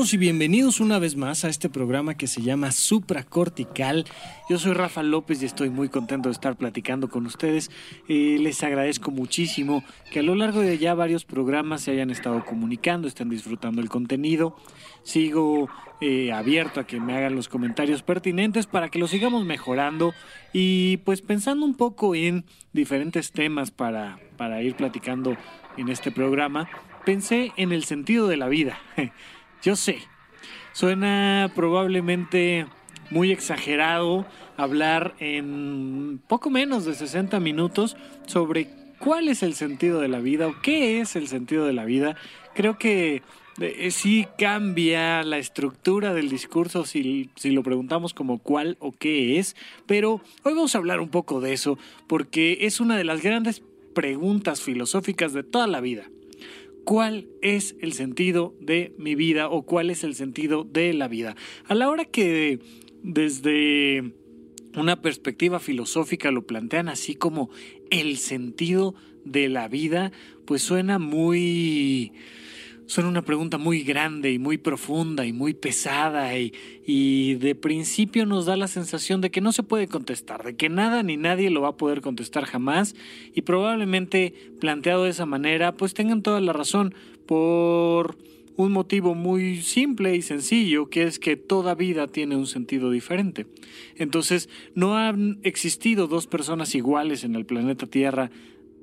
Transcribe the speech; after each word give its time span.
todos 0.00 0.14
y 0.14 0.16
bienvenidos 0.16 0.80
una 0.80 0.98
vez 0.98 1.14
más 1.14 1.44
a 1.44 1.50
este 1.50 1.68
programa 1.68 2.16
que 2.16 2.26
se 2.26 2.40
llama 2.40 2.72
Supracortical. 2.72 4.06
Yo 4.48 4.58
soy 4.58 4.72
Rafa 4.72 5.02
López 5.02 5.42
y 5.42 5.44
estoy 5.44 5.68
muy 5.68 5.90
contento 5.90 6.30
de 6.30 6.32
estar 6.32 6.56
platicando 6.56 7.10
con 7.10 7.26
ustedes. 7.26 7.70
Eh, 8.08 8.38
les 8.40 8.62
agradezco 8.62 9.10
muchísimo 9.10 9.84
que 10.10 10.20
a 10.20 10.22
lo 10.22 10.34
largo 10.36 10.60
de 10.60 10.78
ya 10.78 10.94
varios 10.94 11.26
programas 11.26 11.82
se 11.82 11.90
hayan 11.90 12.10
estado 12.10 12.46
comunicando, 12.46 13.08
estén 13.08 13.28
disfrutando 13.28 13.82
el 13.82 13.90
contenido. 13.90 14.56
Sigo 15.02 15.68
eh, 16.00 16.32
abierto 16.32 16.80
a 16.80 16.86
que 16.86 16.98
me 16.98 17.14
hagan 17.14 17.34
los 17.34 17.50
comentarios 17.50 18.02
pertinentes 18.02 18.66
para 18.66 18.88
que 18.88 18.98
lo 18.98 19.06
sigamos 19.06 19.44
mejorando 19.44 20.14
y 20.54 20.96
pues 20.98 21.20
pensando 21.20 21.66
un 21.66 21.74
poco 21.74 22.14
en 22.14 22.46
diferentes 22.72 23.32
temas 23.32 23.70
para, 23.70 24.18
para 24.38 24.62
ir 24.62 24.76
platicando 24.76 25.36
en 25.76 25.90
este 25.90 26.10
programa, 26.10 26.70
pensé 27.04 27.52
en 27.58 27.72
el 27.72 27.84
sentido 27.84 28.28
de 28.28 28.38
la 28.38 28.48
vida. 28.48 28.78
Yo 29.62 29.76
sé, 29.76 29.98
suena 30.72 31.52
probablemente 31.54 32.66
muy 33.10 33.30
exagerado 33.30 34.24
hablar 34.56 35.14
en 35.18 36.20
poco 36.26 36.48
menos 36.48 36.86
de 36.86 36.94
60 36.94 37.40
minutos 37.40 37.96
sobre 38.26 38.68
cuál 38.98 39.28
es 39.28 39.42
el 39.42 39.54
sentido 39.54 40.00
de 40.00 40.08
la 40.08 40.20
vida 40.20 40.46
o 40.46 40.54
qué 40.62 41.00
es 41.00 41.14
el 41.14 41.28
sentido 41.28 41.66
de 41.66 41.74
la 41.74 41.84
vida. 41.84 42.16
Creo 42.54 42.78
que 42.78 43.22
eh, 43.60 43.90
sí 43.90 44.26
cambia 44.38 45.22
la 45.24 45.36
estructura 45.36 46.14
del 46.14 46.30
discurso 46.30 46.86
si, 46.86 47.28
si 47.36 47.50
lo 47.50 47.62
preguntamos 47.62 48.14
como 48.14 48.38
cuál 48.38 48.78
o 48.80 48.92
qué 48.92 49.38
es, 49.38 49.56
pero 49.86 50.22
hoy 50.42 50.54
vamos 50.54 50.74
a 50.74 50.78
hablar 50.78 51.00
un 51.00 51.10
poco 51.10 51.42
de 51.42 51.52
eso 51.52 51.78
porque 52.06 52.58
es 52.62 52.80
una 52.80 52.96
de 52.96 53.04
las 53.04 53.22
grandes 53.22 53.62
preguntas 53.94 54.62
filosóficas 54.62 55.34
de 55.34 55.42
toda 55.42 55.66
la 55.66 55.80
vida 55.80 56.04
cuál 56.84 57.28
es 57.42 57.76
el 57.80 57.92
sentido 57.92 58.54
de 58.60 58.94
mi 58.98 59.14
vida 59.14 59.48
o 59.48 59.62
cuál 59.62 59.90
es 59.90 60.04
el 60.04 60.14
sentido 60.14 60.64
de 60.64 60.92
la 60.94 61.08
vida. 61.08 61.36
A 61.66 61.74
la 61.74 61.88
hora 61.88 62.04
que 62.04 62.60
desde 63.02 64.12
una 64.76 65.00
perspectiva 65.02 65.58
filosófica 65.60 66.30
lo 66.30 66.46
plantean 66.46 66.88
así 66.88 67.14
como 67.14 67.50
el 67.90 68.18
sentido 68.18 68.94
de 69.24 69.48
la 69.48 69.68
vida, 69.68 70.12
pues 70.44 70.62
suena 70.62 70.98
muy 70.98 72.12
son 72.90 73.06
una 73.06 73.22
pregunta 73.22 73.56
muy 73.56 73.84
grande 73.84 74.32
y 74.32 74.40
muy 74.40 74.58
profunda 74.58 75.24
y 75.24 75.32
muy 75.32 75.54
pesada 75.54 76.36
y, 76.36 76.52
y, 76.84 77.34
de 77.34 77.54
principio 77.54 78.26
nos 78.26 78.46
da 78.46 78.56
la 78.56 78.66
sensación 78.66 79.20
de 79.20 79.30
que 79.30 79.40
no 79.40 79.52
se 79.52 79.62
puede 79.62 79.86
contestar, 79.86 80.42
de 80.42 80.56
que 80.56 80.68
nada 80.68 81.04
ni 81.04 81.16
nadie 81.16 81.50
lo 81.50 81.60
va 81.60 81.68
a 81.68 81.76
poder 81.76 82.00
contestar 82.00 82.46
jamás 82.46 82.96
y 83.32 83.42
probablemente 83.42 84.34
planteado 84.58 85.04
de 85.04 85.10
esa 85.10 85.24
manera 85.24 85.76
pues 85.76 85.94
tengan 85.94 86.22
toda 86.22 86.40
la 86.40 86.52
razón 86.52 86.92
por 87.26 88.18
un 88.56 88.72
motivo 88.72 89.14
muy 89.14 89.62
simple 89.62 90.16
y 90.16 90.22
sencillo, 90.22 90.90
que 90.90 91.04
es 91.04 91.20
que 91.20 91.36
toda 91.36 91.76
vida 91.76 92.08
tiene 92.08 92.34
un 92.34 92.48
sentido 92.48 92.90
diferente. 92.90 93.46
Entonces, 93.94 94.48
no 94.74 94.96
han 94.96 95.38
existido 95.44 96.08
dos 96.08 96.26
personas 96.26 96.74
iguales 96.74 97.22
en 97.22 97.36
el 97.36 97.46
planeta 97.46 97.86
Tierra 97.86 98.32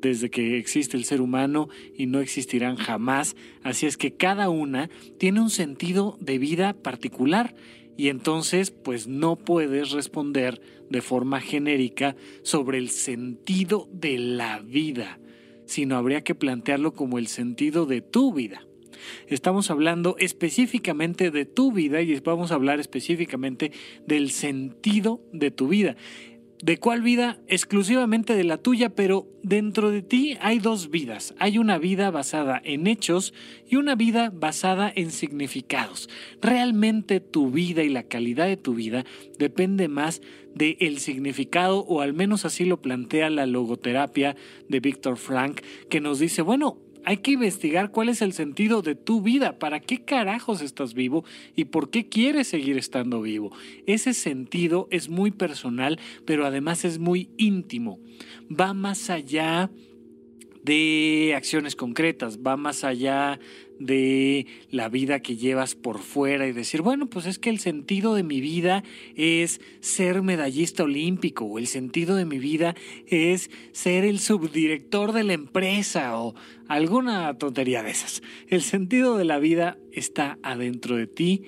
desde 0.02 0.30
que 0.30 0.58
existe 0.58 0.98
el 0.98 1.06
ser 1.06 1.22
humano 1.22 1.70
y 1.96 2.06
no 2.06 2.20
existirán 2.20 2.76
jamás, 2.76 3.36
así 3.64 3.86
es 3.86 3.98
que 3.98 4.16
cada 4.16 4.50
una 4.50 4.90
tiene 5.18 5.42
un 5.42 5.50
sentido 5.50 6.18
de 6.20 6.38
vida 6.38 6.74
particular 6.74 7.56
y 7.98 8.10
entonces 8.10 8.72
pues 8.72 9.08
no 9.08 9.36
puedes 9.36 9.92
responder 9.92 10.62
de 10.90 11.02
forma 11.02 11.42
genérica 11.42 12.16
sobre 12.44 12.78
el 12.78 12.90
sentido 12.90 13.90
de 13.92 14.20
la 14.20 14.60
vida, 14.60 15.20
sino 15.66 15.98
habría 15.98 16.24
que 16.24 16.36
plantearlo 16.36 16.94
como 16.94 17.18
el 17.18 17.28
sentido 17.28 17.86
de 17.86 18.02
tu 18.02 18.34
vida. 18.34 18.68
Estamos 19.28 19.70
hablando 19.72 20.16
específicamente 20.20 21.32
de 21.32 21.46
tu 21.46 21.72
vida 21.72 22.02
y 22.02 22.20
vamos 22.20 22.52
a 22.52 22.56
hablar 22.56 22.80
específicamente 22.80 23.72
del 24.06 24.32
sentido 24.32 25.22
de 25.34 25.52
tu 25.52 25.68
vida. 25.68 25.96
¿De 26.62 26.78
cuál 26.80 27.04
vida? 27.04 27.40
Exclusivamente 27.48 28.36
de 28.36 28.44
la 28.44 28.58
tuya, 28.58 28.90
pero 28.90 29.28
dentro 29.44 29.92
de 29.92 30.02
ti 30.02 30.38
hay 30.42 30.58
dos 30.58 30.90
vidas. 30.90 31.36
Hay 31.38 31.60
una 31.60 31.78
vida 31.78 32.10
basada 32.10 32.60
en 32.64 32.88
hechos 32.88 33.36
y 33.70 33.76
una 33.76 33.94
vida 33.94 34.32
basada 34.34 34.92
en 34.96 35.12
significados. 35.12 36.10
Realmente 36.42 37.20
tu 37.20 37.52
vida 37.52 37.84
y 37.84 37.90
la 37.90 38.04
calidad 38.04 38.48
de 38.48 38.58
tu 38.58 38.74
vida 38.74 39.06
depende 39.38 39.88
más 39.88 40.24
del 40.56 40.98
significado, 40.98 41.86
o 41.86 42.02
al 42.02 42.14
menos 42.14 42.44
así 42.44 42.66
lo 42.66 42.82
plantea 42.82 43.30
la 43.30 43.46
logoterapia 43.46 44.36
de 44.68 44.80
Víctor 44.80 45.18
Frank, 45.18 45.62
que 45.92 46.02
nos 46.02 46.18
dice, 46.18 46.42
bueno, 46.42 46.80
hay 47.08 47.20
que 47.20 47.32
investigar 47.32 47.90
cuál 47.92 48.10
es 48.10 48.22
el 48.22 48.34
sentido 48.34 48.82
de 48.82 48.94
tu 48.94 49.22
vida, 49.22 49.60
para 49.60 49.80
qué 49.80 50.04
carajos 50.04 50.62
estás 50.62 50.94
vivo 50.94 51.24
y 51.56 51.64
por 51.64 51.90
qué 51.90 52.10
quieres 52.10 52.50
seguir 52.50 52.78
estando 52.78 53.22
vivo. 53.22 53.54
Ese 53.86 54.14
sentido 54.14 54.90
es 54.92 55.08
muy 55.08 55.32
personal, 55.32 56.02
pero 56.26 56.46
además 56.46 56.84
es 56.84 57.00
muy 57.00 57.30
íntimo. 57.38 57.98
Va 58.52 58.74
más 58.74 59.10
allá 59.10 59.72
de 60.64 61.34
acciones 61.34 61.78
concretas, 61.78 62.40
va 62.46 62.58
más 62.58 62.84
allá 62.84 63.40
de 63.80 64.48
la 64.72 64.90
vida 64.90 65.20
que 65.20 65.36
llevas 65.36 65.76
por 65.76 66.00
fuera 66.00 66.48
y 66.48 66.52
decir, 66.52 66.82
bueno, 66.82 67.08
pues 67.08 67.26
es 67.26 67.40
que 67.40 67.50
el 67.50 67.60
sentido 67.60 68.16
de 68.16 68.24
mi 68.24 68.42
vida 68.42 68.84
es 69.16 69.62
ser 69.80 70.22
medallista 70.22 70.84
olímpico 70.84 71.46
o 71.46 71.60
el 71.60 71.68
sentido 71.68 72.16
de 72.16 72.26
mi 72.26 72.40
vida 72.40 72.76
es 73.08 73.50
ser 73.72 74.06
el 74.06 74.20
subdirector 74.20 75.12
de 75.12 75.24
la 75.24 75.34
empresa 75.34 76.20
o 76.20 76.36
alguna 76.68 77.38
tontería 77.38 77.84
de 77.84 77.92
esas. 77.92 78.22
El 78.48 78.62
sentido 78.62 79.18
de 79.18 79.26
la 79.26 79.40
vida 79.40 79.78
está 79.92 80.38
adentro 80.44 80.96
de 80.96 81.08
ti, 81.08 81.44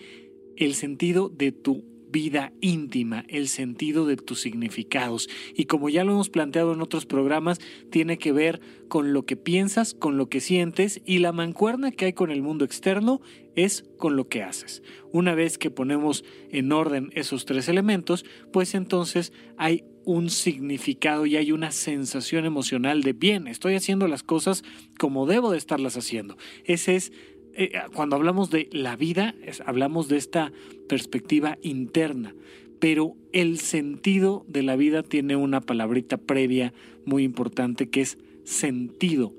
el 0.57 0.75
sentido 0.75 1.29
de 1.29 1.51
tu 1.51 1.88
vida 2.12 2.53
íntima, 2.62 3.25
el 3.28 3.47
sentido 3.47 4.06
de 4.06 4.18
tus 4.18 4.42
significados. 4.42 5.30
Y 5.56 5.66
como 5.66 5.90
ya 5.90 6.03
lo 6.03 6.14
hemos 6.14 6.30
planteado 6.30 6.74
en 6.74 6.81
otros 6.81 7.06
programas, 7.06 7.59
tiene 7.92 8.18
que 8.18 8.31
ver 8.31 8.62
con 8.88 9.14
lo 9.14 9.25
que 9.25 9.36
piensas, 9.36 9.94
con 9.94 10.18
lo 10.18 10.30
que 10.30 10.42
sientes 10.42 11.02
y 11.06 11.20
la 11.20 11.31
mancuerna 11.31 11.92
que 11.92 12.06
hay 12.06 12.14
con 12.14 12.31
el 12.31 12.42
mundo 12.42 12.66
externo 12.66 13.22
es 13.56 13.86
con 13.97 14.16
lo 14.16 14.28
que 14.28 14.44
haces. 14.44 14.84
Una 15.12 15.36
vez 15.36 15.58
que 15.58 15.72
ponemos 15.72 16.24
en 16.52 16.72
orden 16.72 17.12
esos 17.14 17.46
tres 17.46 17.68
elementos, 17.68 18.26
pues 18.52 18.74
entonces 18.74 19.34
hay 19.58 19.84
un 20.06 20.30
significado 20.30 21.26
y 21.26 21.38
hay 21.38 21.52
una 21.52 21.72
sensación 21.72 22.46
emocional 22.46 23.03
de 23.03 23.14
bien, 23.14 23.47
estoy 23.47 23.76
haciendo 23.76 24.08
las 24.08 24.24
cosas 24.24 24.64
como 24.97 25.28
debo 25.28 25.52
de 25.52 25.58
estarlas 25.58 25.97
haciendo. 25.97 26.38
Ese 26.64 26.96
es 26.96 27.12
eh, 27.53 27.71
cuando 27.93 28.15
hablamos 28.15 28.49
de 28.49 28.69
la 28.71 28.95
vida, 28.95 29.35
hablamos 29.65 30.07
de 30.07 30.17
esta 30.17 30.51
perspectiva 30.87 31.57
interna, 31.61 32.35
pero 32.79 33.15
el 33.33 33.59
sentido 33.59 34.45
de 34.47 34.63
la 34.63 34.75
vida 34.75 35.03
tiene 35.03 35.35
una 35.35 35.61
palabrita 35.61 36.17
previa 36.17 36.73
muy 37.05 37.23
importante 37.23 37.89
que 37.89 38.01
es 38.01 38.17
sentido. 38.43 39.33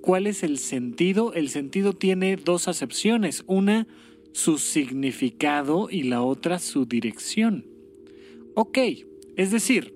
¿Cuál 0.00 0.26
es 0.26 0.42
el 0.42 0.58
sentido? 0.58 1.32
El 1.32 1.48
sentido 1.48 1.92
tiene 1.92 2.36
dos 2.36 2.66
acepciones, 2.66 3.44
una 3.46 3.86
su 4.32 4.58
significado 4.58 5.88
y 5.90 6.04
la 6.04 6.22
otra 6.22 6.58
su 6.58 6.86
dirección. 6.86 7.66
Ok, 8.54 8.78
es 9.36 9.50
decir, 9.50 9.94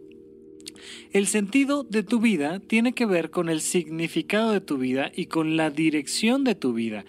el 1.12 1.26
sentido 1.26 1.84
de 1.84 2.02
tu 2.02 2.20
vida 2.20 2.60
tiene 2.60 2.92
que 2.92 3.06
ver 3.06 3.30
con 3.30 3.48
el 3.48 3.60
significado 3.60 4.52
de 4.52 4.60
tu 4.60 4.78
vida 4.78 5.10
y 5.14 5.26
con 5.26 5.56
la 5.56 5.70
dirección 5.70 6.44
de 6.44 6.54
tu 6.54 6.72
vida. 6.72 7.04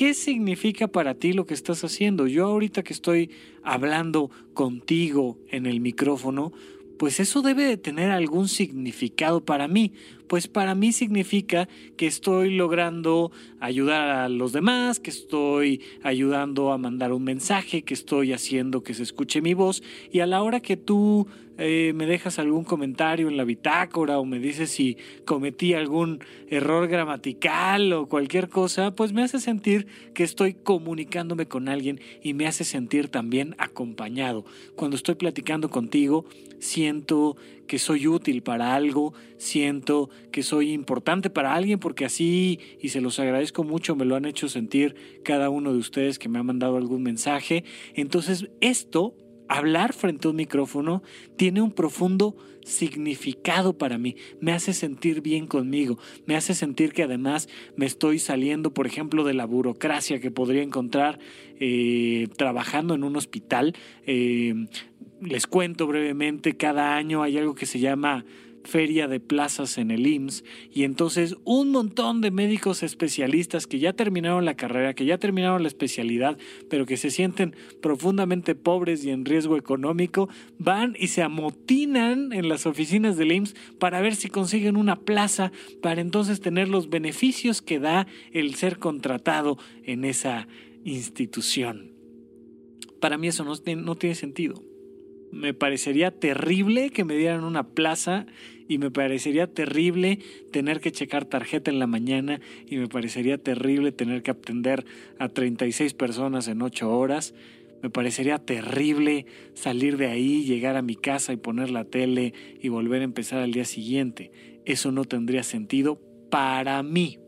¿Qué 0.00 0.14
significa 0.14 0.88
para 0.88 1.12
ti 1.12 1.34
lo 1.34 1.44
que 1.44 1.52
estás 1.52 1.84
haciendo? 1.84 2.26
Yo 2.26 2.46
ahorita 2.46 2.82
que 2.82 2.94
estoy 2.94 3.32
hablando 3.62 4.30
contigo 4.54 5.38
en 5.50 5.66
el 5.66 5.80
micrófono, 5.80 6.52
pues 6.98 7.20
eso 7.20 7.42
debe 7.42 7.64
de 7.64 7.76
tener 7.76 8.10
algún 8.10 8.48
significado 8.48 9.44
para 9.44 9.68
mí, 9.68 9.92
pues 10.26 10.48
para 10.48 10.74
mí 10.74 10.92
significa 10.92 11.68
que 11.98 12.06
estoy 12.06 12.56
logrando 12.56 13.30
ayudar 13.58 14.08
a 14.08 14.30
los 14.30 14.52
demás, 14.52 15.00
que 15.00 15.10
estoy 15.10 15.82
ayudando 16.02 16.72
a 16.72 16.78
mandar 16.78 17.12
un 17.12 17.24
mensaje, 17.24 17.82
que 17.82 17.92
estoy 17.92 18.32
haciendo 18.32 18.82
que 18.82 18.94
se 18.94 19.02
escuche 19.02 19.42
mi 19.42 19.52
voz 19.52 19.82
y 20.10 20.20
a 20.20 20.26
la 20.26 20.42
hora 20.42 20.60
que 20.60 20.78
tú 20.78 21.26
eh, 21.60 21.92
me 21.94 22.06
dejas 22.06 22.38
algún 22.38 22.64
comentario 22.64 23.28
en 23.28 23.36
la 23.36 23.44
bitácora 23.44 24.18
o 24.18 24.24
me 24.24 24.38
dices 24.38 24.70
si 24.70 24.96
cometí 25.26 25.74
algún 25.74 26.24
error 26.48 26.88
gramatical 26.88 27.92
o 27.92 28.08
cualquier 28.08 28.48
cosa, 28.48 28.94
pues 28.94 29.12
me 29.12 29.22
hace 29.22 29.40
sentir 29.40 29.86
que 30.14 30.24
estoy 30.24 30.54
comunicándome 30.54 31.46
con 31.46 31.68
alguien 31.68 32.00
y 32.22 32.32
me 32.32 32.46
hace 32.46 32.64
sentir 32.64 33.08
también 33.08 33.54
acompañado. 33.58 34.44
Cuando 34.74 34.96
estoy 34.96 35.16
platicando 35.16 35.68
contigo, 35.68 36.24
siento 36.60 37.36
que 37.66 37.78
soy 37.78 38.06
útil 38.08 38.42
para 38.42 38.74
algo, 38.74 39.12
siento 39.36 40.10
que 40.32 40.42
soy 40.42 40.72
importante 40.72 41.30
para 41.30 41.54
alguien 41.54 41.78
porque 41.78 42.04
así, 42.04 42.58
y 42.80 42.88
se 42.88 43.00
los 43.00 43.20
agradezco 43.20 43.64
mucho, 43.64 43.94
me 43.94 44.04
lo 44.04 44.16
han 44.16 44.24
hecho 44.24 44.48
sentir 44.48 45.20
cada 45.24 45.50
uno 45.50 45.72
de 45.72 45.78
ustedes 45.78 46.18
que 46.18 46.28
me 46.28 46.38
ha 46.38 46.42
mandado 46.42 46.78
algún 46.78 47.02
mensaje. 47.02 47.64
Entonces, 47.94 48.48
esto 48.60 49.14
hablar 49.50 49.92
frente 49.92 50.28
a 50.28 50.30
un 50.30 50.36
micrófono 50.36 51.02
tiene 51.36 51.60
un 51.60 51.72
profundo 51.72 52.36
significado 52.64 53.76
para 53.76 53.98
mí, 53.98 54.14
me 54.40 54.52
hace 54.52 54.72
sentir 54.72 55.22
bien 55.22 55.48
conmigo, 55.48 55.98
me 56.24 56.36
hace 56.36 56.54
sentir 56.54 56.92
que 56.92 57.02
además 57.02 57.48
me 57.74 57.84
estoy 57.84 58.20
saliendo, 58.20 58.72
por 58.72 58.86
ejemplo, 58.86 59.24
de 59.24 59.34
la 59.34 59.46
burocracia 59.46 60.20
que 60.20 60.30
podría 60.30 60.62
encontrar 60.62 61.18
eh, 61.58 62.28
trabajando 62.36 62.94
en 62.94 63.02
un 63.02 63.16
hospital. 63.16 63.74
Eh, 64.06 64.54
les 65.20 65.48
cuento 65.48 65.86
brevemente, 65.88 66.56
cada 66.56 66.96
año 66.96 67.24
hay 67.24 67.36
algo 67.36 67.56
que 67.56 67.66
se 67.66 67.80
llama 67.80 68.24
feria 68.64 69.08
de 69.08 69.20
plazas 69.20 69.78
en 69.78 69.90
el 69.90 70.06
IMSS 70.06 70.44
y 70.72 70.84
entonces 70.84 71.36
un 71.44 71.70
montón 71.70 72.20
de 72.20 72.30
médicos 72.30 72.82
especialistas 72.82 73.66
que 73.66 73.78
ya 73.78 73.92
terminaron 73.92 74.44
la 74.44 74.54
carrera, 74.54 74.94
que 74.94 75.04
ya 75.04 75.18
terminaron 75.18 75.62
la 75.62 75.68
especialidad, 75.68 76.38
pero 76.68 76.86
que 76.86 76.96
se 76.96 77.10
sienten 77.10 77.54
profundamente 77.80 78.54
pobres 78.54 79.04
y 79.04 79.10
en 79.10 79.24
riesgo 79.24 79.56
económico, 79.56 80.28
van 80.58 80.96
y 80.98 81.08
se 81.08 81.22
amotinan 81.22 82.32
en 82.32 82.48
las 82.48 82.66
oficinas 82.66 83.16
del 83.16 83.32
IMSS 83.32 83.54
para 83.78 84.00
ver 84.00 84.14
si 84.14 84.28
consiguen 84.28 84.76
una 84.76 84.96
plaza 84.96 85.52
para 85.82 86.00
entonces 86.00 86.40
tener 86.40 86.68
los 86.68 86.90
beneficios 86.90 87.62
que 87.62 87.78
da 87.78 88.06
el 88.32 88.54
ser 88.54 88.78
contratado 88.78 89.58
en 89.84 90.04
esa 90.04 90.46
institución. 90.84 91.92
Para 93.00 93.16
mí 93.16 93.28
eso 93.28 93.44
no, 93.44 93.54
no 93.76 93.94
tiene 93.96 94.14
sentido 94.14 94.69
me 95.32 95.54
parecería 95.54 96.10
terrible 96.10 96.90
que 96.90 97.04
me 97.04 97.16
dieran 97.16 97.44
una 97.44 97.68
plaza 97.68 98.26
y 98.68 98.78
me 98.78 98.90
parecería 98.90 99.46
terrible 99.46 100.18
tener 100.52 100.80
que 100.80 100.92
checar 100.92 101.24
tarjeta 101.24 101.70
en 101.70 101.78
la 101.78 101.86
mañana 101.86 102.40
y 102.66 102.76
me 102.76 102.88
parecería 102.88 103.38
terrible 103.38 103.92
tener 103.92 104.22
que 104.22 104.30
atender 104.30 104.84
a 105.18 105.28
36 105.28 105.94
personas 105.94 106.48
en 106.48 106.62
8 106.62 106.90
horas. 106.90 107.34
Me 107.82 107.90
parecería 107.90 108.38
terrible 108.38 109.26
salir 109.54 109.96
de 109.96 110.06
ahí, 110.06 110.44
llegar 110.44 110.76
a 110.76 110.82
mi 110.82 110.96
casa 110.96 111.32
y 111.32 111.36
poner 111.36 111.70
la 111.70 111.84
tele 111.84 112.34
y 112.60 112.68
volver 112.68 113.00
a 113.00 113.04
empezar 113.04 113.40
al 113.40 113.52
día 113.52 113.64
siguiente. 113.64 114.30
Eso 114.64 114.92
no 114.92 115.04
tendría 115.04 115.42
sentido 115.42 116.00
para 116.30 116.82
mí. 116.82 117.18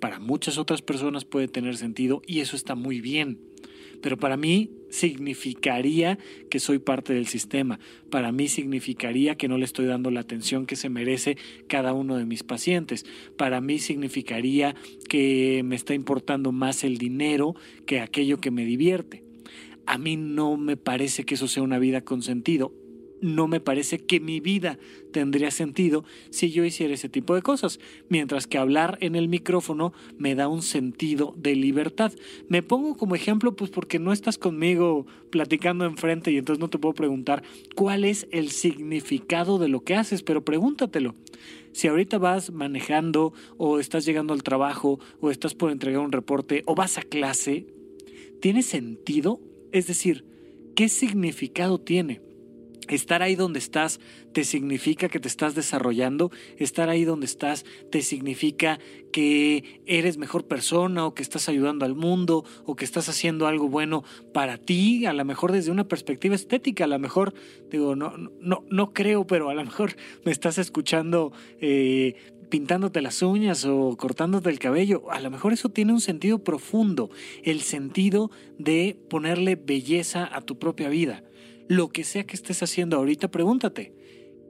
Para 0.00 0.18
muchas 0.18 0.58
otras 0.58 0.82
personas 0.82 1.24
puede 1.24 1.48
tener 1.48 1.76
sentido 1.76 2.22
y 2.26 2.40
eso 2.40 2.56
está 2.56 2.74
muy 2.74 3.00
bien 3.00 3.48
pero 4.00 4.16
para 4.16 4.36
mí 4.36 4.70
significaría 4.90 6.18
que 6.50 6.60
soy 6.60 6.78
parte 6.78 7.12
del 7.12 7.26
sistema, 7.26 7.78
para 8.10 8.32
mí 8.32 8.48
significaría 8.48 9.36
que 9.36 9.48
no 9.48 9.58
le 9.58 9.64
estoy 9.64 9.86
dando 9.86 10.10
la 10.10 10.20
atención 10.20 10.66
que 10.66 10.76
se 10.76 10.88
merece 10.88 11.36
cada 11.68 11.92
uno 11.92 12.16
de 12.16 12.24
mis 12.24 12.42
pacientes, 12.42 13.04
para 13.36 13.60
mí 13.60 13.78
significaría 13.78 14.74
que 15.08 15.62
me 15.64 15.76
está 15.76 15.94
importando 15.94 16.52
más 16.52 16.84
el 16.84 16.98
dinero 16.98 17.54
que 17.86 18.00
aquello 18.00 18.40
que 18.40 18.50
me 18.50 18.64
divierte. 18.64 19.24
A 19.86 19.96
mí 19.98 20.16
no 20.16 20.56
me 20.56 20.76
parece 20.76 21.24
que 21.24 21.34
eso 21.34 21.48
sea 21.48 21.62
una 21.62 21.78
vida 21.78 22.02
con 22.02 22.22
sentido 22.22 22.72
no 23.20 23.48
me 23.48 23.60
parece 23.60 23.98
que 23.98 24.20
mi 24.20 24.40
vida 24.40 24.78
tendría 25.12 25.50
sentido 25.50 26.04
si 26.30 26.50
yo 26.50 26.64
hiciera 26.64 26.94
ese 26.94 27.08
tipo 27.08 27.34
de 27.34 27.42
cosas, 27.42 27.80
mientras 28.08 28.46
que 28.46 28.58
hablar 28.58 28.98
en 29.00 29.16
el 29.16 29.28
micrófono 29.28 29.92
me 30.16 30.34
da 30.34 30.48
un 30.48 30.62
sentido 30.62 31.34
de 31.36 31.56
libertad. 31.56 32.12
Me 32.48 32.62
pongo 32.62 32.96
como 32.96 33.14
ejemplo 33.14 33.56
pues 33.56 33.70
porque 33.70 33.98
no 33.98 34.12
estás 34.12 34.38
conmigo 34.38 35.06
platicando 35.30 35.84
enfrente 35.84 36.30
y 36.30 36.36
entonces 36.36 36.60
no 36.60 36.70
te 36.70 36.78
puedo 36.78 36.94
preguntar 36.94 37.42
cuál 37.74 38.04
es 38.04 38.26
el 38.30 38.50
significado 38.50 39.58
de 39.58 39.68
lo 39.68 39.80
que 39.80 39.94
haces, 39.94 40.22
pero 40.22 40.44
pregúntatelo. 40.44 41.14
Si 41.72 41.86
ahorita 41.86 42.18
vas 42.18 42.50
manejando 42.50 43.32
o 43.56 43.78
estás 43.78 44.04
llegando 44.04 44.34
al 44.34 44.42
trabajo 44.42 44.98
o 45.20 45.30
estás 45.30 45.54
por 45.54 45.70
entregar 45.70 46.00
un 46.00 46.12
reporte 46.12 46.62
o 46.66 46.74
vas 46.74 46.98
a 46.98 47.02
clase, 47.02 47.66
¿tiene 48.40 48.62
sentido? 48.62 49.40
Es 49.72 49.86
decir, 49.86 50.24
¿qué 50.74 50.88
significado 50.88 51.78
tiene? 51.78 52.27
Estar 52.88 53.22
ahí 53.22 53.34
donde 53.34 53.58
estás 53.58 54.00
te 54.32 54.44
significa 54.44 55.08
que 55.08 55.20
te 55.20 55.28
estás 55.28 55.54
desarrollando, 55.54 56.30
estar 56.56 56.88
ahí 56.88 57.04
donde 57.04 57.26
estás 57.26 57.64
te 57.90 58.02
significa 58.02 58.78
que 59.12 59.82
eres 59.86 60.18
mejor 60.18 60.46
persona 60.46 61.06
o 61.06 61.14
que 61.14 61.22
estás 61.22 61.48
ayudando 61.48 61.84
al 61.84 61.94
mundo 61.94 62.44
o 62.64 62.76
que 62.76 62.84
estás 62.84 63.08
haciendo 63.08 63.46
algo 63.46 63.68
bueno 63.68 64.04
para 64.32 64.58
ti, 64.58 65.06
a 65.06 65.12
lo 65.12 65.24
mejor 65.24 65.52
desde 65.52 65.70
una 65.70 65.88
perspectiva 65.88 66.34
estética, 66.34 66.84
a 66.84 66.88
lo 66.88 66.98
mejor, 66.98 67.34
digo, 67.70 67.96
no, 67.96 68.16
no, 68.16 68.64
no 68.70 68.92
creo, 68.92 69.26
pero 69.26 69.50
a 69.50 69.54
lo 69.54 69.64
mejor 69.64 69.96
me 70.24 70.32
estás 70.32 70.58
escuchando 70.58 71.32
eh, 71.60 72.14
pintándote 72.48 73.02
las 73.02 73.22
uñas 73.22 73.64
o 73.64 73.96
cortándote 73.96 74.50
el 74.50 74.58
cabello, 74.58 75.10
a 75.10 75.20
lo 75.20 75.30
mejor 75.30 75.52
eso 75.52 75.68
tiene 75.68 75.92
un 75.92 76.00
sentido 76.00 76.42
profundo, 76.42 77.10
el 77.42 77.60
sentido 77.60 78.30
de 78.58 78.98
ponerle 79.08 79.56
belleza 79.56 80.28
a 80.34 80.40
tu 80.40 80.58
propia 80.58 80.88
vida 80.88 81.22
lo 81.68 81.88
que 81.88 82.04
sea 82.04 82.24
que 82.24 82.34
estés 82.34 82.62
haciendo 82.62 82.96
ahorita, 82.96 83.30
pregúntate, 83.30 83.92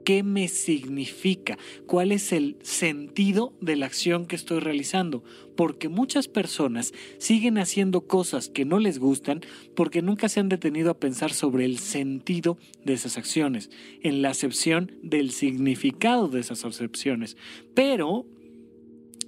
¿qué 0.05 0.23
me 0.23 0.47
significa? 0.47 1.57
¿Cuál 1.85 2.11
es 2.11 2.31
el 2.31 2.57
sentido 2.63 3.53
de 3.61 3.75
la 3.75 3.85
acción 3.85 4.25
que 4.25 4.35
estoy 4.35 4.59
realizando? 4.59 5.23
Porque 5.55 5.89
muchas 5.89 6.27
personas 6.27 6.93
siguen 7.17 7.57
haciendo 7.57 8.07
cosas 8.07 8.49
que 8.49 8.65
no 8.65 8.79
les 8.79 8.97
gustan 8.97 9.41
porque 9.75 10.01
nunca 10.01 10.29
se 10.29 10.39
han 10.39 10.49
detenido 10.49 10.89
a 10.89 10.99
pensar 10.99 11.33
sobre 11.33 11.65
el 11.65 11.77
sentido 11.77 12.57
de 12.85 12.93
esas 12.93 13.17
acciones, 13.17 13.69
en 14.01 14.21
la 14.21 14.29
acepción 14.29 14.93
del 15.03 15.31
significado 15.31 16.27
de 16.29 16.39
esas 16.39 16.65
acepciones. 16.65 17.37
Pero 17.75 18.25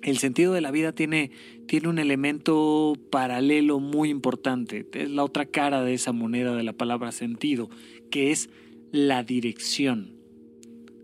el 0.01 0.17
sentido 0.17 0.53
de 0.53 0.61
la 0.61 0.71
vida 0.71 0.93
tiene, 0.93 1.31
tiene 1.67 1.87
un 1.87 1.99
elemento 1.99 2.93
paralelo 3.11 3.79
muy 3.79 4.09
importante. 4.09 4.87
Es 4.93 5.09
la 5.09 5.23
otra 5.23 5.45
cara 5.45 5.83
de 5.83 5.93
esa 5.93 6.11
moneda 6.11 6.55
de 6.55 6.63
la 6.63 6.73
palabra 6.73 7.11
sentido, 7.11 7.69
que 8.09 8.31
es 8.31 8.49
la 8.91 9.23
dirección. 9.23 10.15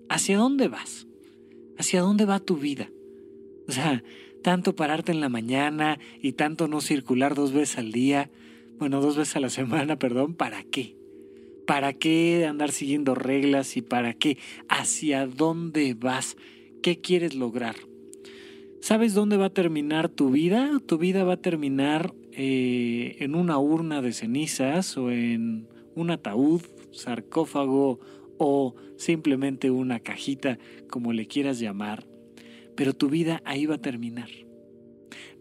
¿Hacia 0.10 0.38
dónde 0.38 0.68
vas? 0.68 1.08
¿Hacia 1.78 2.02
dónde 2.02 2.26
va 2.26 2.40
tu 2.40 2.58
vida? 2.58 2.90
O 3.68 3.72
sea, 3.72 4.04
tanto 4.42 4.76
pararte 4.76 5.12
en 5.12 5.20
la 5.20 5.30
mañana 5.30 6.00
y 6.22 6.34
tanto 6.34 6.68
no 6.68 6.82
circular 6.82 7.36
dos 7.36 7.52
veces 7.52 7.78
al 7.78 7.92
día, 7.92 8.30
bueno, 8.80 9.02
dos 9.02 9.18
veces 9.18 9.36
a 9.36 9.40
la 9.40 9.50
semana, 9.50 9.96
perdón, 10.00 10.34
¿para 10.34 10.64
qué? 10.64 10.96
¿Para 11.66 11.94
qué 11.94 12.46
andar 12.46 12.72
siguiendo 12.72 13.14
reglas 13.14 13.76
y 13.76 13.82
para 13.82 14.14
qué? 14.14 14.38
¿Hacia 14.70 15.28
dónde 15.28 15.94
vas? 15.94 16.38
¿Qué 16.82 17.02
quieres 17.02 17.36
lograr? 17.36 17.76
¿Sabes 18.80 19.14
dónde 19.14 19.38
va 19.38 19.46
a 19.46 19.54
terminar 19.54 20.08
tu 20.08 20.30
vida? 20.30 20.72
Tu 20.86 20.98
vida 20.98 21.24
va 21.24 21.34
a 21.34 21.42
terminar 21.42 22.14
eh, 22.32 23.18
en 23.20 23.36
una 23.36 23.58
urna 23.58 24.02
de 24.02 24.14
cenizas 24.14 24.98
o 24.98 25.12
en 25.12 25.68
un 25.96 26.12
ataúd, 26.12 26.62
sarcófago 26.92 28.00
o 28.38 28.76
simplemente 28.98 29.72
una 29.72 30.00
cajita, 30.00 30.60
como 30.90 31.12
le 31.12 31.28
quieras 31.28 31.60
llamar. 31.60 32.08
Pero 32.76 32.94
tu 32.94 33.10
vida 33.10 33.42
ahí 33.46 33.66
va 33.66 33.76
a 33.76 33.82
terminar. 33.82 34.30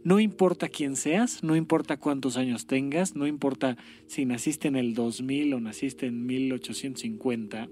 No 0.02 0.18
importa 0.20 0.68
quién 0.68 0.96
seas, 0.96 1.42
no 1.42 1.56
importa 1.56 1.98
cuántos 1.98 2.36
años 2.36 2.66
tengas, 2.66 3.16
no 3.16 3.26
importa 3.26 3.76
si 4.06 4.24
naciste 4.24 4.68
en 4.68 4.76
el 4.76 4.94
2000 4.94 5.54
o 5.54 5.60
naciste 5.60 6.06
en 6.06 6.24
1850, 6.26 7.68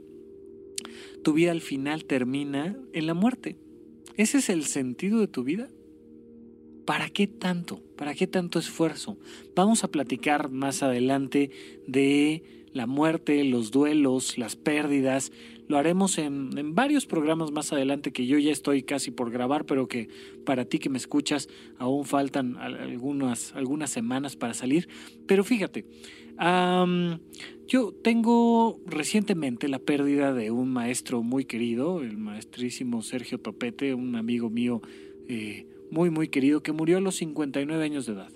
tu 1.23 1.33
vida 1.33 1.53
al 1.53 1.61
final 1.61 2.05
termina 2.05 2.77
en 2.93 3.07
la 3.07 3.15
muerte. 3.15 3.57
¿Ese 4.17 4.39
es 4.39 4.49
el 4.49 4.65
sentido 4.65 5.19
de 5.19 5.27
tu 5.27 5.43
vida? 5.43 5.69
¿Para 6.85 7.09
qué 7.09 7.27
tanto? 7.27 7.83
¿Para 7.97 8.15
qué 8.15 8.27
tanto 8.27 8.59
esfuerzo? 8.59 9.19
Vamos 9.57 9.83
a 9.83 9.89
platicar 9.89 10.51
más 10.51 10.83
adelante 10.83 11.51
de 11.87 12.69
la 12.73 12.87
muerte, 12.87 13.43
los 13.45 13.71
duelos, 13.71 14.37
las 14.39 14.55
pérdidas. 14.55 15.33
Lo 15.67 15.79
haremos 15.79 16.19
en, 16.19 16.75
varios 16.75 17.07
programas 17.07 17.51
más 17.53 17.73
adelante 17.73 18.13
que 18.13 18.27
yo 18.27 18.39
ya 18.39 18.53
estoy 18.53 18.83
casi 18.83 19.11
por 19.11 19.31
grabar, 19.31 19.65
pero 19.65 19.89
que 19.89 20.09
para 20.45 20.65
ti 20.67 20.79
que 20.79 20.91
me 20.91 20.99
escuchas 20.99 21.49
aún 21.79 22.05
faltan 22.05 22.57
algunas, 22.59 23.55
algunas 23.55 23.91
semanas 23.91 24.37
para 24.37 24.55
salir. 24.55 24.89
Pero 25.27 25.43
fíjate, 25.43 25.87
yo 26.39 27.93
tengo 28.03 28.81
recientemente 28.87 29.69
la 29.69 29.79
pérdida 29.79 30.33
de 30.33 30.51
un 30.51 30.73
maestro 30.73 31.23
muy 31.23 31.45
querido, 31.45 32.03
el 32.03 32.17
maestrísimo 32.17 33.03
Sergio 33.03 33.39
Topete, 33.39 33.95
un 33.95 34.17
amigo 34.17 34.51
mío 34.51 34.83
eh, 35.29 35.67
muy, 35.91 36.11
muy 36.11 36.29
querido, 36.29 36.63
que 36.63 36.73
murió 36.73 36.99
a 36.99 37.01
los 37.01 37.17
59 37.17 37.85
años 37.85 38.07
de 38.07 38.13
edad. 38.13 38.31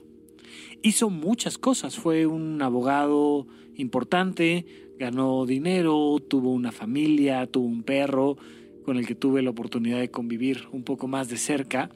Hizo 0.82 1.10
muchas 1.10 1.58
cosas, 1.58 1.96
fue 1.96 2.26
un 2.26 2.62
abogado 2.62 3.46
importante, 3.74 4.64
ganó 4.98 5.44
dinero, 5.46 6.18
tuvo 6.28 6.52
una 6.52 6.72
familia, 6.72 7.46
tuvo 7.46 7.66
un 7.66 7.82
perro 7.82 8.36
con 8.84 8.96
el 8.96 9.06
que 9.06 9.14
tuve 9.14 9.42
la 9.42 9.50
oportunidad 9.50 10.00
de 10.00 10.10
convivir 10.10 10.64
un 10.72 10.82
poco 10.82 11.08
más 11.08 11.28
de 11.28 11.36
cerca. 11.36 11.90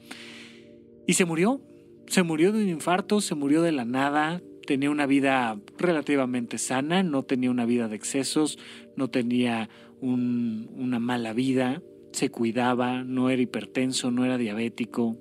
Y 1.07 1.13
se 1.13 1.25
murió, 1.25 1.61
se 2.07 2.23
murió 2.23 2.51
de 2.51 2.63
un 2.63 2.69
infarto, 2.69 3.19
se 3.19 3.35
murió 3.35 3.61
de 3.61 3.71
la 3.71 3.85
nada, 3.85 4.41
tenía 4.65 4.89
una 4.89 5.05
vida 5.05 5.59
relativamente 5.77 6.57
sana, 6.57 7.03
no 7.03 7.23
tenía 7.23 7.51
una 7.51 7.65
vida 7.65 7.87
de 7.87 7.95
excesos, 7.95 8.57
no 8.95 9.09
tenía 9.09 9.69
una 10.01 10.99
mala 10.99 11.33
vida, 11.33 11.81
se 12.11 12.29
cuidaba, 12.29 13.03
no 13.03 13.29
era 13.29 13.41
hipertenso, 13.41 14.11
no 14.11 14.25
era 14.25 14.37
diabético 14.37 15.17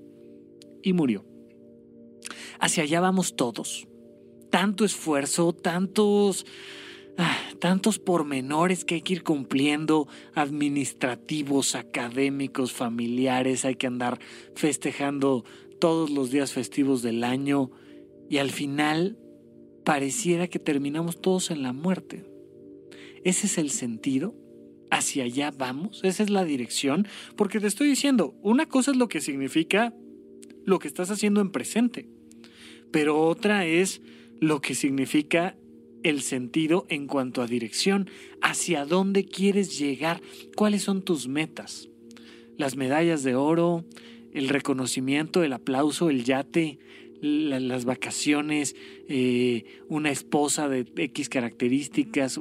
y 0.83 0.93
murió. 0.93 1.25
Hacia 2.59 2.83
allá 2.85 3.01
vamos 3.01 3.37
todos. 3.37 3.87
Tanto 4.51 4.85
esfuerzo, 4.85 5.53
tantos 5.53 6.45
ah, 7.17 7.37
tantos 7.59 7.99
pormenores 7.99 8.85
que 8.85 8.97
hay 8.97 9.03
que 9.03 9.15
ir 9.15 9.23
cumpliendo, 9.23 10.09
administrativos, 10.35 11.75
académicos, 11.75 12.73
familiares, 12.73 13.65
hay 13.65 13.77
que 13.77 13.87
andar 13.87 14.19
festejando 14.55 15.45
todos 15.81 16.11
los 16.11 16.31
días 16.31 16.53
festivos 16.53 17.03
del 17.03 17.25
año 17.25 17.71
y 18.29 18.39
al 18.39 18.51
final 18.51 19.19
pareciera 19.85 20.49
que 20.49 20.59
terminamos 20.59 21.21
todos 21.21 21.51
en 21.51 21.63
la 21.63 21.73
muerte. 21.73 22.25
Ese 23.25 23.47
es 23.47 23.59
el 23.59 23.71
sentido. 23.71 24.35
Hacia 24.91 25.25
allá 25.25 25.51
vamos. 25.51 26.01
Esa 26.05 26.23
es 26.23 26.31
la 26.31 26.45
dirección. 26.45 27.07
Porque 27.37 27.61
te 27.61 27.67
estoy 27.67 27.89
diciendo, 27.89 28.35
una 28.43 28.67
cosa 28.67 28.91
es 28.91 28.97
lo 28.97 29.09
que 29.09 29.21
significa 29.21 29.95
lo 30.65 30.79
que 30.79 30.89
estás 30.89 31.11
haciendo 31.11 31.41
en 31.41 31.51
presente. 31.51 32.09
Pero 32.91 33.21
otra 33.21 33.67
es 33.67 34.03
lo 34.41 34.61
que 34.61 34.75
significa 34.75 35.57
el 36.03 36.21
sentido 36.23 36.85
en 36.89 37.07
cuanto 37.07 37.43
a 37.43 37.47
dirección. 37.47 38.11
Hacia 38.43 38.85
dónde 38.85 39.25
quieres 39.25 39.79
llegar. 39.79 40.21
¿Cuáles 40.57 40.83
son 40.83 41.03
tus 41.03 41.27
metas? 41.29 41.89
Las 42.59 42.77
medallas 42.77 43.23
de 43.23 43.35
oro, 43.35 43.85
el 44.33 44.49
reconocimiento, 44.49 45.43
el 45.43 45.53
aplauso, 45.53 46.11
el 46.11 46.25
yate, 46.25 46.79
las 47.23 47.85
vacaciones, 47.85 48.75
eh, 49.09 49.65
una 49.89 50.11
esposa 50.11 50.69
de 50.69 50.87
X 50.97 51.29
características. 51.29 52.41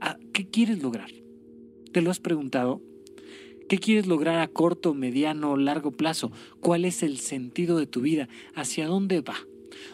Ah, 0.00 0.16
¿Qué 0.32 0.48
quieres 0.48 0.82
lograr? 0.82 1.10
¿Te 1.92 2.00
lo 2.00 2.10
has 2.10 2.18
preguntado? 2.18 2.80
¿Qué 3.68 3.78
quieres 3.78 4.06
lograr 4.06 4.40
a 4.40 4.48
corto, 4.48 4.94
mediano, 4.94 5.56
largo 5.56 5.90
plazo? 5.90 6.32
¿Cuál 6.60 6.84
es 6.84 7.02
el 7.02 7.18
sentido 7.18 7.78
de 7.78 7.86
tu 7.86 8.00
vida? 8.00 8.28
¿Hacia 8.54 8.86
dónde 8.86 9.20
va? 9.20 9.36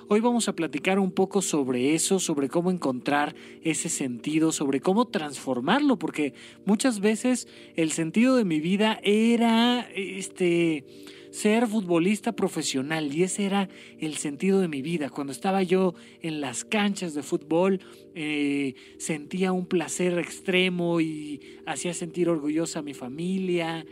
Hoy 0.09 0.21
vamos 0.21 0.49
a 0.49 0.55
platicar 0.55 0.99
un 0.99 1.13
poco 1.13 1.43
sobre 1.43 1.95
eso, 1.95 2.19
sobre 2.19 2.49
cómo 2.49 2.71
encontrar 2.71 3.35
ese 3.63 3.89
sentido, 3.89 4.53
sobre 4.53 4.81
cómo 4.81 5.09
transformarlo, 5.09 5.99
porque 5.99 6.35
muchas 6.65 7.01
veces 7.01 7.49
el 7.77 7.91
sentido 7.91 8.37
de 8.37 8.45
mi 8.45 8.61
vida 8.61 9.01
era 9.03 9.89
este 9.95 10.85
ser 11.31 11.67
futbolista 11.67 12.33
profesional 12.33 13.15
y 13.15 13.23
ese 13.23 13.45
era 13.47 13.69
el 13.99 14.17
sentido 14.17 14.61
de 14.61 14.69
mi 14.69 14.83
vida. 14.83 15.11
Cuando 15.11 15.33
estaba 15.33 15.63
yo 15.63 15.95
en 16.21 16.41
las 16.41 16.65
canchas 16.65 17.15
de 17.15 17.23
fútbol 17.23 17.81
eh, 18.15 18.75
sentía 18.99 19.53
un 19.53 19.67
placer 19.67 20.19
extremo 20.19 21.01
y 21.01 21.41
hacía 21.67 21.95
sentir 21.95 22.29
orgullosa 22.29 22.81
a 22.81 22.83
mi 22.83 22.95
familia 22.95 23.87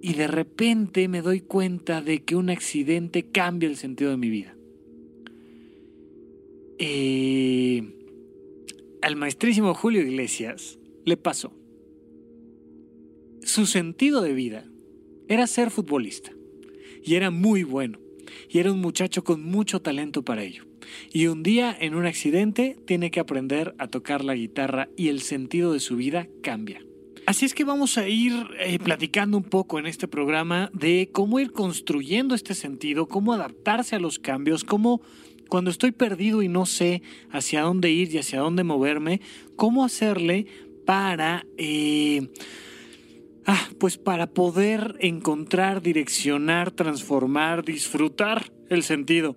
y 0.00 0.14
de 0.14 0.28
repente 0.28 1.08
me 1.08 1.22
doy 1.22 1.40
cuenta 1.40 2.02
de 2.02 2.22
que 2.22 2.36
un 2.36 2.50
accidente 2.50 3.30
cambia 3.30 3.68
el 3.68 3.76
sentido 3.76 4.10
de 4.10 4.16
mi 4.16 4.30
vida. 4.30 4.56
Eh, 6.78 7.82
al 9.02 9.16
maestrísimo 9.16 9.74
Julio 9.74 10.02
Iglesias 10.02 10.78
le 11.04 11.16
pasó. 11.16 11.52
Su 13.42 13.66
sentido 13.66 14.22
de 14.22 14.34
vida 14.34 14.68
era 15.28 15.46
ser 15.46 15.70
futbolista 15.70 16.35
y 17.06 17.14
era 17.14 17.30
muy 17.30 17.62
bueno. 17.62 17.98
Y 18.50 18.58
era 18.58 18.72
un 18.72 18.80
muchacho 18.80 19.24
con 19.24 19.42
mucho 19.42 19.80
talento 19.80 20.24
para 20.24 20.42
ello. 20.42 20.64
Y 21.12 21.28
un 21.28 21.42
día, 21.42 21.74
en 21.78 21.94
un 21.94 22.04
accidente, 22.04 22.76
tiene 22.84 23.10
que 23.10 23.20
aprender 23.20 23.74
a 23.78 23.86
tocar 23.86 24.24
la 24.24 24.34
guitarra 24.34 24.88
y 24.96 25.08
el 25.08 25.20
sentido 25.20 25.72
de 25.72 25.80
su 25.80 25.96
vida 25.96 26.28
cambia. 26.42 26.84
Así 27.26 27.44
es 27.44 27.54
que 27.54 27.64
vamos 27.64 27.96
a 27.96 28.08
ir 28.08 28.34
eh, 28.58 28.78
platicando 28.78 29.36
un 29.36 29.44
poco 29.44 29.78
en 29.78 29.86
este 29.86 30.06
programa 30.06 30.70
de 30.72 31.08
cómo 31.12 31.40
ir 31.40 31.52
construyendo 31.52 32.34
este 32.34 32.54
sentido, 32.54 33.08
cómo 33.08 33.32
adaptarse 33.32 33.96
a 33.96 34.00
los 34.00 34.18
cambios, 34.18 34.64
cómo 34.64 35.00
cuando 35.48 35.70
estoy 35.70 35.92
perdido 35.92 36.42
y 36.42 36.48
no 36.48 36.66
sé 36.66 37.02
hacia 37.30 37.62
dónde 37.62 37.90
ir 37.90 38.12
y 38.12 38.18
hacia 38.18 38.40
dónde 38.40 38.64
moverme, 38.64 39.20
cómo 39.54 39.84
hacerle 39.84 40.46
para... 40.84 41.46
Eh, 41.56 42.28
Ah, 43.48 43.68
pues 43.78 43.96
para 43.96 44.26
poder 44.26 44.96
encontrar, 44.98 45.80
direccionar, 45.80 46.72
transformar, 46.72 47.64
disfrutar 47.64 48.50
el 48.68 48.82
sentido 48.82 49.36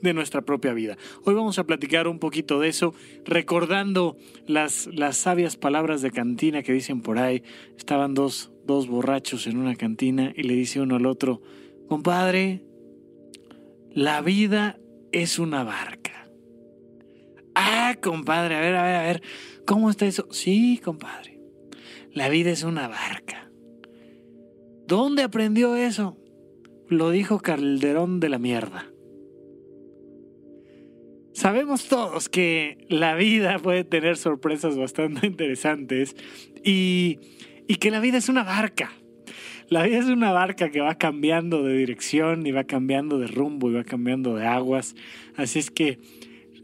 de 0.00 0.14
nuestra 0.14 0.40
propia 0.40 0.72
vida. 0.72 0.96
Hoy 1.24 1.34
vamos 1.34 1.58
a 1.58 1.64
platicar 1.64 2.08
un 2.08 2.18
poquito 2.18 2.58
de 2.58 2.68
eso, 2.68 2.94
recordando 3.26 4.16
las, 4.46 4.86
las 4.86 5.18
sabias 5.18 5.58
palabras 5.58 6.00
de 6.00 6.10
cantina 6.10 6.62
que 6.62 6.72
dicen 6.72 7.02
por 7.02 7.18
ahí. 7.18 7.42
Estaban 7.76 8.14
dos, 8.14 8.50
dos 8.64 8.88
borrachos 8.88 9.46
en 9.46 9.58
una 9.58 9.76
cantina 9.76 10.32
y 10.34 10.44
le 10.44 10.54
dice 10.54 10.80
uno 10.80 10.96
al 10.96 11.04
otro, 11.04 11.42
compadre, 11.86 12.64
la 13.92 14.22
vida 14.22 14.78
es 15.12 15.38
una 15.38 15.64
barca. 15.64 16.30
Ah, 17.54 17.94
compadre, 18.00 18.54
a 18.54 18.60
ver, 18.60 18.74
a 18.74 18.82
ver, 18.84 18.96
a 18.96 19.02
ver, 19.02 19.22
¿cómo 19.66 19.90
está 19.90 20.06
eso? 20.06 20.28
Sí, 20.30 20.80
compadre, 20.82 21.38
la 22.14 22.30
vida 22.30 22.50
es 22.52 22.62
una 22.62 22.88
barca. 22.88 23.49
¿Dónde 24.90 25.22
aprendió 25.22 25.76
eso? 25.76 26.16
Lo 26.88 27.12
dijo 27.12 27.38
Calderón 27.38 28.18
de 28.18 28.28
la 28.28 28.40
mierda. 28.40 28.90
Sabemos 31.32 31.86
todos 31.86 32.28
que 32.28 32.76
la 32.88 33.14
vida 33.14 33.60
puede 33.60 33.84
tener 33.84 34.16
sorpresas 34.16 34.76
bastante 34.76 35.24
interesantes 35.28 36.16
y, 36.64 37.20
y 37.68 37.76
que 37.76 37.92
la 37.92 38.00
vida 38.00 38.18
es 38.18 38.28
una 38.28 38.42
barca. 38.42 38.90
La 39.68 39.84
vida 39.84 39.98
es 39.98 40.06
una 40.06 40.32
barca 40.32 40.70
que 40.70 40.80
va 40.80 40.96
cambiando 40.96 41.62
de 41.62 41.76
dirección 41.76 42.44
y 42.44 42.50
va 42.50 42.64
cambiando 42.64 43.20
de 43.20 43.28
rumbo 43.28 43.70
y 43.70 43.74
va 43.74 43.84
cambiando 43.84 44.34
de 44.34 44.44
aguas. 44.44 44.96
Así 45.36 45.60
es 45.60 45.70
que 45.70 46.00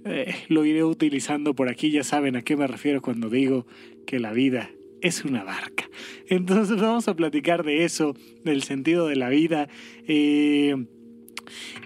eh, 0.04 0.34
lo 0.48 0.64
iré 0.64 0.82
utilizando 0.82 1.54
por 1.54 1.68
aquí. 1.68 1.92
Ya 1.92 2.02
saben 2.02 2.34
a 2.34 2.42
qué 2.42 2.56
me 2.56 2.66
refiero 2.66 3.00
cuando 3.00 3.30
digo 3.30 3.68
que 4.04 4.18
la 4.18 4.32
vida 4.32 4.68
es 5.00 5.24
una 5.24 5.44
barca. 5.44 5.88
Entonces 6.28 6.80
vamos 6.80 7.08
a 7.08 7.14
platicar 7.14 7.64
de 7.64 7.84
eso, 7.84 8.14
del 8.44 8.62
sentido 8.62 9.06
de 9.06 9.16
la 9.16 9.28
vida. 9.28 9.68
Eh, 10.06 10.86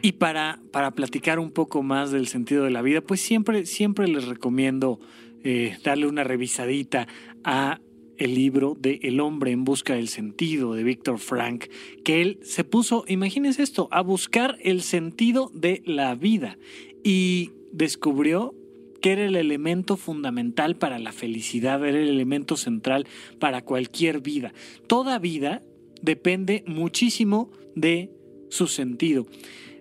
y 0.03 0.13
para, 0.13 0.61
para 0.73 0.93
platicar 0.93 1.39
un 1.39 1.51
poco 1.51 1.83
más 1.83 2.11
del 2.11 2.29
sentido 2.29 2.65
de 2.65 2.71
la 2.71 2.83
vida, 2.83 3.01
pues 3.01 3.21
siempre, 3.21 3.67
siempre 3.67 4.09
les 4.09 4.27
recomiendo 4.27 5.01
eh, 5.43 5.77
darle 5.85 6.07
una 6.07 6.25
revisadita 6.25 7.07
a 7.45 7.81
el 8.17 8.35
libro 8.35 8.77
de 8.79 9.01
El 9.03 9.19
hombre 9.21 9.51
en 9.51 9.65
busca 9.65 9.95
del 9.95 10.09
sentido 10.09 10.75
de 10.75 10.85
Víctor 10.85 11.19
Frank, 11.19 11.65
que 12.05 12.21
él 12.21 12.39
se 12.43 12.65
puso, 12.65 13.05
imagínense 13.09 13.63
esto, 13.63 13.89
a 13.91 14.03
buscar 14.03 14.59
el 14.63 14.83
sentido 14.83 15.51
de 15.55 15.83
la 15.87 16.15
vida 16.15 16.59
y 17.03 17.53
descubrió 17.73 18.55
que 19.01 19.13
era 19.13 19.25
el 19.25 19.37
elemento 19.37 19.97
fundamental 19.97 20.77
para 20.77 20.99
la 20.99 21.13
felicidad, 21.13 21.85
era 21.87 21.99
el 21.99 22.09
elemento 22.09 22.57
central 22.57 23.07
para 23.39 23.63
cualquier 23.63 24.21
vida. 24.21 24.53
Toda 24.87 25.19
vida 25.19 25.63
depende 26.03 26.65
muchísimo 26.67 27.51
de 27.75 28.11
su 28.49 28.67
sentido. 28.67 29.27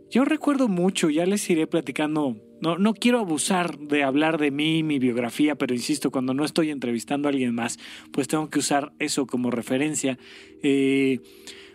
Yo 0.09 0.25
recuerdo 0.25 0.67
mucho, 0.67 1.09
ya 1.09 1.25
les 1.25 1.47
iré 1.49 1.67
platicando, 1.67 2.37
no, 2.61 2.77
no 2.77 2.93
quiero 2.93 3.19
abusar 3.19 3.77
de 3.77 4.03
hablar 4.03 4.39
de 4.39 4.49
mí, 4.49 4.81
mi 4.81 4.97
biografía, 4.97 5.55
pero 5.55 5.75
insisto, 5.75 6.09
cuando 6.09 6.33
no 6.33 6.45
estoy 6.45 6.71
entrevistando 6.71 7.27
a 7.27 7.31
alguien 7.31 7.53
más, 7.53 7.77
pues 8.11 8.27
tengo 8.27 8.49
que 8.49 8.59
usar 8.59 8.91
eso 8.97 9.27
como 9.27 9.51
referencia. 9.51 10.17
Eh, 10.63 11.19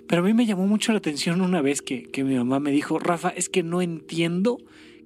pero 0.09 0.23
a 0.23 0.25
mí 0.25 0.35
me 0.35 0.47
llamó 0.47 0.67
mucho 0.67 0.93
la 0.93 0.99
atención 0.99 1.41
una 1.41 1.63
vez 1.63 1.81
que, 1.81 2.03
que 2.03 2.25
mi 2.25 2.35
mamá 2.35 2.59
me 2.59 2.73
dijo, 2.73 2.99
Rafa, 2.99 3.29
es 3.31 3.49
que 3.49 3.63
no 3.63 3.81
entiendo 3.81 4.59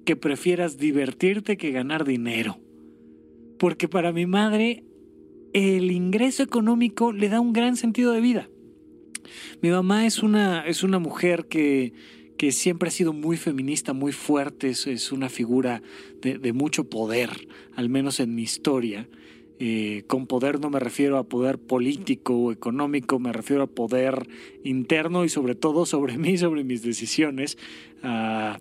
que 0.05 0.15
prefieras 0.15 0.77
divertirte 0.77 1.57
que 1.57 1.71
ganar 1.71 2.05
dinero. 2.05 2.57
Porque 3.57 3.87
para 3.87 4.11
mi 4.11 4.25
madre 4.25 4.83
el 5.53 5.91
ingreso 5.91 6.43
económico 6.43 7.11
le 7.11 7.29
da 7.29 7.39
un 7.39 7.53
gran 7.53 7.75
sentido 7.75 8.11
de 8.11 8.21
vida. 8.21 8.49
Mi 9.61 9.69
mamá 9.69 10.05
es 10.05 10.23
una, 10.23 10.65
es 10.65 10.83
una 10.83 10.99
mujer 10.99 11.47
que, 11.47 11.93
que 12.39 12.53
siempre 12.53 12.87
ha 12.87 12.91
sido 12.91 13.11
muy 13.11 13.35
feminista, 13.35 13.91
muy 13.91 14.13
fuerte, 14.13 14.69
es, 14.69 15.11
una 15.11 15.27
figura 15.27 15.81
de, 16.21 16.53
mucho 16.53 16.85
poder, 16.89 17.29
al 17.75 17.89
menos 17.89 18.21
en 18.21 18.33
mi 18.33 18.43
historia. 18.43 19.09
Eh, 19.61 20.03
con 20.07 20.25
poder 20.25 20.61
no 20.61 20.69
me 20.69 20.79
refiero 20.79 21.17
a 21.17 21.27
poder 21.27 21.57
político 21.57 22.33
o 22.37 22.51
económico, 22.53 23.19
me 23.19 23.33
refiero 23.33 23.63
a 23.63 23.67
poder 23.67 24.25
interno 24.63 25.25
y 25.25 25.29
sobre 25.29 25.53
todo 25.53 25.85
sobre 25.85 26.17
mí, 26.17 26.37
sobre 26.37 26.63
mis 26.63 26.81
decisiones. 26.81 27.57
Ah, 28.03 28.57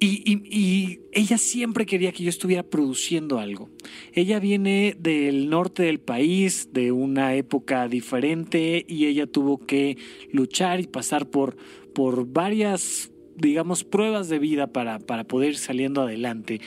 y, 0.00 1.00
ella 1.12 1.38
siempre 1.38 1.84
quería 1.86 2.12
que 2.12 2.22
yo 2.22 2.28
estuviera 2.28 2.62
produciendo 2.62 3.38
algo. 3.40 3.70
Ella 4.12 4.38
viene 4.38 4.94
del 4.98 5.50
norte 5.50 5.82
del 5.82 5.98
país, 5.98 6.68
de 6.72 6.92
una 6.92 7.34
época 7.34 7.88
diferente, 7.88 8.84
y 8.88 9.06
ella 9.06 9.26
tuvo 9.26 9.58
que 9.58 9.96
luchar 10.30 10.80
y 10.80 10.86
pasar 10.86 11.28
por, 11.28 11.56
por 11.94 12.26
varias, 12.26 13.10
digamos, 13.36 13.82
pruebas 13.82 14.28
de 14.28 14.38
vida 14.38 14.68
para, 14.68 15.00
para 15.00 15.24
poder 15.24 15.50
ir 15.50 15.58
saliendo 15.58 16.02
adelante. 16.02 16.60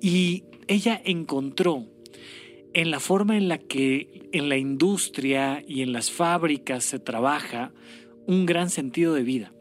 Y 0.00 0.44
ella 0.68 1.00
encontró 1.04 1.86
en 2.72 2.90
la 2.90 3.00
forma 3.00 3.36
en 3.36 3.48
la 3.48 3.58
que 3.58 4.28
en 4.32 4.48
la 4.48 4.56
industria 4.56 5.62
y 5.66 5.82
en 5.82 5.92
las 5.92 6.10
fábricas 6.10 6.84
se 6.84 6.98
trabaja 6.98 7.72
un 8.26 8.46
gran 8.46 8.70
sentido 8.70 9.12
de 9.14 9.22
vida 9.22 9.52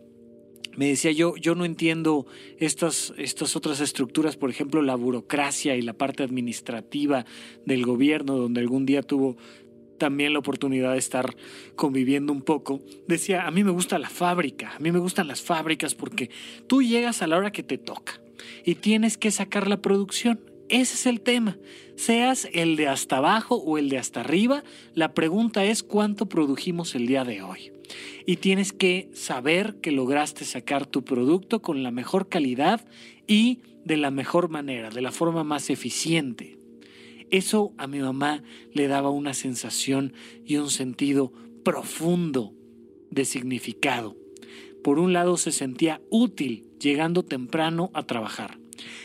me 0.78 0.88
decía 0.88 1.12
yo, 1.12 1.36
yo 1.38 1.56
no 1.56 1.66
entiendo 1.66 2.28
estas, 2.60 3.12
estas 3.18 3.56
otras 3.56 3.82
estructuras, 3.82 4.38
por 4.38 4.52
ejemplo, 4.52 4.84
la 4.84 4.96
burocracia 4.96 5.76
y 5.76 5.82
la 5.82 5.94
parte 5.94 6.22
administrativa 6.22 7.26
del 7.66 7.84
gobierno, 7.84 8.38
donde 8.38 8.62
algún 8.62 8.86
día 8.86 9.02
tuvo 9.02 9.38
también 9.98 10.34
la 10.34 10.40
oportunidad 10.40 10.94
de 10.94 11.00
estar 11.00 11.36
conviviendo 11.76 12.32
un 12.32 12.44
poco. 12.44 12.80
Decía, 13.08 13.48
a 13.48 13.52
mí 13.52 13.64
me 13.64 13.72
gusta 13.72 13.98
la 13.98 14.10
fábrica, 14.10 14.76
a 14.76 14.80
mí 14.80 14.92
me 14.92 15.00
gustan 15.00 15.28
las 15.28 15.42
fábricas 15.42 15.96
porque 15.96 16.30
tú 16.68 16.84
llegas 16.84 17.24
a 17.24 17.28
la 17.28 17.38
hora 17.38 17.52
que 17.52 17.64
te 17.64 17.80
toca 17.80 18.22
y 18.64 18.76
tienes 18.76 19.18
que 19.18 19.32
sacar 19.32 19.68
la 19.68 19.82
producción. 19.82 20.40
Ese 20.70 20.94
es 20.94 21.06
el 21.08 21.22
tema. 21.22 21.58
Seas 21.96 22.48
el 22.54 22.76
de 22.76 22.88
hasta 22.88 23.18
abajo 23.18 23.56
o 23.56 23.80
el 23.80 23.90
de 23.90 23.98
hasta 23.98 24.20
arriba, 24.20 24.64
la 24.94 25.16
pregunta 25.16 25.66
es 25.66 25.82
cuánto 25.82 26.30
produjimos 26.30 26.94
el 26.94 27.08
día 27.08 27.24
de 27.24 27.42
hoy 27.42 27.72
y 28.26 28.38
tienes 28.38 28.74
que 28.74 29.10
saber 29.14 29.78
que 29.82 29.92
lograste 29.92 30.46
sacar 30.46 30.86
tu 30.86 31.04
producto 31.04 31.62
con 31.62 31.84
la 31.84 31.92
mejor 31.92 32.30
calidad 32.30 32.86
y 33.28 33.60
de 33.86 33.98
la 33.98 34.12
mejor 34.12 34.50
manera, 34.50 34.90
de 34.90 35.02
la 35.02 35.12
forma 35.12 35.44
más 35.44 35.70
eficiente. 35.70 36.58
Eso 37.30 37.74
a 37.78 37.88
mi 37.88 38.00
mamá 38.00 38.44
le 38.74 38.88
daba 38.88 39.10
una 39.10 39.34
sensación 39.34 40.14
y 40.46 40.58
un 40.58 40.70
sentido 40.70 41.32
profundo 41.64 42.54
de 43.12 43.26
significado. 43.26 44.16
Por 44.84 45.00
un 45.00 45.14
lado 45.14 45.38
se 45.38 45.52
sentía 45.52 46.02
útil 46.10 46.66
llegando 46.80 47.24
temprano 47.24 47.92
a 47.94 48.04
trabajar 48.04 48.60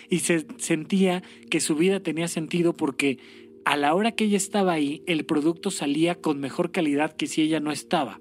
y 0.09 0.21
se 0.21 0.47
sentía 0.59 1.23
que 1.51 1.61
su 1.61 1.75
vida 1.75 2.01
tenía 2.01 2.29
sentido 2.29 2.75
porque 2.75 3.19
a 3.65 3.77
la 3.77 3.95
hora 3.95 4.13
que 4.13 4.25
ella 4.25 4.37
estaba 4.37 4.73
ahí 4.73 5.03
el 5.07 5.25
producto 5.25 5.71
salía 5.71 6.15
con 6.17 6.41
mejor 6.41 6.71
calidad 6.71 7.17
que 7.17 7.27
si 7.27 7.43
ella 7.43 7.61
no 7.61 7.73
estaba 7.73 8.21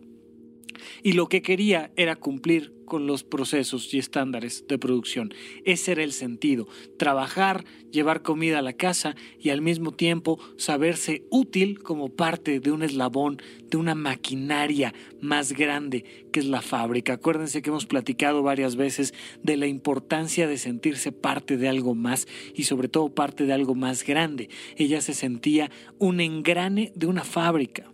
y 1.03 1.13
lo 1.13 1.27
que 1.27 1.41
quería 1.41 1.91
era 1.95 2.15
cumplir 2.15 2.73
con 2.91 3.07
los 3.07 3.23
procesos 3.23 3.93
y 3.93 4.00
estándares 4.00 4.65
de 4.67 4.77
producción. 4.77 5.33
Ese 5.63 5.93
era 5.93 6.03
el 6.03 6.11
sentido, 6.11 6.67
trabajar, 6.97 7.63
llevar 7.89 8.21
comida 8.21 8.59
a 8.59 8.61
la 8.61 8.73
casa 8.73 9.15
y 9.39 9.47
al 9.47 9.61
mismo 9.61 9.93
tiempo 9.93 10.39
saberse 10.57 11.23
útil 11.29 11.79
como 11.79 12.09
parte 12.09 12.59
de 12.59 12.69
un 12.69 12.83
eslabón, 12.83 13.41
de 13.69 13.77
una 13.77 13.95
maquinaria 13.95 14.93
más 15.21 15.53
grande 15.53 16.03
que 16.33 16.41
es 16.41 16.45
la 16.47 16.61
fábrica. 16.61 17.13
Acuérdense 17.13 17.61
que 17.61 17.69
hemos 17.69 17.85
platicado 17.85 18.43
varias 18.43 18.75
veces 18.75 19.13
de 19.41 19.55
la 19.55 19.67
importancia 19.67 20.45
de 20.45 20.57
sentirse 20.57 21.13
parte 21.13 21.55
de 21.55 21.69
algo 21.69 21.95
más 21.95 22.27
y 22.53 22.63
sobre 22.63 22.89
todo 22.89 23.15
parte 23.15 23.45
de 23.45 23.53
algo 23.53 23.73
más 23.73 24.03
grande. 24.03 24.50
Ella 24.75 25.00
se 25.00 25.13
sentía 25.13 25.71
un 25.97 26.19
engrane 26.19 26.91
de 26.93 27.07
una 27.07 27.23
fábrica. 27.23 27.89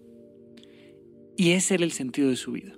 Y 1.35 1.51
ese 1.51 1.75
era 1.75 1.83
el 1.83 1.91
sentido 1.91 2.29
de 2.29 2.35
su 2.35 2.53
vida. 2.53 2.76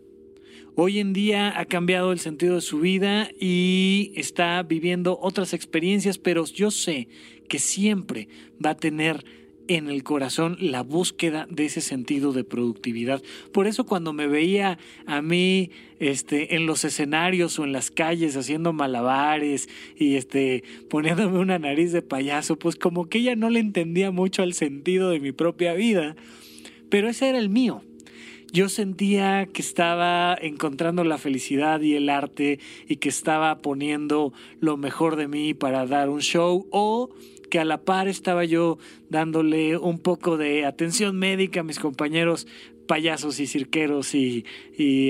Hoy 0.81 1.00
en 1.00 1.12
día 1.12 1.59
ha 1.59 1.65
cambiado 1.65 2.13
el 2.13 2.19
sentido 2.19 2.55
de 2.55 2.62
su 2.62 2.79
vida 2.79 3.29
y 3.38 4.13
está 4.15 4.63
viviendo 4.63 5.19
otras 5.21 5.53
experiencias, 5.53 6.17
pero 6.17 6.45
yo 6.45 6.71
sé 6.71 7.09
que 7.50 7.59
siempre 7.59 8.29
va 8.65 8.69
a 8.69 8.77
tener 8.77 9.25
en 9.67 9.89
el 9.89 10.03
corazón 10.03 10.55
la 10.62 10.81
búsqueda 10.81 11.48
de 11.50 11.65
ese 11.65 11.81
sentido 11.81 12.31
de 12.31 12.45
productividad. 12.45 13.21
Por 13.51 13.67
eso 13.67 13.86
cuando 13.86 14.13
me 14.13 14.27
veía 14.27 14.79
a 15.05 15.21
mí 15.21 15.71
este, 16.00 16.55
en 16.55 16.65
los 16.65 16.86
escenarios 16.86 17.59
o 17.59 17.65
en 17.65 17.74
las 17.74 17.91
calles 17.91 18.38
haciendo 18.38 18.71
malabares 18.71 19.67
y 19.98 20.15
este, 20.15 20.63
poniéndome 20.89 21.39
una 21.39 21.59
nariz 21.59 21.91
de 21.91 22.03
payaso, 22.03 22.57
pues 22.57 22.77
como 22.77 23.09
que 23.09 23.17
ella 23.17 23.36
no 23.36 23.50
le 23.50 23.59
entendía 23.59 24.12
mucho 24.12 24.43
al 24.43 24.53
sentido 24.53 25.09
de 25.09 25.19
mi 25.19 25.33
propia 25.33 25.74
vida, 25.74 26.15
pero 26.89 27.09
ese 27.09 27.27
era 27.27 27.38
el 27.38 27.50
mío 27.50 27.83
yo 28.51 28.70
sentía 28.70 29.48
que 29.51 29.62
estaba 29.62 30.38
encontrando 30.42 31.03
la 31.03 31.18
felicidad 31.18 31.81
y 31.81 31.96
el 31.96 32.09
arte 32.09 32.59
y 32.88 32.98
que 32.98 33.09
estaba 33.09 33.62
poniendo 33.62 34.33
lo 34.59 34.77
mejor 34.77 35.16
de 35.16 35.27
mí 35.27 35.53
para 35.53 35.85
dar 35.85 36.09
un 36.09 36.22
show 36.22 36.68
o 36.72 37.09
que 37.50 37.59
a 37.59 37.66
la 37.66 37.81
par 37.81 38.07
estaba 38.07 38.46
yo 38.46 38.77
dándole 39.09 39.77
un 39.77 40.00
poco 40.00 40.38
de 40.38 40.66
atención 40.66 41.18
médica 41.18 41.62
a 41.62 41.64
mis 41.64 41.79
compañeros 41.79 42.48
payasos 42.88 43.40
y 43.40 43.48
cirqueros 43.48 44.16
y, 44.16 44.46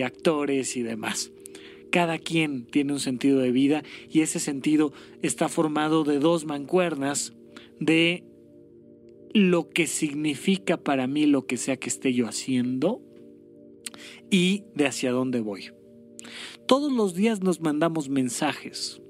actores 0.02 0.76
y 0.76 0.84
demás. 0.84 1.32
Cada 1.92 2.18
quien 2.18 2.66
tiene 2.66 2.94
un 2.94 3.00
sentido 3.00 3.40
de 3.40 3.52
vida 3.52 3.84
y 4.12 4.22
ese 4.22 4.40
sentido 4.40 4.94
está 5.22 5.50
formado 5.50 6.04
de 6.04 6.20
dos 6.20 6.46
mancuernas 6.46 7.34
de 7.80 8.24
lo 9.34 9.70
que 9.70 9.88
significa 9.88 10.78
para 10.78 11.08
mí 11.08 11.26
lo 11.26 11.46
que 11.46 11.58
sea 11.58 11.78
que 11.78 11.90
esté 11.90 12.14
yo 12.14 12.28
haciendo 12.28 13.02
y 14.30 14.66
de 14.76 14.88
hacia 14.88 15.12
dónde 15.12 15.42
voy. 15.42 15.72
Todos 16.68 16.92
los 16.92 17.16
días 17.16 17.42
nos 17.42 17.62
mandamos 17.62 18.10
mensajes. 18.10 19.02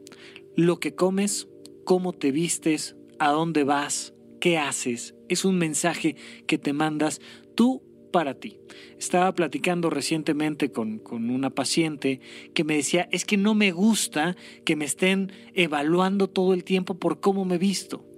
Lo 0.55 0.79
que 0.79 0.95
comes, 0.95 1.47
cómo 1.84 2.13
te 2.13 2.32
vistes, 2.32 2.95
a 3.19 3.32
dónde 3.32 3.63
vas, 3.63 4.13
qué 4.39 4.58
haces, 4.58 5.15
es 5.27 5.45
un 5.45 5.58
mensaje 5.58 6.15
que 6.47 6.58
te 6.58 6.73
mandas 6.73 7.19
tú 7.55 7.84
para 8.12 8.34
ti. 8.34 8.60
Estaba 8.97 9.34
platicando 9.36 9.89
recientemente 9.89 10.71
con, 10.71 10.99
con, 10.99 11.29
una 11.29 11.49
paciente 11.49 12.21
que 12.53 12.63
me 12.63 12.75
decía, 12.75 13.08
es 13.12 13.25
que 13.25 13.38
no 13.38 13.53
me 13.53 13.71
gusta 13.71 14.36
que 14.65 14.75
me 14.75 14.86
estén 14.86 15.32
evaluando 15.53 16.27
todo 16.27 16.53
el 16.53 16.63
tiempo 16.63 16.97
por 16.97 17.19
cómo 17.19 17.45
me 17.45 17.58
visto 17.58 18.09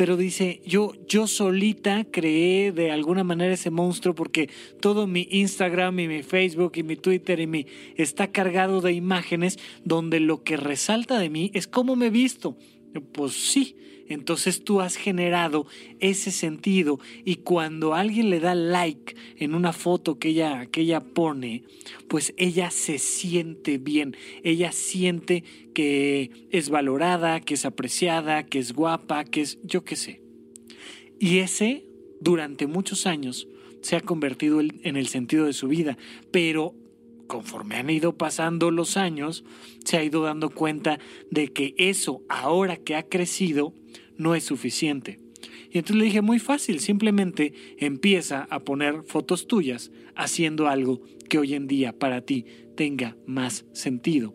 pero 0.00 0.16
dice, 0.16 0.62
yo, 0.64 0.94
yo 1.06 1.26
solita 1.26 2.06
creé 2.10 2.72
de 2.72 2.90
alguna 2.90 3.22
manera 3.22 3.52
ese 3.52 3.68
monstruo 3.68 4.14
porque 4.14 4.48
todo 4.80 5.06
mi 5.06 5.28
Instagram 5.30 6.00
y 6.00 6.08
mi 6.08 6.22
Facebook 6.22 6.72
y 6.76 6.82
mi 6.82 6.96
Twitter 6.96 7.38
y 7.38 7.46
mi 7.46 7.66
está 7.96 8.28
cargado 8.28 8.80
de 8.80 8.94
imágenes 8.94 9.58
donde 9.84 10.18
lo 10.18 10.42
que 10.42 10.56
resalta 10.56 11.18
de 11.18 11.28
mí 11.28 11.50
es 11.52 11.66
cómo 11.66 11.96
me 11.96 12.06
he 12.06 12.10
visto. 12.10 12.56
Pues 13.12 13.34
sí, 13.34 13.76
entonces 14.10 14.64
tú 14.64 14.80
has 14.80 14.96
generado 14.96 15.66
ese 16.00 16.32
sentido 16.32 16.98
y 17.24 17.36
cuando 17.36 17.94
alguien 17.94 18.28
le 18.28 18.40
da 18.40 18.54
like 18.54 19.14
en 19.36 19.54
una 19.54 19.72
foto 19.72 20.18
que 20.18 20.30
ella, 20.30 20.66
que 20.66 20.82
ella 20.82 21.00
pone, 21.00 21.62
pues 22.08 22.34
ella 22.36 22.70
se 22.72 22.98
siente 22.98 23.78
bien, 23.78 24.16
ella 24.42 24.72
siente 24.72 25.44
que 25.74 26.48
es 26.50 26.70
valorada, 26.70 27.40
que 27.40 27.54
es 27.54 27.64
apreciada, 27.64 28.44
que 28.44 28.58
es 28.58 28.72
guapa, 28.72 29.24
que 29.24 29.42
es 29.42 29.58
yo 29.62 29.84
qué 29.84 29.94
sé. 29.94 30.20
Y 31.20 31.38
ese, 31.38 31.84
durante 32.20 32.66
muchos 32.66 33.06
años, 33.06 33.46
se 33.80 33.94
ha 33.94 34.00
convertido 34.00 34.60
en 34.60 34.96
el 34.96 35.06
sentido 35.06 35.46
de 35.46 35.52
su 35.52 35.68
vida, 35.68 35.96
pero 36.32 36.74
conforme 37.30 37.76
han 37.76 37.88
ido 37.88 38.16
pasando 38.16 38.72
los 38.72 38.96
años, 38.96 39.44
se 39.84 39.96
ha 39.96 40.02
ido 40.02 40.24
dando 40.24 40.50
cuenta 40.50 40.98
de 41.30 41.52
que 41.52 41.74
eso, 41.78 42.22
ahora 42.28 42.76
que 42.76 42.96
ha 42.96 43.04
crecido, 43.04 43.72
no 44.20 44.34
es 44.34 44.44
suficiente. 44.44 45.18
Y 45.72 45.78
entonces 45.78 45.96
le 45.96 46.04
dije, 46.04 46.20
muy 46.20 46.38
fácil, 46.38 46.80
simplemente 46.80 47.54
empieza 47.78 48.46
a 48.50 48.60
poner 48.60 49.02
fotos 49.04 49.46
tuyas 49.46 49.90
haciendo 50.14 50.68
algo 50.68 51.00
que 51.28 51.38
hoy 51.38 51.54
en 51.54 51.66
día 51.66 51.98
para 51.98 52.20
ti 52.20 52.44
tenga 52.76 53.16
más 53.26 53.64
sentido. 53.72 54.34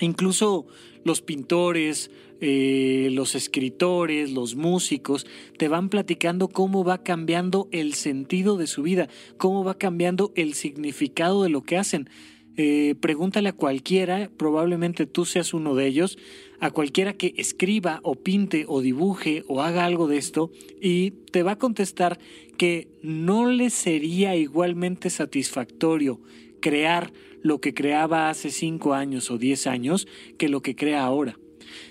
Incluso 0.00 0.66
los 1.04 1.20
pintores, 1.20 2.10
eh, 2.40 3.10
los 3.12 3.34
escritores, 3.34 4.32
los 4.32 4.54
músicos, 4.54 5.26
te 5.58 5.68
van 5.68 5.90
platicando 5.90 6.48
cómo 6.48 6.84
va 6.84 7.02
cambiando 7.02 7.68
el 7.70 7.92
sentido 7.94 8.56
de 8.56 8.66
su 8.66 8.82
vida, 8.82 9.08
cómo 9.36 9.64
va 9.64 9.76
cambiando 9.76 10.32
el 10.36 10.54
significado 10.54 11.42
de 11.42 11.50
lo 11.50 11.62
que 11.62 11.76
hacen. 11.76 12.08
Eh, 12.56 12.94
pregúntale 13.00 13.48
a 13.48 13.54
cualquiera, 13.54 14.30
probablemente 14.36 15.06
tú 15.06 15.24
seas 15.24 15.54
uno 15.54 15.74
de 15.74 15.86
ellos, 15.86 16.18
a 16.62 16.70
cualquiera 16.70 17.12
que 17.12 17.34
escriba 17.36 17.98
o 18.04 18.14
pinte 18.14 18.66
o 18.68 18.80
dibuje 18.80 19.42
o 19.48 19.62
haga 19.62 19.84
algo 19.84 20.06
de 20.06 20.16
esto 20.16 20.52
y 20.80 21.10
te 21.32 21.42
va 21.42 21.52
a 21.52 21.58
contestar 21.58 22.20
que 22.56 22.86
no 23.02 23.50
le 23.50 23.68
sería 23.68 24.36
igualmente 24.36 25.10
satisfactorio 25.10 26.20
crear 26.60 27.12
lo 27.42 27.60
que 27.60 27.74
creaba 27.74 28.30
hace 28.30 28.52
cinco 28.52 28.94
años 28.94 29.28
o 29.32 29.38
diez 29.38 29.66
años 29.66 30.06
que 30.38 30.48
lo 30.48 30.62
que 30.62 30.76
crea 30.76 31.02
ahora. 31.02 31.36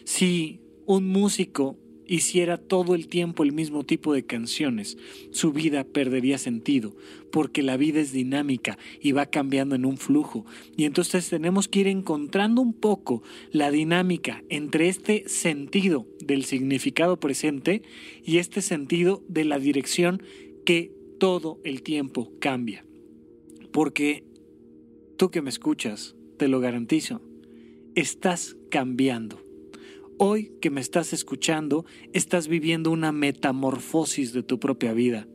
Si 0.06 0.62
un 0.86 1.06
músico 1.06 1.78
hiciera 2.12 2.58
todo 2.58 2.94
el 2.94 3.08
tiempo 3.08 3.42
el 3.42 3.54
mismo 3.54 3.86
tipo 3.86 4.14
de 4.14 4.26
canciones, 4.26 4.98
su 5.32 5.54
vida 5.54 5.86
perdería 5.86 6.38
sentido, 6.38 6.94
porque 7.32 7.64
la 7.64 7.78
vida 7.78 8.02
es 8.02 8.12
dinámica 8.12 8.78
y 9.00 9.14
va 9.14 9.28
cambiando 9.28 9.76
en 9.76 9.86
un 9.86 9.96
flujo. 9.96 10.46
Y 10.76 10.84
entonces 10.84 11.30
tenemos 11.30 11.70
que 11.70 11.80
ir 11.80 11.88
encontrando 11.88 12.62
un 12.62 12.74
poco 12.74 13.24
la 13.54 13.72
dinámica 13.72 14.44
entre 14.50 14.90
este 14.90 15.24
sentido 15.30 16.06
del 16.20 16.44
significado 16.44 17.18
presente 17.18 17.82
y 18.26 18.40
este 18.40 18.62
sentido 18.62 19.24
de 19.30 19.46
la 19.46 19.58
dirección 19.58 20.22
que 20.66 20.92
todo 21.18 21.62
el 21.64 21.82
tiempo 21.82 22.34
cambia. 22.40 22.84
Porque 23.72 24.26
tú 25.16 25.32
que 25.32 25.42
me 25.42 25.50
escuchas, 25.50 26.18
te 26.36 26.50
lo 26.50 26.60
garantizo, 26.60 27.22
estás 27.96 28.58
cambiando 28.70 29.51
Hoy 30.24 30.52
que 30.62 30.70
me 30.70 30.82
estás 30.82 31.14
escuchando, 31.14 31.84
estás 32.14 32.48
viviendo 32.48 32.92
una 32.92 33.12
metamorfosis 33.12 34.34
de 34.34 34.44
tu 34.44 34.60
propia 34.60 34.94
vida 34.94 35.28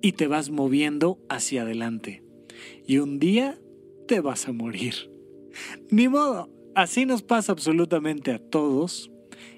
y 0.00 0.12
te 0.12 0.28
vas 0.28 0.48
moviendo 0.48 1.18
hacia 1.28 1.60
adelante. 1.60 2.22
Y 2.86 3.00
un 3.00 3.18
día 3.18 3.60
te 4.08 4.20
vas 4.20 4.48
a 4.48 4.52
morir. 4.52 4.94
Ni 5.90 6.08
modo, 6.08 6.48
así 6.74 7.04
nos 7.04 7.20
pasa 7.20 7.52
absolutamente 7.52 8.32
a 8.32 8.38
todos 8.38 9.10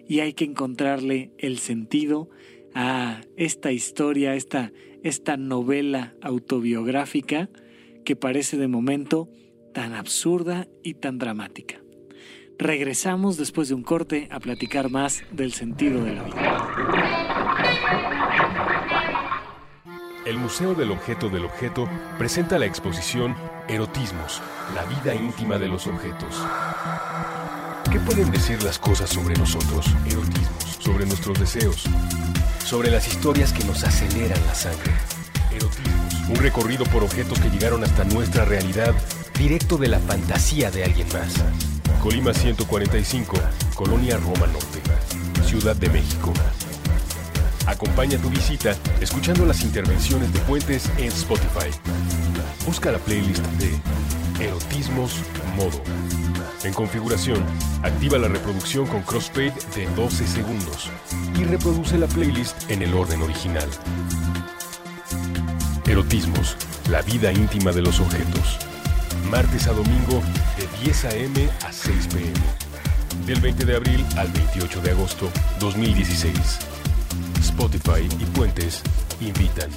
y 0.08 0.18
hay 0.18 0.32
que 0.32 0.46
encontrarle 0.46 1.30
el 1.38 1.58
sentido 1.58 2.28
a 2.74 3.20
esta 3.36 3.70
historia, 3.70 4.34
esta, 4.34 4.72
esta 5.04 5.36
novela 5.36 6.16
autobiográfica 6.20 7.50
que 8.04 8.16
parece 8.16 8.56
de 8.56 8.66
momento 8.66 9.30
tan 9.74 9.92
absurda 9.92 10.66
y 10.82 10.94
tan 10.94 11.18
dramática. 11.18 11.81
Regresamos 12.58 13.36
después 13.36 13.68
de 13.68 13.74
un 13.74 13.82
corte 13.82 14.28
a 14.30 14.38
platicar 14.38 14.90
más 14.90 15.24
del 15.32 15.52
sentido 15.52 16.04
de 16.04 16.14
la 16.14 16.22
vida. 16.22 16.68
El 20.24 20.38
Museo 20.38 20.74
del 20.74 20.92
Objeto 20.92 21.28
del 21.28 21.44
Objeto 21.44 21.88
presenta 22.16 22.58
la 22.58 22.66
exposición 22.66 23.34
Erotismos, 23.68 24.40
la 24.74 24.84
vida 24.84 25.14
íntima 25.14 25.58
de 25.58 25.66
los 25.66 25.88
objetos. 25.88 26.40
¿Qué 27.90 27.98
pueden 27.98 28.30
decir 28.30 28.62
las 28.62 28.78
cosas 28.78 29.10
sobre 29.10 29.34
nosotros? 29.34 29.86
Erotismos, 30.06 30.78
sobre 30.78 31.06
nuestros 31.06 31.40
deseos, 31.40 31.84
sobre 32.64 32.90
las 32.90 33.08
historias 33.08 33.52
que 33.52 33.64
nos 33.64 33.82
aceleran 33.82 34.40
la 34.46 34.54
sangre. 34.54 34.92
Erotismos, 35.50 36.28
un 36.28 36.36
recorrido 36.36 36.84
por 36.86 37.02
objetos 37.02 37.40
que 37.40 37.50
llegaron 37.50 37.82
hasta 37.82 38.04
nuestra 38.04 38.44
realidad, 38.44 38.94
directo 39.36 39.76
de 39.76 39.88
la 39.88 39.98
fantasía 39.98 40.70
de 40.70 40.84
alguien 40.84 41.08
más. 41.12 41.34
Colima 42.02 42.34
145, 42.34 43.36
Colonia 43.76 44.16
Roma 44.16 44.48
Norte, 44.48 44.82
Ciudad 45.46 45.76
de 45.76 45.88
México. 45.88 46.32
Acompaña 47.64 48.18
tu 48.18 48.28
visita 48.28 48.76
escuchando 49.00 49.46
las 49.46 49.62
intervenciones 49.62 50.32
de 50.32 50.40
Puentes 50.40 50.90
en 50.98 51.04
Spotify. 51.04 51.70
Busca 52.66 52.90
la 52.90 52.98
playlist 52.98 53.46
de 53.60 54.44
Erotismos 54.44 55.14
Modo. 55.54 55.80
En 56.64 56.74
configuración, 56.74 57.40
activa 57.84 58.18
la 58.18 58.26
reproducción 58.26 58.88
con 58.88 59.02
crossfade 59.02 59.54
de 59.76 59.86
12 59.94 60.26
segundos 60.26 60.90
y 61.38 61.44
reproduce 61.44 61.98
la 61.98 62.08
playlist 62.08 62.68
en 62.68 62.82
el 62.82 62.94
orden 62.94 63.22
original. 63.22 63.68
Erotismos, 65.86 66.56
la 66.90 67.00
vida 67.02 67.32
íntima 67.32 67.70
de 67.70 67.82
los 67.82 68.00
objetos 68.00 68.58
martes 69.32 69.66
a 69.66 69.72
domingo 69.72 70.22
10 70.82 71.04
a.m. 71.04 71.48
a 71.64 71.72
6 71.72 72.08
p.m. 72.08 73.24
Del 73.24 73.40
20 73.40 73.66
de 73.66 73.76
abril 73.76 74.04
al 74.16 74.26
28 74.32 74.80
de 74.80 74.90
agosto 74.90 75.30
2016. 75.60 76.58
Spotify 77.38 78.08
y 78.18 78.24
Puentes 78.36 78.82
invitan. 79.20 79.70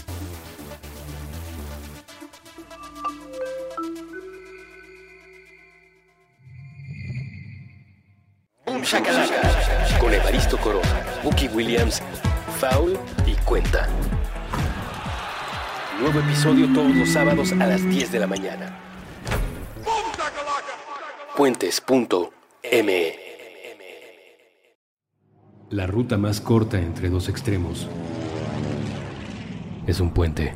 Un 8.66 8.82
shakalaka 8.82 10.00
con 10.00 10.12
Evaristo 10.12 10.58
Corona, 10.58 11.06
Bucky 11.24 11.50
Williams, 11.50 12.02
Foul 12.60 12.98
y 13.28 13.36
Cuenta. 13.46 13.88
Nuevo 16.00 16.20
episodio 16.20 16.68
todos 16.74 16.96
los 16.96 17.10
sábados 17.10 17.52
a 17.52 17.68
las 17.68 17.88
10 17.88 18.12
de 18.12 18.20
la 18.20 18.26
mañana 18.26 18.95
puentes.me. 21.36 23.16
La 25.70 25.86
ruta 25.86 26.18
más 26.18 26.40
corta 26.40 26.80
entre 26.80 27.10
dos 27.10 27.28
extremos 27.28 27.88
es 29.86 30.00
un 30.00 30.14
puente. 30.14 30.56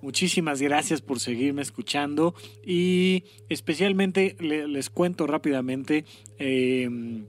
Muchísimas 0.00 0.62
gracias 0.62 1.02
por 1.02 1.20
seguirme 1.20 1.62
escuchando 1.62 2.34
y 2.64 3.24
especialmente 3.48 4.36
les 4.40 4.88
cuento 4.88 5.26
rápidamente, 5.26 6.04
em, 6.38 7.26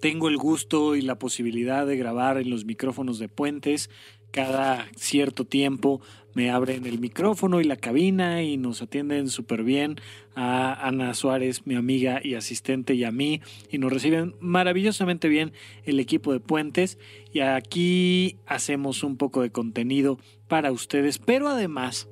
tengo 0.00 0.28
el 0.28 0.36
gusto 0.36 0.96
y 0.96 1.02
la 1.02 1.18
posibilidad 1.18 1.86
de 1.86 1.96
grabar 1.96 2.36
en 2.38 2.50
los 2.50 2.64
micrófonos 2.64 3.18
de 3.18 3.28
puentes 3.28 3.90
cada 4.30 4.88
cierto 4.96 5.44
tiempo 5.44 6.00
me 6.34 6.50
abren 6.50 6.84
el 6.86 6.98
micrófono 6.98 7.60
y 7.60 7.64
la 7.64 7.76
cabina 7.76 8.42
y 8.42 8.56
nos 8.56 8.82
atienden 8.82 9.28
súper 9.28 9.62
bien 9.62 9.96
a 10.34 10.86
Ana 10.86 11.14
Suárez, 11.14 11.66
mi 11.66 11.76
amiga 11.76 12.20
y 12.22 12.34
asistente, 12.34 12.94
y 12.94 13.04
a 13.04 13.12
mí, 13.12 13.40
y 13.70 13.78
nos 13.78 13.92
reciben 13.92 14.34
maravillosamente 14.40 15.28
bien 15.28 15.52
el 15.84 16.00
equipo 16.00 16.32
de 16.32 16.40
Puentes. 16.40 16.98
Y 17.32 17.40
aquí 17.40 18.38
hacemos 18.46 19.04
un 19.04 19.16
poco 19.16 19.42
de 19.42 19.50
contenido 19.50 20.18
para 20.48 20.72
ustedes, 20.72 21.18
pero 21.18 21.48
además, 21.48 22.08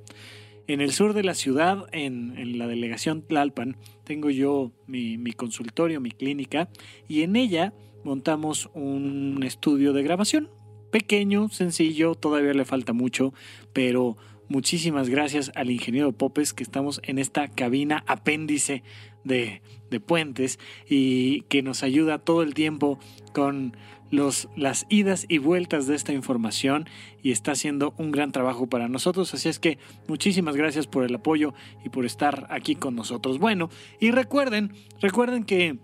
en 0.69 0.81
el 0.81 0.93
sur 0.93 1.15
de 1.15 1.25
la 1.25 1.35
ciudad, 1.35 1.87
en, 1.93 2.59
la 2.59 2.69
delegación 2.69 3.23
Tlalpan, 3.23 3.77
tengo 4.05 4.31
yo 4.31 4.73
mi, 4.87 5.19
mi 5.19 5.33
consultorio, 5.33 6.01
mi 6.01 6.13
clínica, 6.13 6.69
y 7.09 7.23
en 7.23 7.35
ella 7.37 7.75
montamos 8.05 8.71
un 8.75 9.43
estudio 9.45 9.93
de 9.93 10.03
grabación, 10.03 10.49
pequeño, 10.93 11.49
sencillo, 11.49 12.15
todavía 12.15 12.55
le 12.55 12.65
falta 12.65 12.93
mucho, 12.93 13.35
pero 13.73 14.17
muchísimas 14.49 15.09
gracias 15.09 15.51
al 15.57 15.71
ingeniero 15.71 16.13
Popes 16.13 16.53
que 16.53 16.63
estamos 16.63 17.01
en 17.05 17.19
esta 17.19 17.49
cabina 17.49 18.05
apéndice 18.07 18.85
de, 19.25 19.63
de 19.91 20.01
puentes 20.01 20.61
y 20.89 21.41
que 21.43 21.63
nos 21.63 21.83
ayuda 21.83 22.19
todo 22.19 22.43
el 22.43 22.55
tiempo 22.55 23.01
con 23.33 23.75
los, 24.13 24.49
las 24.57 24.87
idas 24.91 25.25
y 25.29 25.39
vueltas 25.39 25.87
de 25.87 25.97
esta 25.97 26.13
información 26.13 26.87
y 27.23 27.33
está 27.33 27.53
haciendo 27.53 27.95
un 27.97 28.13
gran 28.13 28.31
trabajo 28.31 28.67
para 28.69 28.87
nosotros. 28.87 29.33
Así 29.33 29.49
es 29.49 29.59
que 29.59 29.79
muchísimas 30.07 30.55
gracias 30.55 30.87
por 30.87 31.05
el 31.05 31.15
apoyo 31.15 31.55
y 31.85 31.89
por 31.89 32.05
estar 32.05 32.47
aquí 32.51 32.77
con 32.77 32.95
nosotros. 32.95 33.39
Bueno, 33.39 33.71
y 33.99 34.11
recuerden, 34.11 34.75
recuerden 35.01 35.45
que 35.45 35.79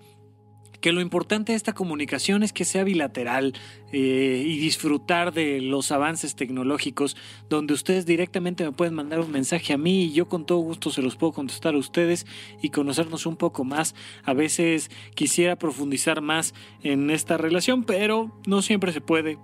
que 0.81 0.93
lo 0.93 1.01
importante 1.01 1.53
de 1.53 1.57
esta 1.57 1.73
comunicación 1.73 2.43
es 2.43 2.53
que 2.53 2.65
sea 2.65 2.85
bilateral 2.85 3.55
eh, 3.93 4.43
y 4.47 4.59
disfrutar 4.59 5.33
de 5.33 5.61
los 5.61 5.91
avances 5.93 6.37
tecnológicos, 6.37 7.17
donde 7.49 7.75
ustedes 7.75 8.07
directamente 8.07 8.65
me 8.65 8.73
pueden 8.73 8.95
mandar 8.95 9.21
un 9.21 9.31
mensaje 9.31 9.73
a 9.73 9.79
mí 9.79 10.05
y 10.05 10.13
yo 10.13 10.29
con 10.29 10.47
todo 10.47 10.59
gusto 10.59 10.91
se 10.91 11.03
los 11.03 11.17
puedo 11.17 11.33
contestar 11.33 11.75
a 11.75 11.79
ustedes 11.79 12.27
y 12.63 12.71
conocernos 12.71 13.27
un 13.27 13.37
poco 13.37 13.65
más. 13.65 13.95
A 14.25 14.35
veces 14.35 14.91
quisiera 15.15 15.57
profundizar 15.57 16.21
más 16.21 16.55
en 16.83 17.11
esta 17.11 17.37
relación, 17.37 17.85
pero 17.85 18.33
no 18.47 18.63
siempre 18.63 18.93
se 18.93 19.01
puede 19.01 19.39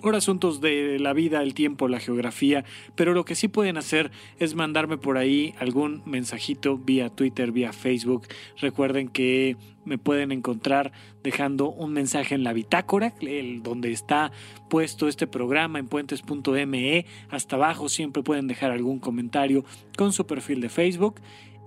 por 0.00 0.16
asuntos 0.16 0.60
de 0.60 0.98
la 0.98 1.12
vida, 1.12 1.42
el 1.42 1.54
tiempo, 1.54 1.88
la 1.88 2.00
geografía, 2.00 2.64
pero 2.94 3.12
lo 3.12 3.24
que 3.24 3.34
sí 3.34 3.48
pueden 3.48 3.76
hacer 3.76 4.10
es 4.38 4.54
mandarme 4.54 4.98
por 4.98 5.18
ahí 5.18 5.54
algún 5.58 6.02
mensajito 6.06 6.78
vía 6.78 7.10
Twitter, 7.10 7.52
vía 7.52 7.72
Facebook. 7.72 8.26
Recuerden 8.58 9.08
que 9.08 9.56
me 9.84 9.98
pueden 9.98 10.32
encontrar 10.32 10.92
dejando 11.22 11.70
un 11.70 11.92
mensaje 11.92 12.34
en 12.34 12.44
la 12.44 12.52
bitácora, 12.52 13.14
el, 13.20 13.62
donde 13.62 13.92
está 13.92 14.32
puesto 14.68 15.08
este 15.08 15.26
programa 15.26 15.78
en 15.78 15.88
puentes.me. 15.88 17.06
Hasta 17.28 17.56
abajo 17.56 17.88
siempre 17.88 18.22
pueden 18.22 18.46
dejar 18.46 18.72
algún 18.72 19.00
comentario 19.00 19.64
con 19.96 20.12
su 20.12 20.26
perfil 20.26 20.60
de 20.60 20.68
Facebook 20.68 21.20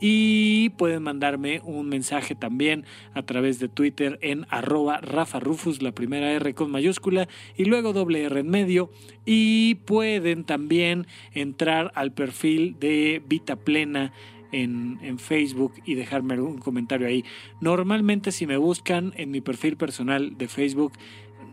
y 0.05 0.71
pueden 0.71 1.01
mandarme 1.01 1.61
un 1.63 1.87
mensaje 1.87 2.35
también 2.35 2.83
a 3.13 3.23
través 3.23 3.59
de 3.59 3.69
Twitter 3.69 4.19
en 4.21 4.45
arroba 4.49 4.97
Rafa 4.97 5.39
Rufus, 5.39 5.81
la 5.81 5.93
primera 5.93 6.29
R 6.33 6.53
con 6.53 6.71
mayúscula 6.71 7.29
y 7.55 7.63
luego 7.63 7.93
doble 7.93 8.23
R 8.23 8.37
en 8.41 8.49
medio. 8.49 8.91
Y 9.25 9.75
pueden 9.85 10.43
también 10.43 11.07
entrar 11.31 11.93
al 11.95 12.11
perfil 12.11 12.75
de 12.81 13.23
Vita 13.25 13.55
Plena 13.55 14.11
en, 14.51 14.99
en, 15.01 15.19
Facebook 15.19 15.71
y 15.85 15.95
dejarme 15.95 16.33
algún 16.33 16.57
comentario 16.57 17.07
ahí. 17.07 17.23
Normalmente 17.61 18.33
si 18.33 18.45
me 18.45 18.57
buscan 18.57 19.13
en 19.15 19.31
mi 19.31 19.39
perfil 19.39 19.77
personal 19.77 20.37
de 20.37 20.49
Facebook 20.49 20.91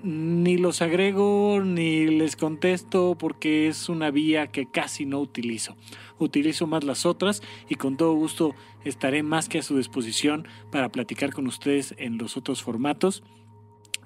ni 0.03 0.57
los 0.57 0.83
agrego 0.83 1.61
ni 1.65 2.07
les 2.07 2.37
contesto 2.37 3.17
porque 3.19 3.69
es 3.69 3.89
una 3.89 4.11
vía 4.11 4.49
que 4.49 4.67
casi 4.67 5.07
no 5.07 5.21
utilizo. 5.21 5.77
Utilizo 6.19 6.67
más 6.67 6.85
las 6.85 7.07
otras 7.07 7.43
y 7.69 7.75
con 7.75 7.97
todo 7.97 8.15
gusto 8.15 8.55
estaré 8.85 9.23
más 9.23 9.49
que 9.49 9.59
a 9.59 9.63
su 9.63 9.77
disposición 9.77 10.47
para 10.71 10.91
platicar 10.91 11.33
con 11.33 11.47
ustedes 11.47 11.95
en 11.99 12.19
los 12.19 12.37
otros 12.37 12.63
formatos. 12.63 13.23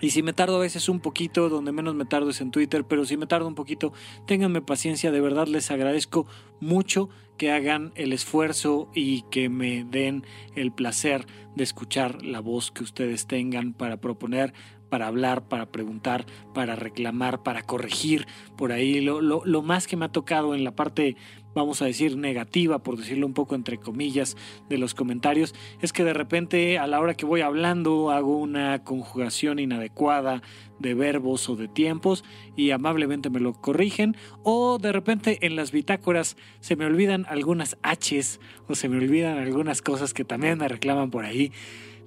Y 0.00 0.10
si 0.10 0.22
me 0.22 0.32
tardo 0.32 0.56
a 0.56 0.60
veces 0.60 0.88
un 0.88 1.00
poquito, 1.00 1.48
donde 1.48 1.72
menos 1.72 1.94
me 1.94 2.04
tardo 2.04 2.30
es 2.30 2.40
en 2.40 2.50
Twitter, 2.50 2.84
pero 2.84 3.04
si 3.04 3.16
me 3.16 3.26
tardo 3.26 3.46
un 3.46 3.54
poquito, 3.54 3.92
ténganme 4.26 4.60
paciencia, 4.60 5.12
de 5.12 5.20
verdad 5.20 5.46
les 5.46 5.70
agradezco 5.70 6.26
mucho 6.60 7.08
que 7.38 7.52
hagan 7.52 7.92
el 7.94 8.12
esfuerzo 8.12 8.88
y 8.94 9.22
que 9.30 9.48
me 9.48 9.84
den 9.84 10.24
el 10.54 10.72
placer 10.72 11.26
de 11.54 11.64
escuchar 11.64 12.24
la 12.24 12.40
voz 12.40 12.70
que 12.70 12.82
ustedes 12.82 13.26
tengan 13.26 13.72
para 13.72 13.96
proponer 13.96 14.52
para 14.94 15.08
hablar, 15.08 15.48
para 15.48 15.66
preguntar, 15.66 16.24
para 16.54 16.76
reclamar, 16.76 17.42
para 17.42 17.62
corregir. 17.62 18.28
Por 18.56 18.70
ahí 18.70 19.00
lo, 19.00 19.42
más 19.62 19.88
que 19.88 19.96
me 19.96 20.04
ha 20.04 20.12
tocado 20.12 20.54
en 20.54 20.62
la 20.62 20.70
parte, 20.70 21.16
vamos 21.52 21.82
a 21.82 21.86
decir, 21.86 22.16
negativa, 22.16 22.78
por 22.78 22.96
decirlo 22.96 23.26
un 23.26 23.34
poco 23.34 23.56
entre 23.56 23.78
comillas, 23.78 24.36
de 24.68 24.78
los 24.78 24.94
comentarios, 24.94 25.52
es 25.82 25.92
que 25.92 26.04
de 26.04 26.14
repente 26.14 26.78
a 26.78 26.86
la 26.86 27.00
hora 27.00 27.14
que 27.14 27.26
voy 27.26 27.40
hablando 27.40 28.12
hago 28.12 28.38
una 28.38 28.84
conjugación 28.84 29.58
inadecuada 29.58 30.42
de 30.78 30.94
verbos 30.94 31.48
o 31.48 31.56
de 31.56 31.66
tiempos 31.66 32.22
y 32.54 32.70
amablemente 32.70 33.30
me 33.30 33.40
lo 33.40 33.52
corrigen. 33.52 34.16
O 34.44 34.78
de 34.78 34.92
repente 34.92 35.44
en 35.44 35.56
las 35.56 35.72
bitácoras 35.72 36.36
se 36.60 36.76
me 36.76 36.86
olvidan 36.86 37.26
algunas 37.28 37.76
Hs 37.82 38.38
o 38.68 38.76
se 38.76 38.88
me 38.88 38.98
olvidan 38.98 39.38
algunas 39.38 39.82
cosas 39.82 40.14
que 40.14 40.24
también 40.24 40.56
me 40.58 40.68
reclaman 40.68 41.10
por 41.10 41.24
ahí. 41.24 41.50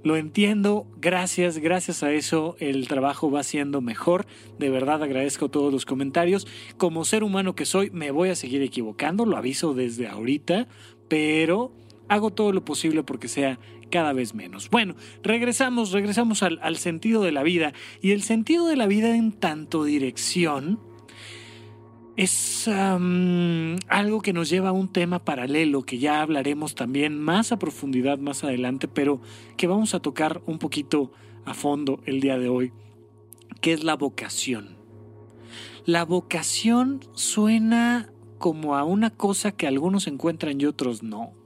Lo 0.03 0.15
entiendo, 0.15 0.87
gracias, 0.97 1.57
gracias 1.57 2.03
a 2.03 2.11
eso 2.11 2.55
el 2.59 2.87
trabajo 2.87 3.31
va 3.31 3.43
siendo 3.43 3.81
mejor. 3.81 4.25
De 4.59 4.69
verdad 4.69 5.03
agradezco 5.03 5.49
todos 5.49 5.73
los 5.73 5.85
comentarios. 5.85 6.47
Como 6.77 7.03
ser 7.03 7.23
humano 7.23 7.55
que 7.55 7.65
soy, 7.65 7.89
me 7.89 8.11
voy 8.11 8.29
a 8.29 8.35
seguir 8.35 8.61
equivocando, 8.61 9.25
lo 9.25 9.37
aviso 9.37 9.73
desde 9.73 10.07
ahorita, 10.07 10.67
pero 11.07 11.71
hago 12.09 12.31
todo 12.31 12.53
lo 12.53 12.63
posible 12.63 13.03
porque 13.03 13.27
sea 13.27 13.59
cada 13.89 14.13
vez 14.13 14.33
menos. 14.33 14.69
Bueno, 14.69 14.95
regresamos, 15.23 15.91
regresamos 15.91 16.43
al, 16.43 16.59
al 16.61 16.77
sentido 16.77 17.23
de 17.23 17.31
la 17.31 17.43
vida. 17.43 17.73
Y 18.01 18.11
el 18.11 18.21
sentido 18.21 18.67
de 18.67 18.75
la 18.75 18.87
vida 18.87 19.15
en 19.15 19.31
tanto 19.31 19.83
dirección 19.83 20.79
es 22.17 22.67
algo 22.67 24.21
que 24.21 24.33
nos 24.33 24.49
lleva 24.49 24.69
a 24.69 24.73
un 24.73 24.91
tema 24.91 25.23
paralelo 25.23 25.83
que 25.83 25.99
ya 25.99 26.21
hablaremos 26.21 26.73
también 26.73 27.19
más 27.19 27.51
a 27.51 27.59
profundidad 27.59 28.17
más 28.17 28.43
adelante, 28.43 28.87
pero 28.87 29.21
que 29.55 29.67
vamos 29.67 29.93
a 29.93 29.99
tocar 29.99 30.41
un 30.47 30.57
poquito 30.57 31.11
a 31.45 31.53
fondo 31.53 32.01
el 32.05 32.19
día 32.19 32.39
de 32.39 32.49
hoy, 32.49 32.73
que 33.61 33.71
es 33.71 33.83
la 33.83 33.95
vocación. 33.95 34.77
La 35.85 36.03
vocación 36.03 37.01
suena 37.13 38.11
como 38.39 38.75
a 38.75 38.83
una 38.83 39.11
cosa 39.11 39.51
que 39.51 39.67
algunos 39.67 40.07
encuentran 40.07 40.59
y 40.59 40.65
otros 40.65 41.03
no 41.03 41.36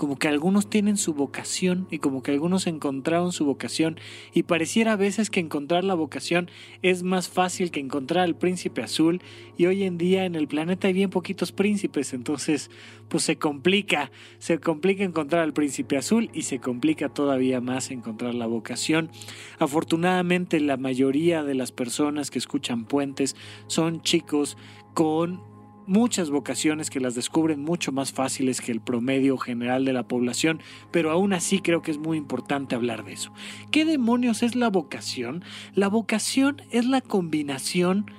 como 0.00 0.18
que 0.18 0.28
algunos 0.28 0.70
tienen 0.70 0.96
su 0.96 1.12
vocación 1.12 1.86
y 1.90 1.98
como 1.98 2.22
que 2.22 2.30
algunos 2.30 2.66
encontraron 2.66 3.32
su 3.32 3.44
vocación 3.44 4.00
y 4.32 4.44
pareciera 4.44 4.94
a 4.94 4.96
veces 4.96 5.28
que 5.28 5.40
encontrar 5.40 5.84
la 5.84 5.92
vocación 5.92 6.50
es 6.80 7.02
más 7.02 7.28
fácil 7.28 7.70
que 7.70 7.80
encontrar 7.80 8.24
al 8.24 8.34
príncipe 8.34 8.82
azul 8.82 9.20
y 9.58 9.66
hoy 9.66 9.82
en 9.82 9.98
día 9.98 10.24
en 10.24 10.36
el 10.36 10.48
planeta 10.48 10.88
hay 10.88 10.94
bien 10.94 11.10
poquitos 11.10 11.52
príncipes, 11.52 12.14
entonces 12.14 12.70
pues 13.10 13.24
se 13.24 13.36
complica, 13.36 14.10
se 14.38 14.58
complica 14.58 15.04
encontrar 15.04 15.42
al 15.42 15.52
príncipe 15.52 15.98
azul 15.98 16.30
y 16.32 16.44
se 16.44 16.60
complica 16.60 17.10
todavía 17.10 17.60
más 17.60 17.90
encontrar 17.90 18.34
la 18.34 18.46
vocación. 18.46 19.10
Afortunadamente 19.58 20.60
la 20.60 20.78
mayoría 20.78 21.44
de 21.44 21.54
las 21.54 21.72
personas 21.72 22.30
que 22.30 22.38
escuchan 22.38 22.86
puentes 22.86 23.36
son 23.66 24.00
chicos 24.00 24.56
con 24.94 25.49
muchas 25.86 26.30
vocaciones 26.30 26.90
que 26.90 27.00
las 27.00 27.14
descubren 27.14 27.62
mucho 27.62 27.92
más 27.92 28.12
fáciles 28.12 28.60
que 28.60 28.72
el 28.72 28.80
promedio 28.80 29.36
general 29.38 29.84
de 29.84 29.92
la 29.92 30.06
población, 30.06 30.60
pero 30.90 31.10
aún 31.10 31.32
así 31.32 31.60
creo 31.60 31.82
que 31.82 31.90
es 31.90 31.98
muy 31.98 32.16
importante 32.16 32.74
hablar 32.74 33.04
de 33.04 33.12
eso. 33.12 33.32
¿Qué 33.70 33.84
demonios 33.84 34.42
es 34.42 34.54
la 34.54 34.70
vocación? 34.70 35.44
La 35.74 35.88
vocación 35.88 36.62
es 36.70 36.86
la 36.86 37.00
combinación 37.00 38.10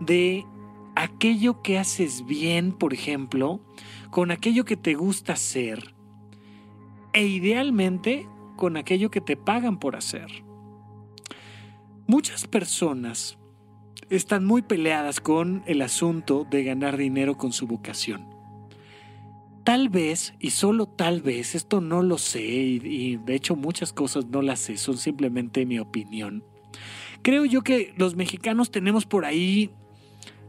de 0.00 0.44
aquello 0.94 1.62
que 1.62 1.78
haces 1.78 2.24
bien, 2.26 2.72
por 2.72 2.92
ejemplo, 2.92 3.60
con 4.10 4.30
aquello 4.30 4.64
que 4.64 4.76
te 4.76 4.94
gusta 4.94 5.34
hacer 5.34 5.94
e 7.12 7.26
idealmente 7.26 8.26
con 8.56 8.76
aquello 8.76 9.10
que 9.10 9.20
te 9.20 9.36
pagan 9.36 9.78
por 9.78 9.96
hacer. 9.96 10.44
Muchas 12.06 12.46
personas 12.46 13.38
están 14.10 14.44
muy 14.44 14.62
peleadas 14.62 15.20
con 15.20 15.62
el 15.66 15.82
asunto 15.82 16.46
de 16.48 16.64
ganar 16.64 16.96
dinero 16.96 17.36
con 17.36 17.52
su 17.52 17.66
vocación. 17.66 18.28
Tal 19.64 19.88
vez, 19.88 20.34
y 20.38 20.50
solo 20.50 20.86
tal 20.86 21.22
vez, 21.22 21.56
esto 21.56 21.80
no 21.80 22.02
lo 22.02 22.18
sé, 22.18 22.42
y, 22.42 23.16
de 23.16 23.34
hecho 23.34 23.56
muchas 23.56 23.92
cosas 23.92 24.26
no 24.26 24.40
las 24.40 24.60
sé, 24.60 24.76
son 24.76 24.96
simplemente 24.96 25.66
mi 25.66 25.80
opinión. 25.80 26.44
Creo 27.22 27.44
yo 27.44 27.62
que 27.62 27.92
los 27.96 28.14
mexicanos 28.14 28.70
tenemos 28.70 29.06
por 29.06 29.24
ahí 29.24 29.72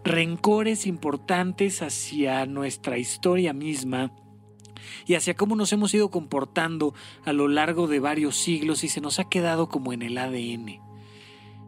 rencores 0.04 0.86
importantes 0.86 1.82
hacia 1.82 2.46
nuestra 2.46 3.00
historia 3.00 3.54
misma 3.54 4.12
y 5.08 5.16
hacia 5.16 5.36
cómo 5.36 5.56
nos 5.56 5.74
hemos 5.74 5.94
ido 5.96 6.12
comportando 6.12 6.94
a 7.26 7.34
lo 7.34 7.48
largo 7.48 7.88
de 7.88 8.00
varios 8.00 8.38
siglos 8.38 8.84
y 8.84 8.90
se 8.90 9.02
nos 9.02 9.20
ha 9.20 9.28
quedado 9.28 9.68
como 9.68 9.94
en 9.94 10.04
el 10.04 10.20
ADN. 10.20 10.87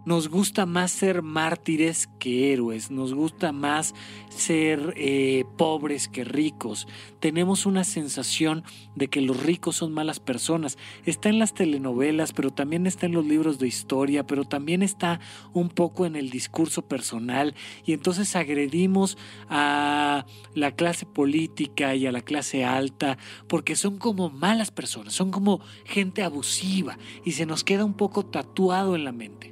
Nos 0.05 0.29
gusta 0.29 0.65
más 0.65 0.91
ser 0.91 1.21
mártires 1.21 2.07
que 2.19 2.53
héroes, 2.53 2.89
nos 2.89 3.13
gusta 3.13 3.51
más 3.51 3.93
ser 4.29 4.93
eh, 4.97 5.45
pobres 5.57 6.07
que 6.07 6.23
ricos. 6.23 6.88
Tenemos 7.19 7.65
una 7.65 7.83
sensación 7.83 8.63
de 8.95 9.09
que 9.09 9.21
los 9.21 9.43
ricos 9.43 9.75
son 9.75 9.93
malas 9.93 10.19
personas. 10.19 10.77
Está 11.05 11.29
en 11.29 11.39
las 11.39 11.53
telenovelas, 11.53 12.33
pero 12.33 12.51
también 12.51 12.88
está 12.88 13.05
en 13.05 13.13
los 13.13 13.25
libros 13.25 13.59
de 13.59 13.67
historia, 13.67 14.25
pero 14.25 14.45
también 14.45 14.83
está 14.83 15.19
un 15.53 15.69
poco 15.69 16.05
en 16.05 16.15
el 16.15 16.29
discurso 16.29 16.81
personal 16.88 17.55
y 17.85 17.93
entonces 17.93 18.35
agredimos 18.35 19.17
a 19.49 20.25
la 20.53 20.71
clase 20.71 21.05
política 21.05 21.95
y 21.95 22.07
a 22.07 22.12
la 22.12 22.21
clase 22.21 22.63
alta 22.65 23.17
porque 23.47 23.75
son 23.75 23.97
como 23.97 24.29
malas 24.29 24.71
personas, 24.71 25.13
son 25.13 25.31
como 25.31 25.62
gente 25.85 26.23
abusiva 26.23 26.97
y 27.25 27.33
se 27.33 27.45
nos 27.45 27.63
queda 27.63 27.85
un 27.85 27.93
poco 27.93 28.25
tatuado 28.25 28.95
en 28.95 29.03
la 29.03 29.12
mente. 29.12 29.48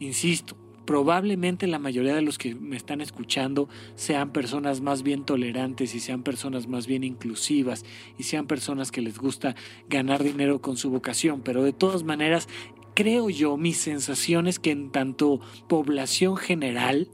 Insisto, 0.00 0.56
probablemente 0.84 1.66
la 1.66 1.78
mayoría 1.78 2.14
de 2.14 2.22
los 2.22 2.38
que 2.38 2.54
me 2.54 2.76
están 2.76 3.00
escuchando 3.00 3.68
sean 3.94 4.32
personas 4.32 4.80
más 4.80 5.02
bien 5.02 5.24
tolerantes 5.24 5.94
y 5.94 6.00
sean 6.00 6.22
personas 6.22 6.66
más 6.66 6.86
bien 6.86 7.04
inclusivas 7.04 7.84
y 8.16 8.22
sean 8.22 8.46
personas 8.46 8.90
que 8.90 9.02
les 9.02 9.18
gusta 9.18 9.54
ganar 9.88 10.22
dinero 10.22 10.62
con 10.62 10.76
su 10.76 10.90
vocación, 10.90 11.42
pero 11.42 11.62
de 11.62 11.72
todas 11.72 12.04
maneras 12.04 12.48
creo 12.94 13.30
yo, 13.30 13.56
mi 13.56 13.74
sensación 13.74 14.48
es 14.48 14.58
que 14.58 14.70
en 14.70 14.90
tanto 14.90 15.40
población 15.68 16.36
general 16.36 17.10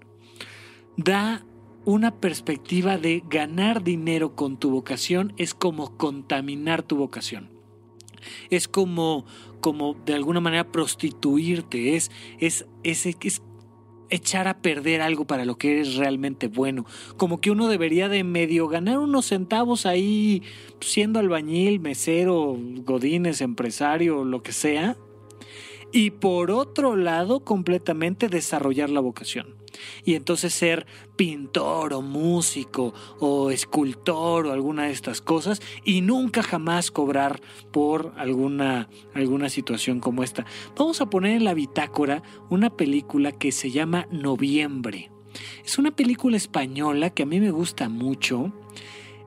da 0.96 1.44
una 1.84 2.20
perspectiva 2.20 2.96
de 2.96 3.22
ganar 3.28 3.84
dinero 3.84 4.34
con 4.34 4.56
tu 4.56 4.70
vocación 4.70 5.34
es 5.36 5.52
como 5.52 5.96
contaminar 5.98 6.82
tu 6.84 6.96
vocación. 6.96 7.50
Es 8.48 8.68
como 8.68 9.26
como 9.64 9.94
de 10.04 10.12
alguna 10.12 10.40
manera 10.40 10.70
prostituirte, 10.70 11.96
es, 11.96 12.10
es, 12.38 12.66
es, 12.82 13.06
es 13.06 13.42
echar 14.10 14.46
a 14.46 14.60
perder 14.60 15.00
algo 15.00 15.26
para 15.26 15.46
lo 15.46 15.56
que 15.56 15.72
eres 15.72 15.96
realmente 15.96 16.48
bueno. 16.48 16.84
Como 17.16 17.40
que 17.40 17.50
uno 17.50 17.68
debería 17.68 18.10
de 18.10 18.24
medio 18.24 18.68
ganar 18.68 18.98
unos 18.98 19.24
centavos 19.24 19.86
ahí 19.86 20.42
siendo 20.80 21.18
albañil, 21.18 21.80
mesero, 21.80 22.58
godines, 22.84 23.40
empresario, 23.40 24.26
lo 24.26 24.42
que 24.42 24.52
sea. 24.52 24.98
Y 25.92 26.10
por 26.10 26.50
otro 26.50 26.94
lado, 26.94 27.40
completamente 27.40 28.28
desarrollar 28.28 28.90
la 28.90 29.00
vocación 29.00 29.63
y 30.04 30.14
entonces 30.14 30.54
ser 30.54 30.86
pintor 31.16 31.92
o 31.94 32.02
músico 32.02 32.94
o 33.20 33.50
escultor 33.50 34.46
o 34.46 34.52
alguna 34.52 34.84
de 34.84 34.92
estas 34.92 35.20
cosas 35.20 35.60
y 35.84 36.00
nunca 36.00 36.42
jamás 36.42 36.90
cobrar 36.90 37.40
por 37.72 38.12
alguna, 38.16 38.88
alguna 39.14 39.48
situación 39.48 40.00
como 40.00 40.22
esta. 40.22 40.44
Vamos 40.76 41.00
a 41.00 41.10
poner 41.10 41.36
en 41.36 41.44
la 41.44 41.54
bitácora 41.54 42.22
una 42.50 42.70
película 42.70 43.32
que 43.32 43.52
se 43.52 43.70
llama 43.70 44.06
Noviembre. 44.10 45.10
Es 45.64 45.78
una 45.78 45.90
película 45.90 46.36
española 46.36 47.10
que 47.10 47.24
a 47.24 47.26
mí 47.26 47.40
me 47.40 47.50
gusta 47.50 47.88
mucho. 47.88 48.52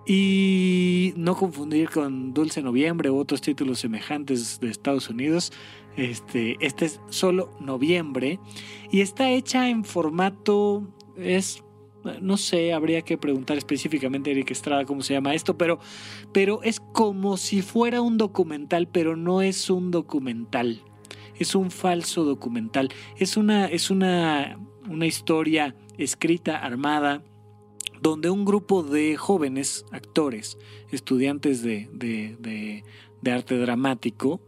Y 0.10 1.14
no 1.18 1.36
confundir 1.36 1.90
con 1.90 2.34
Dulce 2.34 2.62
Noviembre 2.62 3.10
u 3.10 3.18
otros 3.18 3.42
títulos 3.42 3.80
semejantes 3.80 4.62
de 4.62 4.70
Estados 4.70 5.10
Unidos. 5.10 5.52
Este, 5.98 6.58
este 6.60 6.86
es 6.86 7.02
solo 7.10 7.50
noviembre 7.60 8.40
y 8.92 9.02
está 9.02 9.32
hecha 9.32 9.68
en 9.68 9.84
formato, 9.84 10.88
es, 11.18 11.64
no 12.22 12.38
sé, 12.38 12.72
habría 12.72 13.02
que 13.02 13.18
preguntar 13.18 13.58
específicamente 13.58 14.30
a 14.30 14.34
Eric 14.34 14.52
Estrada 14.52 14.86
cómo 14.86 15.02
se 15.02 15.16
llama 15.16 15.34
esto, 15.34 15.58
pero, 15.58 15.80
pero 16.32 16.62
es 16.62 16.80
como 16.80 17.36
si 17.36 17.64
fuera 17.64 18.02
un 18.02 18.18
documental, 18.18 18.88
pero 18.88 19.16
no 19.16 19.42
es 19.42 19.72
un 19.72 19.90
documental. 19.90 20.84
es 21.40 21.56
un 21.56 21.72
falso 21.72 22.24
documental, 22.24 22.90
es 23.18 23.36
una, 23.36 23.66
es 23.66 23.90
una, 23.90 24.60
una 24.88 25.06
historia 25.08 25.76
escrita, 25.98 26.58
armada, 26.58 27.24
donde 28.02 28.30
un 28.30 28.46
grupo 28.46 28.84
de 28.84 29.16
jóvenes 29.18 29.86
actores, 29.92 30.58
estudiantes 30.92 31.64
de, 31.64 31.90
de, 31.92 32.84
de, 33.22 33.32
arte 33.32 33.58
dramático, 33.58 34.40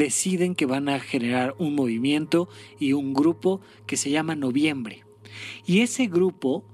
deciden 0.00 0.54
que 0.54 0.64
van 0.64 0.88
a 0.88 0.98
generar 0.98 1.54
un 1.58 1.74
movimiento 1.74 2.48
y 2.78 2.94
un 2.94 3.12
grupo 3.12 3.60
que 3.86 3.98
se 3.98 4.10
llama 4.10 4.34
Noviembre. 4.34 5.04
Y 5.66 5.80
ese 5.80 6.06
grupo 6.06 6.64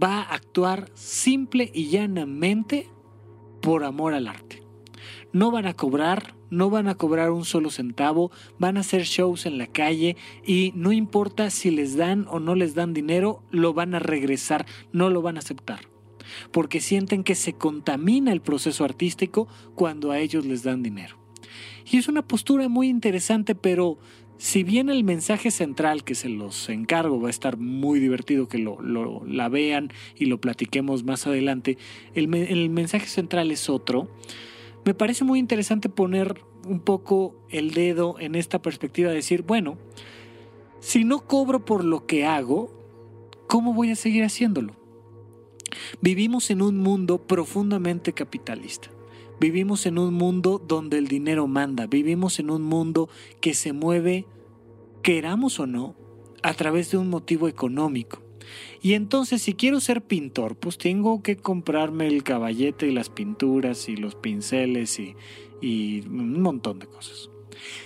va 0.00 0.20
a 0.20 0.34
actuar 0.34 0.88
simple 0.94 1.68
y 1.74 1.88
llanamente 1.88 2.88
por 3.60 3.82
amor 3.82 4.14
al 4.14 4.28
arte. 4.28 4.62
No 5.32 5.50
van 5.50 5.66
a 5.66 5.74
cobrar, 5.74 6.36
no 6.48 6.70
van 6.70 6.86
a 6.86 6.94
cobrar 6.94 7.32
un 7.32 7.44
solo 7.44 7.70
centavo, 7.70 8.30
van 8.60 8.76
a 8.76 8.80
hacer 8.80 9.02
shows 9.02 9.46
en 9.46 9.58
la 9.58 9.66
calle 9.66 10.16
y 10.46 10.72
no 10.76 10.92
importa 10.92 11.50
si 11.50 11.72
les 11.72 11.96
dan 11.96 12.26
o 12.28 12.38
no 12.38 12.54
les 12.54 12.76
dan 12.76 12.94
dinero, 12.94 13.42
lo 13.50 13.74
van 13.74 13.96
a 13.96 13.98
regresar, 13.98 14.64
no 14.92 15.10
lo 15.10 15.22
van 15.22 15.36
a 15.36 15.40
aceptar. 15.40 15.88
Porque 16.52 16.80
sienten 16.80 17.24
que 17.24 17.34
se 17.34 17.54
contamina 17.54 18.30
el 18.30 18.40
proceso 18.40 18.84
artístico 18.84 19.48
cuando 19.74 20.12
a 20.12 20.20
ellos 20.20 20.46
les 20.46 20.62
dan 20.62 20.84
dinero. 20.84 21.19
Y 21.90 21.98
es 21.98 22.08
una 22.08 22.22
postura 22.22 22.68
muy 22.68 22.88
interesante, 22.88 23.54
pero 23.54 23.98
si 24.38 24.64
bien 24.64 24.88
el 24.88 25.04
mensaje 25.04 25.50
central 25.50 26.02
que 26.02 26.14
se 26.14 26.28
los 26.30 26.68
encargo 26.70 27.20
va 27.20 27.28
a 27.28 27.30
estar 27.30 27.58
muy 27.58 28.00
divertido 28.00 28.48
que 28.48 28.58
lo, 28.58 28.80
la 29.26 29.48
vean 29.48 29.92
y 30.16 30.26
lo 30.26 30.40
platiquemos 30.40 31.04
más 31.04 31.26
adelante, 31.26 31.76
el, 32.14 32.34
el 32.34 32.70
mensaje 32.70 33.06
central 33.06 33.50
es 33.50 33.68
otro. 33.68 34.08
Me 34.84 34.94
parece 34.94 35.24
muy 35.24 35.38
interesante 35.38 35.90
poner 35.90 36.42
un 36.66 36.80
poco 36.80 37.34
el 37.50 37.72
dedo 37.72 38.18
en 38.18 38.34
esta 38.34 38.62
perspectiva 38.62 39.10
de 39.10 39.16
decir, 39.16 39.42
bueno, 39.42 39.76
si 40.80 41.04
no 41.04 41.26
cobro 41.26 41.64
por 41.66 41.84
lo 41.84 42.06
que 42.06 42.24
hago, 42.24 42.72
¿cómo 43.46 43.74
voy 43.74 43.90
a 43.90 43.96
seguir 43.96 44.24
haciéndolo? 44.24 44.74
Vivimos 46.00 46.50
en 46.50 46.62
un 46.62 46.78
mundo 46.78 47.18
profundamente 47.18 48.14
capitalista. 48.14 48.90
Vivimos 49.40 49.86
en 49.86 49.98
un 49.98 50.12
mundo 50.12 50.62
donde 50.64 50.98
el 50.98 51.08
dinero 51.08 51.46
manda. 51.46 51.86
Vivimos 51.86 52.38
en 52.38 52.50
un 52.50 52.60
mundo 52.60 53.08
que 53.40 53.54
se 53.54 53.72
mueve, 53.72 54.26
queramos 55.02 55.58
o 55.60 55.66
no, 55.66 55.96
a 56.42 56.52
través 56.52 56.90
de 56.90 56.98
un 56.98 57.08
motivo 57.08 57.48
económico. 57.48 58.20
Y 58.82 58.92
entonces 58.92 59.40
si 59.40 59.54
quiero 59.54 59.80
ser 59.80 60.02
pintor, 60.02 60.56
pues 60.56 60.76
tengo 60.76 61.22
que 61.22 61.36
comprarme 61.36 62.06
el 62.06 62.22
caballete 62.22 62.86
y 62.86 62.92
las 62.92 63.08
pinturas 63.08 63.88
y 63.88 63.96
los 63.96 64.14
pinceles 64.14 65.00
y, 65.00 65.14
y 65.62 66.00
un 66.06 66.42
montón 66.42 66.78
de 66.78 66.86
cosas. 66.86 67.29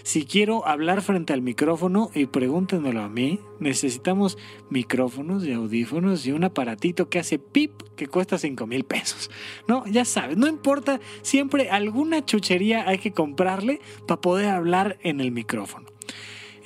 Si 0.02 0.24
quiero 0.24 0.66
hablar 0.66 1.02
frente 1.02 1.32
al 1.32 1.42
micrófono, 1.42 2.10
y 2.14 2.26
pregúntenmelo 2.26 3.02
a 3.02 3.08
mí, 3.08 3.40
necesitamos 3.60 4.38
micrófonos 4.70 5.44
y 5.44 5.52
audífonos 5.52 6.26
y 6.26 6.32
un 6.32 6.44
aparatito 6.44 7.08
que 7.08 7.18
hace 7.18 7.38
pip 7.38 7.82
que 7.96 8.06
cuesta 8.06 8.38
5 8.38 8.66
mil 8.66 8.84
pesos. 8.84 9.30
No, 9.68 9.86
ya 9.86 10.04
sabes, 10.04 10.36
no 10.36 10.46
importa, 10.46 11.00
siempre 11.22 11.70
alguna 11.70 12.24
chuchería 12.24 12.88
hay 12.88 12.98
que 12.98 13.12
comprarle 13.12 13.80
para 14.06 14.20
poder 14.20 14.50
hablar 14.50 14.98
en 15.02 15.20
el 15.20 15.32
micrófono. 15.32 15.86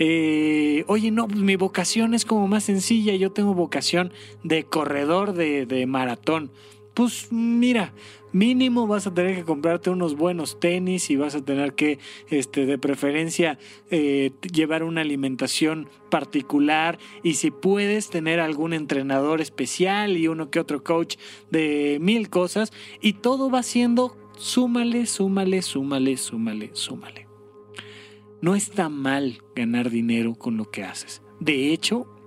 Eh, 0.00 0.84
oye, 0.86 1.10
no, 1.10 1.26
pues 1.26 1.40
mi 1.40 1.56
vocación 1.56 2.14
es 2.14 2.24
como 2.24 2.46
más 2.46 2.64
sencilla, 2.64 3.16
yo 3.16 3.32
tengo 3.32 3.54
vocación 3.54 4.12
de 4.44 4.64
corredor 4.64 5.32
de, 5.32 5.66
de 5.66 5.86
maratón. 5.86 6.52
Pues 6.98 7.28
mira, 7.30 7.92
mínimo 8.32 8.88
vas 8.88 9.06
a 9.06 9.14
tener 9.14 9.36
que 9.36 9.44
comprarte 9.44 9.88
unos 9.88 10.16
buenos 10.16 10.58
tenis 10.58 11.10
y 11.10 11.16
vas 11.16 11.36
a 11.36 11.44
tener 11.44 11.74
que, 11.74 12.00
este, 12.28 12.66
de 12.66 12.76
preferencia, 12.76 13.56
eh, 13.88 14.32
llevar 14.52 14.82
una 14.82 15.02
alimentación 15.02 15.88
particular 16.10 16.98
y 17.22 17.34
si 17.34 17.52
puedes 17.52 18.10
tener 18.10 18.40
algún 18.40 18.72
entrenador 18.72 19.40
especial 19.40 20.16
y 20.16 20.26
uno 20.26 20.50
que 20.50 20.58
otro 20.58 20.82
coach 20.82 21.18
de 21.52 21.98
mil 22.00 22.30
cosas 22.30 22.72
y 23.00 23.12
todo 23.12 23.48
va 23.48 23.62
siendo 23.62 24.16
súmale, 24.36 25.06
súmale, 25.06 25.62
súmale, 25.62 26.16
súmale, 26.16 26.70
súmale. 26.72 27.28
No 28.42 28.56
está 28.56 28.88
mal 28.88 29.40
ganar 29.54 29.88
dinero 29.90 30.34
con 30.34 30.56
lo 30.56 30.68
que 30.68 30.82
haces. 30.82 31.22
De 31.38 31.72
hecho, 31.72 32.17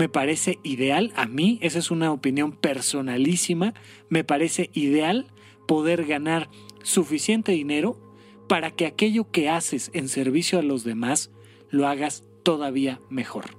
me 0.00 0.08
parece 0.08 0.58
ideal, 0.62 1.12
a 1.14 1.26
mí, 1.26 1.58
esa 1.60 1.78
es 1.78 1.90
una 1.90 2.10
opinión 2.10 2.52
personalísima, 2.52 3.74
me 4.08 4.24
parece 4.24 4.70
ideal 4.72 5.26
poder 5.68 6.06
ganar 6.06 6.48
suficiente 6.82 7.52
dinero 7.52 8.00
para 8.48 8.70
que 8.70 8.86
aquello 8.86 9.30
que 9.30 9.50
haces 9.50 9.90
en 9.92 10.08
servicio 10.08 10.58
a 10.58 10.62
los 10.62 10.84
demás 10.84 11.30
lo 11.68 11.86
hagas 11.86 12.24
todavía 12.42 12.98
mejor. 13.10 13.58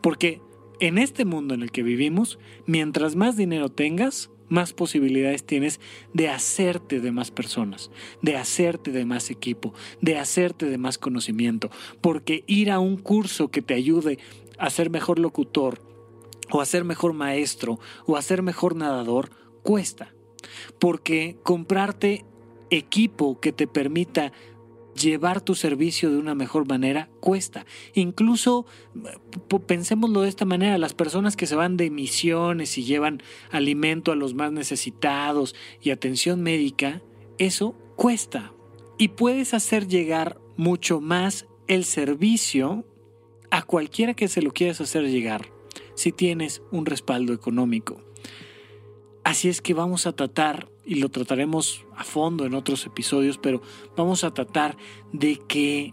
Porque 0.00 0.40
en 0.80 0.96
este 0.96 1.26
mundo 1.26 1.52
en 1.52 1.60
el 1.60 1.70
que 1.70 1.82
vivimos, 1.82 2.38
mientras 2.64 3.14
más 3.14 3.36
dinero 3.36 3.68
tengas, 3.68 4.30
más 4.48 4.72
posibilidades 4.72 5.44
tienes 5.44 5.80
de 6.14 6.30
hacerte 6.30 7.00
de 7.00 7.12
más 7.12 7.30
personas, 7.30 7.90
de 8.22 8.36
hacerte 8.36 8.90
de 8.90 9.04
más 9.04 9.30
equipo, 9.30 9.74
de 10.00 10.16
hacerte 10.16 10.66
de 10.66 10.78
más 10.78 10.96
conocimiento, 10.96 11.70
porque 12.00 12.42
ir 12.46 12.70
a 12.70 12.78
un 12.78 12.96
curso 12.96 13.48
que 13.48 13.60
te 13.60 13.74
ayude 13.74 14.18
a 14.58 14.70
ser 14.70 14.90
mejor 14.90 15.18
locutor, 15.18 15.80
o 16.50 16.60
a 16.60 16.66
ser 16.66 16.84
mejor 16.84 17.12
maestro, 17.12 17.78
o 18.06 18.16
a 18.16 18.22
ser 18.22 18.42
mejor 18.42 18.76
nadador, 18.76 19.30
cuesta. 19.62 20.14
Porque 20.78 21.36
comprarte 21.42 22.24
equipo 22.70 23.40
que 23.40 23.52
te 23.52 23.66
permita 23.66 24.32
llevar 24.94 25.40
tu 25.40 25.54
servicio 25.54 26.10
de 26.10 26.18
una 26.18 26.34
mejor 26.34 26.66
manera 26.66 27.08
cuesta. 27.20 27.64
Incluso, 27.94 28.66
pensémoslo 29.66 30.22
de 30.22 30.28
esta 30.28 30.44
manera, 30.44 30.78
las 30.78 30.94
personas 30.94 31.36
que 31.36 31.46
se 31.46 31.56
van 31.56 31.76
de 31.76 31.90
misiones 31.90 32.76
y 32.78 32.84
llevan 32.84 33.22
alimento 33.50 34.12
a 34.12 34.16
los 34.16 34.34
más 34.34 34.52
necesitados 34.52 35.54
y 35.80 35.90
atención 35.90 36.42
médica, 36.42 37.02
eso 37.38 37.74
cuesta. 37.96 38.52
Y 38.98 39.08
puedes 39.08 39.54
hacer 39.54 39.88
llegar 39.88 40.38
mucho 40.56 41.00
más 41.00 41.46
el 41.66 41.84
servicio 41.84 42.84
a 43.52 43.62
cualquiera 43.62 44.14
que 44.14 44.28
se 44.28 44.40
lo 44.40 44.50
quieras 44.52 44.80
hacer 44.80 45.04
llegar 45.08 45.52
si 45.94 46.10
tienes 46.10 46.62
un 46.70 46.86
respaldo 46.86 47.34
económico. 47.34 48.00
Así 49.24 49.50
es 49.50 49.60
que 49.60 49.74
vamos 49.74 50.06
a 50.06 50.12
tratar, 50.12 50.70
y 50.86 50.96
lo 50.96 51.10
trataremos 51.10 51.84
a 51.94 52.02
fondo 52.02 52.46
en 52.46 52.54
otros 52.54 52.86
episodios, 52.86 53.36
pero 53.36 53.60
vamos 53.94 54.24
a 54.24 54.32
tratar 54.32 54.78
de 55.12 55.36
que 55.36 55.92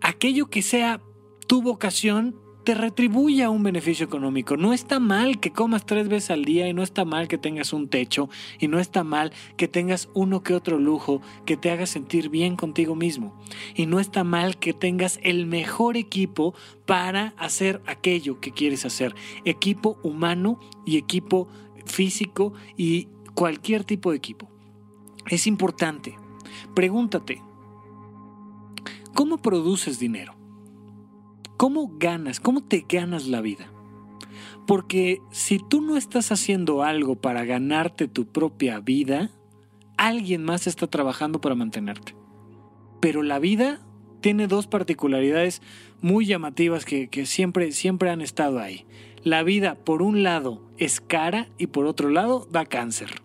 aquello 0.00 0.46
que 0.46 0.62
sea 0.62 1.02
tu 1.48 1.60
vocación 1.60 2.39
te 2.64 2.74
retribuya 2.74 3.50
un 3.50 3.62
beneficio 3.62 4.04
económico. 4.04 4.56
No 4.56 4.72
está 4.72 5.00
mal 5.00 5.40
que 5.40 5.52
comas 5.52 5.86
tres 5.86 6.08
veces 6.08 6.30
al 6.30 6.44
día 6.44 6.68
y 6.68 6.74
no 6.74 6.82
está 6.82 7.04
mal 7.04 7.28
que 7.28 7.38
tengas 7.38 7.72
un 7.72 7.88
techo 7.88 8.28
y 8.58 8.68
no 8.68 8.78
está 8.78 9.02
mal 9.02 9.32
que 9.56 9.68
tengas 9.68 10.08
uno 10.14 10.42
que 10.42 10.54
otro 10.54 10.78
lujo 10.78 11.22
que 11.46 11.56
te 11.56 11.70
haga 11.70 11.86
sentir 11.86 12.28
bien 12.28 12.56
contigo 12.56 12.94
mismo. 12.94 13.34
Y 13.74 13.86
no 13.86 13.98
está 13.98 14.24
mal 14.24 14.58
que 14.58 14.72
tengas 14.74 15.18
el 15.22 15.46
mejor 15.46 15.96
equipo 15.96 16.54
para 16.86 17.34
hacer 17.38 17.82
aquello 17.86 18.40
que 18.40 18.52
quieres 18.52 18.84
hacer. 18.84 19.14
Equipo 19.44 19.98
humano 20.02 20.60
y 20.84 20.98
equipo 20.98 21.48
físico 21.86 22.52
y 22.76 23.08
cualquier 23.34 23.84
tipo 23.84 24.10
de 24.10 24.18
equipo. 24.18 24.50
Es 25.28 25.46
importante. 25.46 26.16
Pregúntate, 26.74 27.42
¿cómo 29.14 29.38
produces 29.38 29.98
dinero? 29.98 30.39
¿Cómo 31.60 31.92
ganas? 31.98 32.40
¿Cómo 32.40 32.62
te 32.62 32.86
ganas 32.88 33.26
la 33.26 33.42
vida? 33.42 33.70
Porque 34.66 35.20
si 35.30 35.58
tú 35.58 35.82
no 35.82 35.98
estás 35.98 36.32
haciendo 36.32 36.82
algo 36.82 37.16
para 37.16 37.44
ganarte 37.44 38.08
tu 38.08 38.24
propia 38.24 38.80
vida, 38.80 39.30
alguien 39.98 40.42
más 40.42 40.66
está 40.66 40.86
trabajando 40.86 41.42
para 41.42 41.54
mantenerte. 41.54 42.16
Pero 43.02 43.22
la 43.22 43.38
vida 43.38 43.78
tiene 44.22 44.46
dos 44.46 44.68
particularidades 44.68 45.60
muy 46.00 46.24
llamativas 46.24 46.86
que, 46.86 47.26
siempre, 47.26 47.72
siempre 47.72 48.08
han 48.08 48.22
estado 48.22 48.58
ahí. 48.58 48.86
La 49.22 49.42
vida, 49.42 49.74
por 49.74 50.00
un 50.00 50.22
lado, 50.22 50.62
es 50.78 51.02
cara 51.02 51.50
y 51.58 51.66
por 51.66 51.84
otro 51.84 52.08
lado, 52.08 52.48
da 52.50 52.64
cáncer 52.64 53.20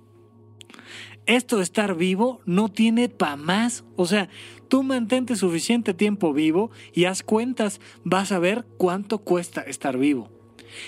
esto 1.26 1.58
de 1.58 1.64
estar 1.64 1.96
vivo 1.96 2.42
no 2.46 2.70
tiene 2.70 3.10
pa' 3.10 3.36
más. 3.36 3.84
O 3.96 4.06
sea, 4.06 4.30
tú 4.68 4.84
mantente 4.84 5.36
suficiente 5.36 5.94
tiempo 5.94 6.34
vivo 6.34 6.72
y 6.94 7.06
haz 7.06 7.24
cuentas, 7.24 7.80
vas 8.04 8.32
a 8.32 8.40
ver 8.40 8.66
cuánto 8.78 9.20
cuesta 9.20 9.62
estar 9.62 9.98
vivo. 9.98 10.30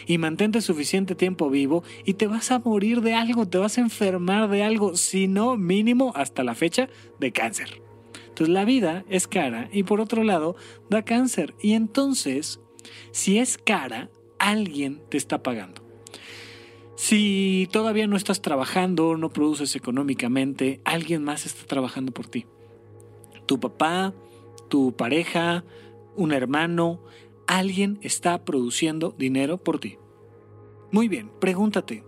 Y 0.05 0.17
mantente 0.17 0.61
suficiente 0.61 1.15
tiempo 1.15 1.49
vivo 1.49 1.83
y 2.05 2.15
te 2.15 2.27
vas 2.27 2.51
a 2.51 2.59
morir 2.59 3.01
de 3.01 3.13
algo, 3.13 3.47
te 3.47 3.57
vas 3.57 3.77
a 3.77 3.81
enfermar 3.81 4.49
de 4.49 4.63
algo, 4.63 4.95
si 4.95 5.27
no 5.27 5.55
mínimo 5.57 6.11
hasta 6.15 6.43
la 6.43 6.55
fecha 6.55 6.89
de 7.19 7.31
cáncer. 7.31 7.81
Entonces 8.27 8.53
la 8.53 8.65
vida 8.65 9.05
es 9.09 9.27
cara 9.27 9.69
y 9.71 9.83
por 9.83 10.01
otro 10.01 10.23
lado 10.23 10.55
da 10.89 11.03
cáncer. 11.03 11.55
Y 11.61 11.73
entonces, 11.73 12.59
si 13.11 13.39
es 13.39 13.57
cara, 13.57 14.09
alguien 14.39 15.01
te 15.09 15.17
está 15.17 15.41
pagando. 15.41 15.81
Si 16.95 17.67
todavía 17.71 18.07
no 18.07 18.17
estás 18.17 18.41
trabajando, 18.41 19.17
no 19.17 19.29
produces 19.29 19.75
económicamente, 19.75 20.81
alguien 20.83 21.23
más 21.23 21.45
está 21.45 21.65
trabajando 21.65 22.11
por 22.11 22.27
ti. 22.27 22.45
Tu 23.48 23.60
papá, 23.60 24.13
tu 24.69 24.95
pareja, 24.95 25.63
un 26.15 26.31
hermano, 26.31 27.00
alguien 27.48 27.98
está 28.02 28.43
produciendo 28.45 29.15
dinero 29.17 29.58
por 29.58 29.79
ti. 29.79 29.98
Muy 30.91 31.08
bien, 31.08 31.31
pregúntate, 31.39 32.04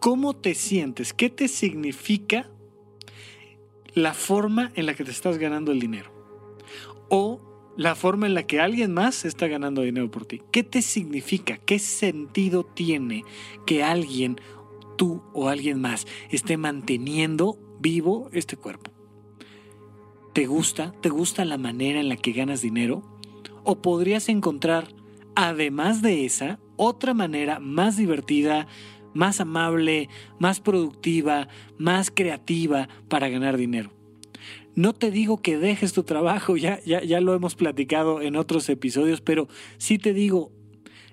¿cómo 0.00 0.34
te 0.34 0.54
sientes? 0.54 1.12
¿Qué 1.12 1.30
te 1.30 1.48
significa 1.48 2.50
la 3.94 4.12
forma 4.12 4.72
en 4.74 4.86
la 4.86 4.94
que 4.94 5.04
te 5.04 5.10
estás 5.10 5.38
ganando 5.38 5.72
el 5.72 5.80
dinero? 5.80 6.12
O 7.08 7.40
la 7.76 7.94
forma 7.94 8.26
en 8.26 8.34
la 8.34 8.46
que 8.46 8.60
alguien 8.60 8.92
más 8.94 9.24
está 9.24 9.46
ganando 9.46 9.82
dinero 9.82 10.10
por 10.10 10.24
ti. 10.24 10.42
¿Qué 10.50 10.62
te 10.62 10.82
significa? 10.82 11.58
¿Qué 11.58 11.78
sentido 11.78 12.64
tiene 12.64 13.22
que 13.66 13.82
alguien, 13.82 14.40
tú 14.96 15.22
o 15.32 15.48
alguien 15.48 15.80
más, 15.80 16.06
esté 16.30 16.56
manteniendo 16.56 17.58
vivo 17.78 18.30
este 18.32 18.56
cuerpo? 18.56 18.95
¿Te 20.36 20.44
gusta? 20.44 20.92
¿Te 21.00 21.08
gusta 21.08 21.46
la 21.46 21.56
manera 21.56 21.98
en 21.98 22.10
la 22.10 22.16
que 22.18 22.32
ganas 22.32 22.60
dinero? 22.60 23.02
¿O 23.64 23.80
podrías 23.80 24.28
encontrar, 24.28 24.88
además 25.34 26.02
de 26.02 26.26
esa, 26.26 26.60
otra 26.76 27.14
manera 27.14 27.58
más 27.58 27.96
divertida, 27.96 28.66
más 29.14 29.40
amable, 29.40 30.10
más 30.38 30.60
productiva, 30.60 31.48
más 31.78 32.10
creativa 32.10 32.86
para 33.08 33.30
ganar 33.30 33.56
dinero? 33.56 33.92
No 34.74 34.92
te 34.92 35.10
digo 35.10 35.38
que 35.38 35.56
dejes 35.56 35.94
tu 35.94 36.02
trabajo, 36.02 36.54
ya, 36.58 36.80
ya, 36.84 37.02
ya 37.02 37.22
lo 37.22 37.32
hemos 37.32 37.54
platicado 37.54 38.20
en 38.20 38.36
otros 38.36 38.68
episodios, 38.68 39.22
pero 39.22 39.48
sí 39.78 39.96
te 39.96 40.12
digo, 40.12 40.52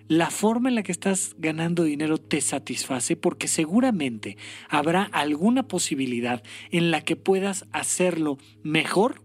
la 0.08 0.30
forma 0.30 0.70
en 0.70 0.76
la 0.76 0.84
que 0.84 0.92
estás 0.92 1.36
ganando 1.38 1.84
dinero 1.84 2.18
te 2.18 2.42
satisface 2.42 3.16
porque 3.16 3.48
seguramente 3.48 4.38
habrá 4.70 5.04
alguna 5.04 5.68
posibilidad 5.68 6.44
en 6.72 6.92
la 6.92 7.02
que 7.02 7.16
puedas 7.16 7.66
hacerlo 7.72 8.38
mejor 8.64 9.22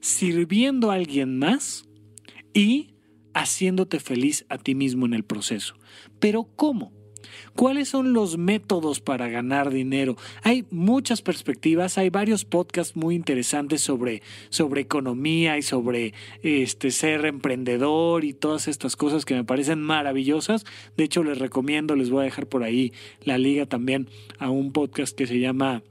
sirviendo 0.00 0.90
a 0.90 0.94
alguien 0.94 1.38
más 1.38 1.88
y 2.54 2.94
haciéndote 3.34 4.00
feliz 4.00 4.44
a 4.48 4.58
ti 4.58 4.74
mismo 4.74 5.06
en 5.06 5.14
el 5.14 5.24
proceso. 5.24 5.74
Pero 6.18 6.44
¿cómo? 6.56 6.92
¿Cuáles 7.54 7.88
son 7.90 8.12
los 8.12 8.38
métodos 8.38 9.00
para 9.00 9.28
ganar 9.28 9.70
dinero? 9.70 10.16
Hay 10.42 10.64
muchas 10.70 11.20
perspectivas, 11.20 11.98
hay 11.98 12.08
varios 12.08 12.44
podcasts 12.44 12.96
muy 12.96 13.14
interesantes 13.14 13.82
sobre, 13.82 14.22
sobre 14.48 14.80
economía 14.80 15.58
y 15.58 15.62
sobre 15.62 16.14
este, 16.42 16.90
ser 16.90 17.26
emprendedor 17.26 18.24
y 18.24 18.32
todas 18.32 18.68
estas 18.68 18.96
cosas 18.96 19.24
que 19.24 19.34
me 19.34 19.44
parecen 19.44 19.82
maravillosas. 19.82 20.64
De 20.96 21.04
hecho, 21.04 21.22
les 21.22 21.38
recomiendo, 21.38 21.94
les 21.94 22.10
voy 22.10 22.22
a 22.22 22.24
dejar 22.24 22.46
por 22.46 22.62
ahí 22.62 22.92
la 23.22 23.36
liga 23.38 23.66
también 23.66 24.08
a 24.38 24.50
un 24.50 24.72
podcast 24.72 25.16
que 25.16 25.26
se 25.26 25.38
llama 25.38 25.82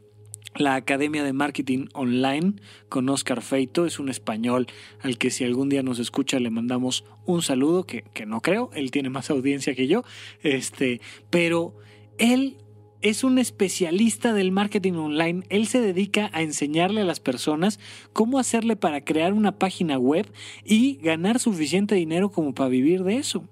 la 0.55 0.75
Academia 0.75 1.23
de 1.23 1.33
Marketing 1.33 1.87
Online 1.93 2.53
con 2.89 3.09
Oscar 3.09 3.41
Feito. 3.41 3.85
Es 3.85 3.99
un 3.99 4.09
español 4.09 4.67
al 5.01 5.17
que 5.17 5.29
si 5.29 5.43
algún 5.43 5.69
día 5.69 5.83
nos 5.83 5.99
escucha 5.99 6.39
le 6.39 6.49
mandamos 6.49 7.05
un 7.25 7.41
saludo, 7.41 7.85
que, 7.85 8.03
que, 8.13 8.25
no 8.25 8.41
creo, 8.41 8.69
él 8.73 8.91
tiene 8.91 9.09
más 9.09 9.29
audiencia 9.29 9.75
que 9.75 9.87
yo, 9.87 10.03
este, 10.41 11.01
pero 11.29 11.75
él 12.17 12.57
es 13.01 13.23
un 13.23 13.39
especialista 13.39 14.33
del 14.33 14.51
marketing 14.51 14.93
online. 14.93 15.43
Él 15.49 15.67
se 15.67 15.81
dedica 15.81 16.29
a 16.33 16.41
enseñarle 16.41 17.01
a 17.01 17.05
las 17.05 17.19
personas 17.19 17.79
cómo 18.13 18.39
hacerle 18.39 18.75
para 18.75 19.01
crear 19.01 19.33
una 19.33 19.57
página 19.57 19.97
web 19.97 20.31
y 20.63 20.97
ganar 20.97 21.39
suficiente 21.39 21.95
dinero 21.95 22.31
como 22.31 22.53
para 22.53 22.69
vivir 22.69 23.03
de 23.03 23.15
eso. 23.15 23.43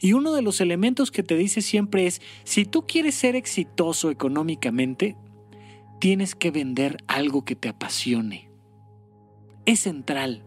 Y 0.00 0.12
uno 0.12 0.32
de 0.32 0.42
los 0.42 0.60
elementos 0.60 1.10
que 1.10 1.22
te 1.22 1.36
dice 1.36 1.60
siempre 1.60 2.06
es, 2.06 2.22
si 2.44 2.64
tú 2.64 2.86
quieres 2.86 3.14
ser 3.14 3.36
exitoso 3.36 4.10
económicamente, 4.10 5.16
tienes 5.98 6.34
que 6.34 6.50
vender 6.50 6.98
algo 7.06 7.44
que 7.44 7.56
te 7.56 7.68
apasione. 7.68 8.50
Es 9.64 9.80
central. 9.80 10.44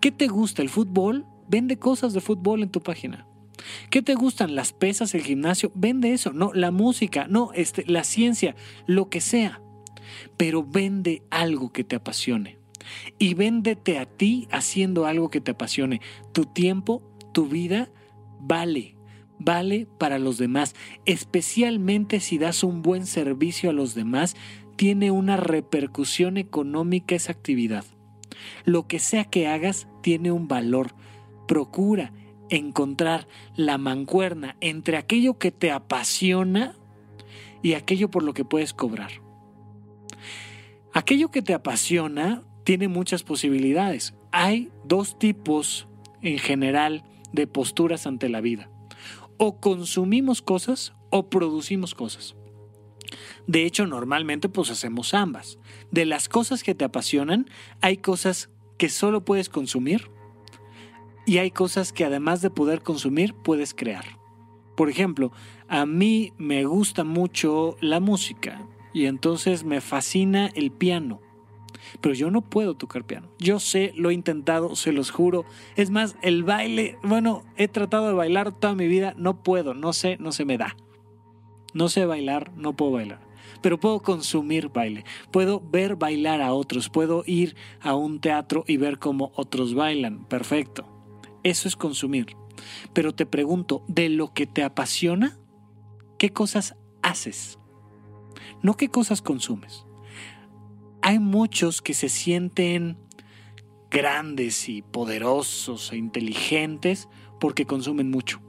¿Qué 0.00 0.12
te 0.12 0.28
gusta 0.28 0.62
el 0.62 0.68
fútbol? 0.68 1.26
Vende 1.48 1.78
cosas 1.78 2.12
de 2.12 2.20
fútbol 2.20 2.62
en 2.62 2.70
tu 2.70 2.82
página. 2.82 3.26
¿Qué 3.90 4.02
te 4.02 4.14
gustan 4.14 4.54
las 4.54 4.72
pesas, 4.72 5.14
el 5.14 5.22
gimnasio? 5.22 5.72
Vende 5.74 6.12
eso, 6.12 6.32
no 6.32 6.52
la 6.52 6.70
música, 6.70 7.26
no 7.28 7.52
este, 7.54 7.84
la 7.86 8.04
ciencia, 8.04 8.54
lo 8.86 9.08
que 9.08 9.20
sea. 9.20 9.60
Pero 10.36 10.64
vende 10.64 11.22
algo 11.30 11.72
que 11.72 11.84
te 11.84 11.96
apasione. 11.96 12.58
Y 13.18 13.34
véndete 13.34 13.98
a 13.98 14.06
ti 14.06 14.46
haciendo 14.52 15.06
algo 15.06 15.30
que 15.30 15.40
te 15.40 15.52
apasione. 15.52 16.00
Tu 16.32 16.44
tiempo, 16.44 17.02
tu 17.32 17.46
vida, 17.46 17.90
vale 18.38 18.96
vale 19.38 19.86
para 19.98 20.18
los 20.18 20.38
demás, 20.38 20.74
especialmente 21.04 22.20
si 22.20 22.38
das 22.38 22.64
un 22.64 22.82
buen 22.82 23.06
servicio 23.06 23.70
a 23.70 23.72
los 23.72 23.94
demás 23.94 24.36
tiene 24.76 25.10
una 25.10 25.36
repercusión 25.36 26.36
económica 26.36 27.14
esa 27.14 27.32
actividad. 27.32 27.84
Lo 28.64 28.86
que 28.86 28.98
sea 28.98 29.24
que 29.24 29.48
hagas 29.48 29.88
tiene 30.02 30.30
un 30.30 30.48
valor. 30.48 30.94
Procura 31.48 32.12
encontrar 32.50 33.26
la 33.56 33.78
mancuerna 33.78 34.56
entre 34.60 34.96
aquello 34.96 35.38
que 35.38 35.50
te 35.50 35.70
apasiona 35.70 36.76
y 37.62 37.74
aquello 37.74 38.10
por 38.10 38.22
lo 38.22 38.34
que 38.34 38.44
puedes 38.44 38.72
cobrar. 38.72 39.10
Aquello 40.92 41.30
que 41.30 41.42
te 41.42 41.54
apasiona 41.54 42.42
tiene 42.64 42.88
muchas 42.88 43.22
posibilidades. 43.22 44.14
Hay 44.32 44.70
dos 44.84 45.18
tipos 45.18 45.88
en 46.22 46.38
general 46.38 47.04
de 47.32 47.46
posturas 47.46 48.06
ante 48.06 48.28
la 48.28 48.40
vida. 48.40 48.70
O 49.36 49.60
consumimos 49.60 50.42
cosas 50.42 50.94
o 51.10 51.28
producimos 51.28 51.94
cosas. 51.94 52.35
De 53.46 53.64
hecho, 53.64 53.86
normalmente 53.86 54.48
pues 54.48 54.70
hacemos 54.70 55.14
ambas. 55.14 55.58
De 55.90 56.04
las 56.04 56.28
cosas 56.28 56.62
que 56.62 56.74
te 56.74 56.84
apasionan, 56.84 57.48
hay 57.80 57.96
cosas 57.96 58.50
que 58.78 58.88
solo 58.88 59.24
puedes 59.24 59.48
consumir 59.48 60.10
y 61.24 61.38
hay 61.38 61.50
cosas 61.50 61.92
que 61.92 62.04
además 62.04 62.40
de 62.40 62.50
poder 62.50 62.82
consumir, 62.82 63.34
puedes 63.34 63.74
crear. 63.74 64.04
Por 64.76 64.90
ejemplo, 64.90 65.32
a 65.68 65.86
mí 65.86 66.32
me 66.38 66.64
gusta 66.64 67.02
mucho 67.02 67.76
la 67.80 67.98
música 67.98 68.66
y 68.92 69.06
entonces 69.06 69.64
me 69.64 69.80
fascina 69.80 70.46
el 70.54 70.70
piano. 70.70 71.20
Pero 72.00 72.14
yo 72.14 72.30
no 72.30 72.42
puedo 72.42 72.74
tocar 72.74 73.04
piano. 73.04 73.28
Yo 73.38 73.60
sé, 73.60 73.92
lo 73.96 74.10
he 74.10 74.14
intentado, 74.14 74.76
se 74.76 74.92
los 74.92 75.10
juro. 75.10 75.44
Es 75.76 75.90
más, 75.90 76.16
el 76.22 76.44
baile, 76.44 76.98
bueno, 77.02 77.44
he 77.56 77.68
tratado 77.68 78.08
de 78.08 78.14
bailar 78.14 78.52
toda 78.52 78.74
mi 78.74 78.88
vida, 78.88 79.14
no 79.16 79.42
puedo, 79.42 79.74
no 79.74 79.92
sé, 79.92 80.16
no 80.18 80.32
se 80.32 80.44
me 80.44 80.58
da. 80.58 80.76
No 81.76 81.90
sé 81.90 82.06
bailar, 82.06 82.52
no 82.56 82.74
puedo 82.74 82.92
bailar 82.92 83.20
pero 83.60 83.78
puedo 83.80 84.00
consumir 84.00 84.68
baile, 84.68 85.04
puedo 85.30 85.60
ver 85.60 85.96
bailar 85.96 86.40
a 86.40 86.52
otros, 86.52 86.88
puedo 86.88 87.22
ir 87.26 87.56
a 87.80 87.94
un 87.94 88.20
teatro 88.20 88.64
y 88.66 88.76
ver 88.76 88.98
cómo 88.98 89.32
otros 89.34 89.74
bailan, 89.74 90.24
perfecto. 90.26 90.86
Eso 91.42 91.66
es 91.66 91.76
consumir. 91.76 92.36
Pero 92.92 93.14
te 93.14 93.26
pregunto, 93.26 93.82
¿de 93.88 94.08
lo 94.08 94.32
que 94.32 94.46
te 94.46 94.62
apasiona? 94.62 95.38
¿Qué 96.18 96.30
cosas 96.30 96.76
haces? 97.02 97.58
No 98.62 98.76
qué 98.76 98.88
cosas 98.88 99.20
consumes. 99.20 99.84
Hay 101.02 101.18
muchos 101.18 101.82
que 101.82 101.94
se 101.94 102.08
sienten 102.08 102.98
grandes 103.90 104.68
y 104.68 104.82
poderosos 104.82 105.92
e 105.92 105.96
inteligentes 105.96 107.08
porque 107.40 107.66
consumen 107.66 108.10
mucho, 108.10 108.40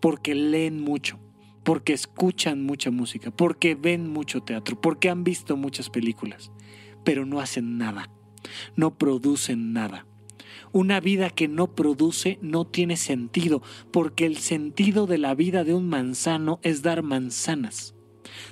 porque 0.00 0.34
leen 0.34 0.80
mucho, 0.80 1.18
porque 1.68 1.92
escuchan 1.92 2.64
mucha 2.64 2.90
música, 2.90 3.30
porque 3.30 3.74
ven 3.74 4.08
mucho 4.08 4.40
teatro, 4.40 4.80
porque 4.80 5.10
han 5.10 5.22
visto 5.22 5.54
muchas 5.54 5.90
películas, 5.90 6.50
pero 7.04 7.26
no 7.26 7.40
hacen 7.40 7.76
nada, 7.76 8.08
no 8.74 8.96
producen 8.96 9.74
nada. 9.74 10.06
Una 10.72 10.98
vida 10.98 11.28
que 11.28 11.46
no 11.46 11.74
produce 11.74 12.38
no 12.40 12.66
tiene 12.66 12.96
sentido, 12.96 13.60
porque 13.92 14.24
el 14.24 14.38
sentido 14.38 15.06
de 15.06 15.18
la 15.18 15.34
vida 15.34 15.62
de 15.62 15.74
un 15.74 15.90
manzano 15.90 16.58
es 16.62 16.80
dar 16.80 17.02
manzanas. 17.02 17.94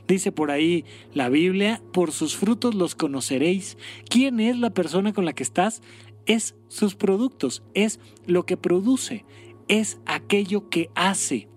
Dice 0.07 0.31
por 0.31 0.51
ahí 0.51 0.85
la 1.15 1.31
Biblia, 1.31 1.83
por 1.95 2.13
sus 2.13 2.37
frutos 2.37 2.75
los 2.75 2.95
conoceréis. 2.95 3.79
¿Quién 4.11 4.41
es 4.41 4.59
la 4.59 4.75
persona 4.75 5.15
con 5.15 5.25
la 5.25 5.33
que 5.33 5.43
estás? 5.43 5.81
Es 6.27 6.55
sus 6.69 6.97
productos, 6.97 7.63
es 7.73 7.99
lo 8.27 8.45
que 8.45 8.59
produce, 8.59 9.25
es 9.69 10.01
aquello 10.05 10.69
que 10.69 10.91
hace. 10.95 11.49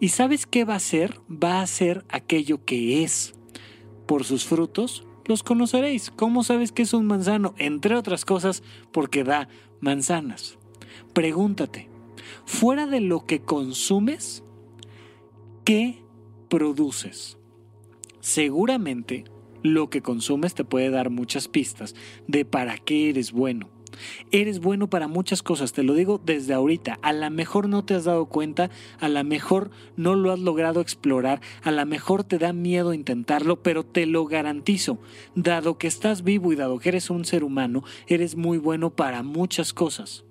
¿Y 0.00 0.08
sabes 0.08 0.46
qué 0.46 0.64
va 0.64 0.74
a 0.74 0.80
ser? 0.80 1.20
Va 1.30 1.60
a 1.60 1.66
ser 1.66 2.04
aquello 2.08 2.64
que 2.64 3.02
es. 3.02 3.34
Por 4.06 4.24
sus 4.24 4.44
frutos 4.44 5.06
los 5.26 5.42
conoceréis. 5.42 6.10
¿Cómo 6.10 6.42
sabes 6.42 6.72
que 6.72 6.82
es 6.82 6.94
un 6.94 7.06
manzano? 7.06 7.54
Entre 7.58 7.94
otras 7.94 8.24
cosas, 8.24 8.62
porque 8.92 9.24
da 9.24 9.48
manzanas. 9.80 10.58
Pregúntate, 11.12 11.88
fuera 12.44 12.86
de 12.86 13.00
lo 13.00 13.26
que 13.26 13.40
consumes, 13.42 14.44
¿qué 15.64 16.02
produces? 16.48 17.38
Seguramente 18.20 19.24
lo 19.62 19.90
que 19.90 20.02
consumes 20.02 20.54
te 20.54 20.64
puede 20.64 20.90
dar 20.90 21.10
muchas 21.10 21.48
pistas 21.48 21.94
de 22.26 22.44
para 22.44 22.78
qué 22.78 23.10
eres 23.10 23.32
bueno 23.32 23.71
Eres 24.30 24.60
bueno 24.60 24.88
para 24.88 25.08
muchas 25.08 25.42
cosas, 25.42 25.72
te 25.72 25.82
lo 25.82 25.94
digo 25.94 26.20
desde 26.24 26.54
ahorita. 26.54 26.98
A 27.02 27.12
lo 27.12 27.30
mejor 27.30 27.68
no 27.68 27.84
te 27.84 27.94
has 27.94 28.04
dado 28.04 28.26
cuenta, 28.26 28.70
a 29.00 29.08
lo 29.08 29.22
mejor 29.24 29.70
no 29.96 30.14
lo 30.14 30.32
has 30.32 30.38
logrado 30.38 30.80
explorar, 30.80 31.40
a 31.62 31.70
lo 31.70 31.84
mejor 31.86 32.24
te 32.24 32.38
da 32.38 32.52
miedo 32.52 32.94
intentarlo, 32.94 33.62
pero 33.62 33.84
te 33.84 34.06
lo 34.06 34.26
garantizo. 34.26 34.98
Dado 35.34 35.78
que 35.78 35.86
estás 35.86 36.22
vivo 36.22 36.52
y 36.52 36.56
dado 36.56 36.78
que 36.78 36.90
eres 36.90 37.10
un 37.10 37.24
ser 37.24 37.44
humano, 37.44 37.84
eres 38.06 38.36
muy 38.36 38.58
bueno 38.58 38.90
para 38.90 39.22
muchas 39.22 39.72
cosas. 39.72 40.24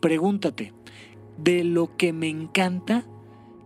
Pregúntate, 0.00 0.72
de 1.38 1.64
lo 1.64 1.96
que 1.96 2.12
me 2.12 2.28
encanta, 2.28 3.06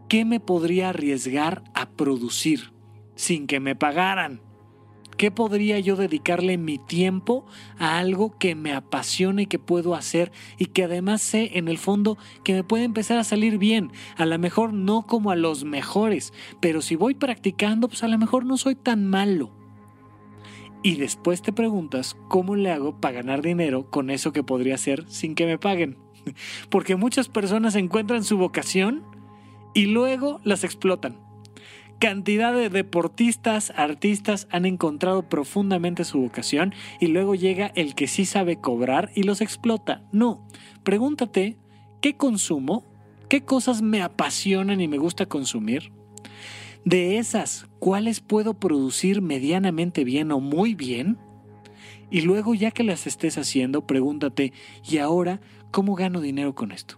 ¿qué 0.08 0.24
me 0.24 0.40
podría 0.40 0.90
arriesgar 0.90 1.62
a 1.74 1.90
producir 1.90 2.72
sin 3.14 3.46
que 3.46 3.60
me 3.60 3.76
pagaran? 3.76 4.47
¿Qué 5.18 5.32
podría 5.32 5.80
yo 5.80 5.96
dedicarle 5.96 6.58
mi 6.58 6.78
tiempo 6.78 7.44
a 7.76 7.98
algo 7.98 8.38
que 8.38 8.54
me 8.54 8.72
apasione 8.72 9.42
y 9.42 9.46
que 9.46 9.58
puedo 9.58 9.96
hacer 9.96 10.30
y 10.58 10.66
que 10.66 10.84
además 10.84 11.20
sé 11.22 11.58
en 11.58 11.66
el 11.66 11.76
fondo 11.76 12.16
que 12.44 12.54
me 12.54 12.62
puede 12.62 12.84
empezar 12.84 13.18
a 13.18 13.24
salir 13.24 13.58
bien? 13.58 13.90
A 14.16 14.26
lo 14.26 14.38
mejor 14.38 14.72
no 14.72 15.08
como 15.08 15.32
a 15.32 15.36
los 15.36 15.64
mejores, 15.64 16.32
pero 16.60 16.82
si 16.82 16.94
voy 16.94 17.14
practicando, 17.14 17.88
pues 17.88 18.04
a 18.04 18.08
lo 18.08 18.16
mejor 18.16 18.46
no 18.46 18.56
soy 18.56 18.76
tan 18.76 19.08
malo. 19.08 19.50
Y 20.84 20.94
después 20.94 21.42
te 21.42 21.52
preguntas 21.52 22.16
cómo 22.28 22.54
le 22.54 22.70
hago 22.70 23.00
para 23.00 23.16
ganar 23.16 23.42
dinero 23.42 23.90
con 23.90 24.10
eso 24.10 24.32
que 24.32 24.44
podría 24.44 24.76
hacer 24.76 25.04
sin 25.08 25.34
que 25.34 25.46
me 25.46 25.58
paguen. 25.58 25.98
Porque 26.70 26.94
muchas 26.94 27.28
personas 27.28 27.74
encuentran 27.74 28.22
su 28.22 28.38
vocación 28.38 29.02
y 29.74 29.86
luego 29.86 30.40
las 30.44 30.62
explotan 30.62 31.27
cantidad 31.98 32.52
de 32.52 32.70
deportistas, 32.70 33.72
artistas 33.76 34.46
han 34.50 34.66
encontrado 34.66 35.28
profundamente 35.28 36.04
su 36.04 36.20
vocación 36.20 36.74
y 37.00 37.08
luego 37.08 37.34
llega 37.34 37.72
el 37.74 37.94
que 37.94 38.06
sí 38.06 38.24
sabe 38.24 38.60
cobrar 38.60 39.10
y 39.14 39.24
los 39.24 39.40
explota. 39.40 40.02
No, 40.12 40.46
pregúntate, 40.84 41.56
¿qué 42.00 42.16
consumo? 42.16 42.84
¿Qué 43.28 43.42
cosas 43.42 43.82
me 43.82 44.02
apasionan 44.02 44.80
y 44.80 44.88
me 44.88 44.98
gusta 44.98 45.26
consumir? 45.26 45.92
De 46.84 47.18
esas, 47.18 47.66
¿cuáles 47.78 48.20
puedo 48.20 48.54
producir 48.54 49.20
medianamente 49.20 50.04
bien 50.04 50.32
o 50.32 50.40
muy 50.40 50.74
bien? 50.74 51.18
Y 52.10 52.22
luego 52.22 52.54
ya 52.54 52.70
que 52.70 52.84
las 52.84 53.06
estés 53.06 53.36
haciendo, 53.36 53.86
pregúntate, 53.86 54.52
¿y 54.88 54.98
ahora 54.98 55.40
cómo 55.70 55.94
gano 55.94 56.20
dinero 56.20 56.54
con 56.54 56.72
esto? 56.72 56.97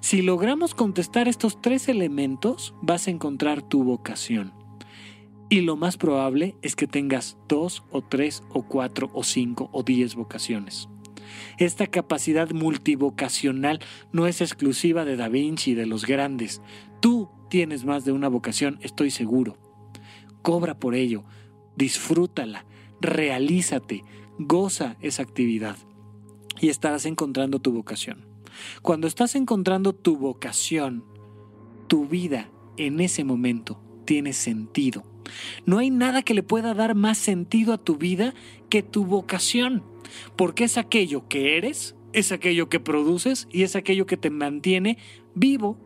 Si 0.00 0.22
logramos 0.22 0.74
contestar 0.74 1.28
estos 1.28 1.60
tres 1.60 1.88
elementos, 1.88 2.74
vas 2.82 3.08
a 3.08 3.10
encontrar 3.10 3.62
tu 3.62 3.84
vocación. 3.84 4.52
Y 5.50 5.62
lo 5.62 5.76
más 5.76 5.96
probable 5.96 6.56
es 6.60 6.76
que 6.76 6.86
tengas 6.86 7.38
dos 7.48 7.82
o 7.90 8.02
tres 8.02 8.42
o 8.50 8.62
cuatro 8.64 9.10
o 9.14 9.22
cinco 9.22 9.70
o 9.72 9.82
diez 9.82 10.14
vocaciones. 10.14 10.88
Esta 11.58 11.86
capacidad 11.86 12.50
multivocacional 12.50 13.80
no 14.12 14.26
es 14.26 14.40
exclusiva 14.40 15.04
de 15.04 15.16
Da 15.16 15.28
Vinci 15.28 15.72
y 15.72 15.74
de 15.74 15.86
los 15.86 16.04
grandes. 16.06 16.60
Tú 17.00 17.30
tienes 17.48 17.84
más 17.84 18.04
de 18.04 18.12
una 18.12 18.28
vocación, 18.28 18.78
estoy 18.82 19.10
seguro. 19.10 19.56
Cobra 20.42 20.78
por 20.78 20.94
ello, 20.94 21.24
disfrútala, 21.76 22.64
realízate, 23.00 24.04
goza 24.38 24.96
esa 25.00 25.22
actividad 25.22 25.76
y 26.60 26.68
estarás 26.68 27.06
encontrando 27.06 27.58
tu 27.58 27.72
vocación. 27.72 28.27
Cuando 28.82 29.06
estás 29.06 29.34
encontrando 29.34 29.92
tu 29.92 30.16
vocación, 30.16 31.04
tu 31.88 32.06
vida 32.06 32.50
en 32.76 33.00
ese 33.00 33.24
momento 33.24 33.80
tiene 34.04 34.32
sentido. 34.32 35.02
No 35.66 35.78
hay 35.78 35.90
nada 35.90 36.22
que 36.22 36.34
le 36.34 36.42
pueda 36.42 36.74
dar 36.74 36.94
más 36.94 37.18
sentido 37.18 37.72
a 37.72 37.78
tu 37.78 37.96
vida 37.96 38.34
que 38.70 38.82
tu 38.82 39.04
vocación, 39.04 39.82
porque 40.36 40.64
es 40.64 40.78
aquello 40.78 41.28
que 41.28 41.56
eres, 41.56 41.96
es 42.12 42.32
aquello 42.32 42.68
que 42.68 42.80
produces 42.80 43.48
y 43.52 43.62
es 43.62 43.76
aquello 43.76 44.06
que 44.06 44.16
te 44.16 44.30
mantiene 44.30 44.98
vivo. 45.34 45.76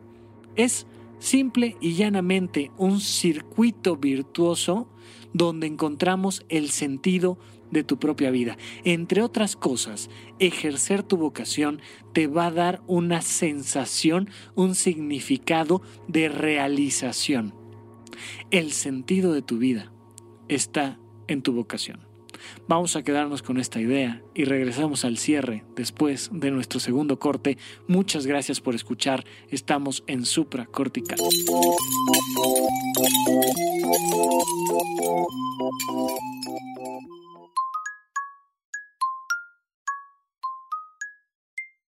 Es 0.55 0.87
simple 1.19 1.77
y 1.81 1.93
llanamente 1.93 2.71
un 2.77 2.99
circuito 2.99 3.97
virtuoso 3.97 4.87
donde 5.33 5.67
encontramos 5.67 6.45
el 6.49 6.69
sentido 6.69 7.37
de 7.73 7.83
tu 7.83 7.99
propia 7.99 8.31
vida. 8.31 8.57
Entre 8.83 9.21
otras 9.21 9.55
cosas, 9.55 10.09
ejercer 10.39 11.03
tu 11.03 11.17
vocación 11.17 11.81
te 12.13 12.27
va 12.27 12.47
a 12.47 12.51
dar 12.51 12.81
una 12.87 13.21
sensación, 13.21 14.29
un 14.55 14.75
significado 14.75 15.81
de 16.07 16.29
realización. 16.29 17.53
El 18.51 18.71
sentido 18.71 19.33
de 19.33 19.41
tu 19.41 19.57
vida 19.57 19.91
está 20.47 20.99
en 21.27 21.41
tu 21.41 21.53
vocación. 21.53 22.13
Vamos 22.67 22.95
a 22.95 23.03
quedarnos 23.03 23.41
con 23.41 23.57
esta 23.57 23.79
idea 23.79 24.21
y 24.33 24.45
regresamos 24.45 25.05
al 25.05 25.17
cierre 25.17 25.63
después 25.75 26.29
de 26.33 26.51
nuestro 26.51 26.79
segundo 26.79 27.19
corte. 27.19 27.57
Muchas 27.87 28.25
gracias 28.25 28.59
por 28.59 28.75
escuchar. 28.75 29.23
Estamos 29.49 30.03
en 30.07 30.25
Supra 30.25 30.65
Cortical. 30.65 31.19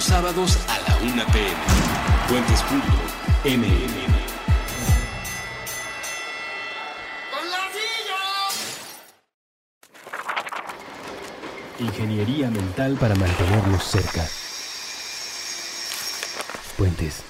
los 0.00 0.06
sábados 0.06 0.56
a 0.66 0.78
la 0.88 0.96
1 1.12 1.26
pm. 1.30 1.56
Puentes.mmm. 2.30 3.80
Ingeniería 11.80 12.50
mental 12.50 12.96
para 12.98 13.14
mantenerlos 13.14 13.84
cerca. 13.84 14.26
Puentes. 16.78 17.29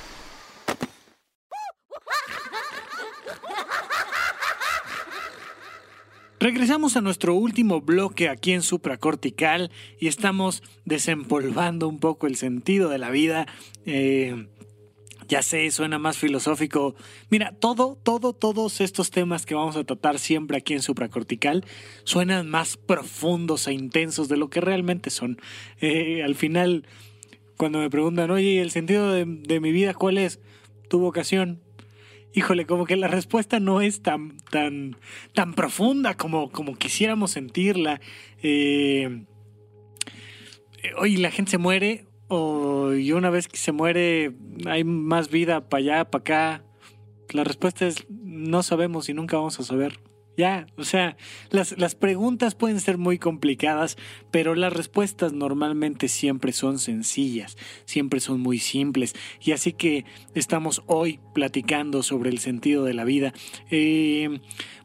Regresamos 6.40 6.96
a 6.96 7.02
nuestro 7.02 7.34
último 7.34 7.82
bloque 7.82 8.30
aquí 8.30 8.52
en 8.52 8.62
Supracortical 8.62 9.70
y 9.98 10.06
estamos 10.06 10.62
desempolvando 10.86 11.86
un 11.86 11.98
poco 11.98 12.26
el 12.26 12.36
sentido 12.36 12.88
de 12.88 12.96
la 12.96 13.10
vida. 13.10 13.46
Eh, 13.84 14.48
ya 15.28 15.42
sé, 15.42 15.70
suena 15.70 15.98
más 15.98 16.16
filosófico. 16.16 16.94
Mira, 17.28 17.52
todo, 17.60 17.98
todo, 18.02 18.32
todos 18.32 18.80
estos 18.80 19.10
temas 19.10 19.44
que 19.44 19.54
vamos 19.54 19.76
a 19.76 19.84
tratar 19.84 20.18
siempre 20.18 20.56
aquí 20.56 20.72
en 20.72 20.80
Supracortical 20.80 21.66
suenan 22.04 22.48
más 22.48 22.78
profundos 22.78 23.68
e 23.68 23.74
intensos 23.74 24.30
de 24.30 24.38
lo 24.38 24.48
que 24.48 24.62
realmente 24.62 25.10
son. 25.10 25.38
Eh, 25.82 26.22
al 26.24 26.36
final, 26.36 26.86
cuando 27.58 27.80
me 27.80 27.90
preguntan, 27.90 28.30
oye, 28.30 28.62
¿el 28.62 28.70
sentido 28.70 29.12
de, 29.12 29.26
de 29.26 29.60
mi 29.60 29.72
vida 29.72 29.92
cuál 29.92 30.16
es? 30.16 30.40
Tu 30.88 30.98
vocación 30.98 31.60
híjole, 32.34 32.66
como 32.66 32.86
que 32.86 32.96
la 32.96 33.08
respuesta 33.08 33.60
no 33.60 33.80
es 33.80 34.02
tan, 34.02 34.36
tan, 34.50 34.96
tan 35.34 35.54
profunda 35.54 36.16
como, 36.16 36.50
como 36.50 36.76
quisiéramos 36.76 37.32
sentirla. 37.32 38.00
Eh, 38.42 39.24
oye, 40.98 41.18
la 41.18 41.30
gente 41.30 41.52
se 41.52 41.58
muere, 41.58 42.06
o 42.28 42.94
y 42.94 43.12
una 43.12 43.30
vez 43.30 43.48
que 43.48 43.56
se 43.56 43.72
muere 43.72 44.32
hay 44.66 44.84
más 44.84 45.30
vida 45.30 45.68
para 45.68 45.80
allá, 45.80 46.10
para 46.10 46.20
acá. 46.20 46.64
La 47.30 47.44
respuesta 47.44 47.86
es 47.86 48.06
no 48.10 48.62
sabemos 48.62 49.08
y 49.08 49.14
nunca 49.14 49.36
vamos 49.36 49.58
a 49.60 49.62
saber. 49.62 50.00
Ya, 50.40 50.66
o 50.78 50.84
sea, 50.84 51.18
las, 51.50 51.76
las, 51.76 51.94
preguntas 51.94 52.54
pueden 52.54 52.80
ser 52.80 52.96
muy 52.96 53.18
complicadas, 53.18 53.98
pero 54.30 54.54
las 54.54 54.72
respuestas 54.72 55.34
normalmente 55.34 56.08
siempre 56.08 56.52
son 56.52 56.78
sencillas, 56.78 57.58
siempre 57.84 58.20
son 58.20 58.40
muy 58.40 58.58
simples. 58.58 59.14
Y 59.42 59.52
así 59.52 59.74
que 59.74 60.06
estamos 60.34 60.82
hoy 60.86 61.20
platicando 61.34 62.02
sobre 62.02 62.30
el 62.30 62.38
sentido 62.38 62.84
de 62.84 62.94
la 62.94 63.04
vida. 63.04 63.34
Eh, 63.70 64.40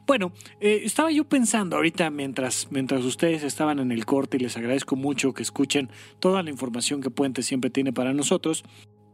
bueno, 0.06 0.34
eh, 0.60 0.82
estaba 0.84 1.10
yo 1.10 1.24
pensando 1.24 1.76
ahorita 1.76 2.10
mientras, 2.10 2.68
mientras 2.70 3.02
ustedes 3.06 3.42
estaban 3.42 3.78
en 3.78 3.92
el 3.92 4.04
corte 4.04 4.36
y 4.36 4.40
les 4.40 4.58
agradezco 4.58 4.94
mucho 4.94 5.32
que 5.32 5.42
escuchen 5.42 5.88
toda 6.20 6.42
la 6.42 6.50
información 6.50 7.00
que 7.00 7.08
Puente 7.08 7.42
siempre 7.42 7.70
tiene 7.70 7.94
para 7.94 8.12
nosotros. 8.12 8.62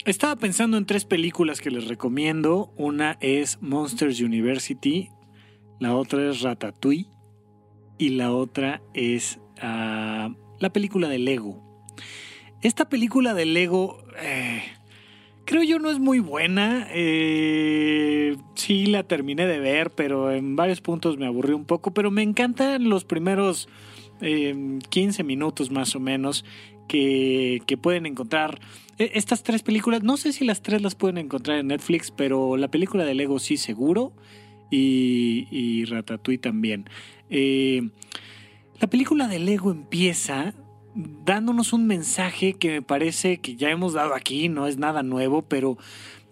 Estaba 0.04 0.34
pensando 0.34 0.76
en 0.76 0.86
tres 0.86 1.04
películas 1.04 1.60
que 1.60 1.70
les 1.70 1.86
recomiendo. 1.86 2.72
Una 2.76 3.16
es 3.20 3.62
Monsters 3.62 4.20
University, 4.20 5.08
la 5.82 5.96
otra 5.96 6.30
es 6.30 6.42
Ratatouille 6.42 7.08
y 7.98 8.10
la 8.10 8.32
otra 8.32 8.80
es 8.94 9.40
ah, 9.60 10.32
la 10.60 10.72
película 10.72 11.08
de 11.08 11.18
Lego. 11.18 11.60
Esta 12.62 12.88
película 12.88 13.34
de 13.34 13.46
Lego 13.46 14.04
eh, 14.22 14.62
creo 15.44 15.64
yo 15.64 15.80
no 15.80 15.90
es 15.90 15.98
muy 15.98 16.20
buena. 16.20 16.86
Eh, 16.92 18.36
sí 18.54 18.86
la 18.86 19.02
terminé 19.02 19.48
de 19.48 19.58
ver, 19.58 19.90
pero 19.90 20.30
en 20.30 20.54
varios 20.54 20.80
puntos 20.80 21.18
me 21.18 21.26
aburrí 21.26 21.52
un 21.52 21.64
poco, 21.64 21.92
pero 21.92 22.12
me 22.12 22.22
encantan 22.22 22.88
los 22.88 23.04
primeros 23.04 23.68
15 24.20 24.22
eh, 24.22 25.24
minutos 25.24 25.72
más 25.72 25.96
o 25.96 26.00
menos 26.00 26.44
que, 26.86 27.60
que 27.66 27.76
pueden 27.76 28.06
encontrar 28.06 28.60
e, 28.98 29.10
estas 29.14 29.42
tres 29.42 29.64
películas. 29.64 30.04
No 30.04 30.16
sé 30.16 30.32
si 30.32 30.44
las 30.44 30.62
tres 30.62 30.80
las 30.80 30.94
pueden 30.94 31.18
encontrar 31.18 31.58
en 31.58 31.66
Netflix, 31.66 32.12
pero 32.12 32.56
la 32.56 32.68
película 32.68 33.04
de 33.04 33.14
Lego 33.14 33.40
sí 33.40 33.56
seguro 33.56 34.12
y, 34.72 35.46
y 35.50 35.84
Ratatouille 35.84 36.38
también. 36.38 36.88
Eh, 37.30 37.90
la 38.80 38.88
película 38.88 39.28
de 39.28 39.38
Lego 39.38 39.70
empieza 39.70 40.54
dándonos 40.94 41.72
un 41.72 41.86
mensaje 41.86 42.54
que 42.54 42.70
me 42.70 42.82
parece 42.82 43.38
que 43.38 43.54
ya 43.54 43.70
hemos 43.70 43.92
dado 43.92 44.14
aquí, 44.14 44.48
no 44.48 44.66
es 44.66 44.78
nada 44.78 45.02
nuevo, 45.02 45.42
pero, 45.42 45.78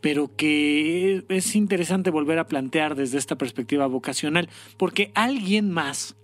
pero 0.01 0.35
que 0.35 1.25
es 1.29 1.55
interesante 1.55 2.11
volver 2.11 2.39
a 2.39 2.47
plantear 2.47 2.95
desde 2.95 3.19
esta 3.19 3.37
perspectiva 3.37 3.87
vocacional, 3.87 4.49
porque 4.77 5.13
alguien 5.15 5.71
más 5.71 6.17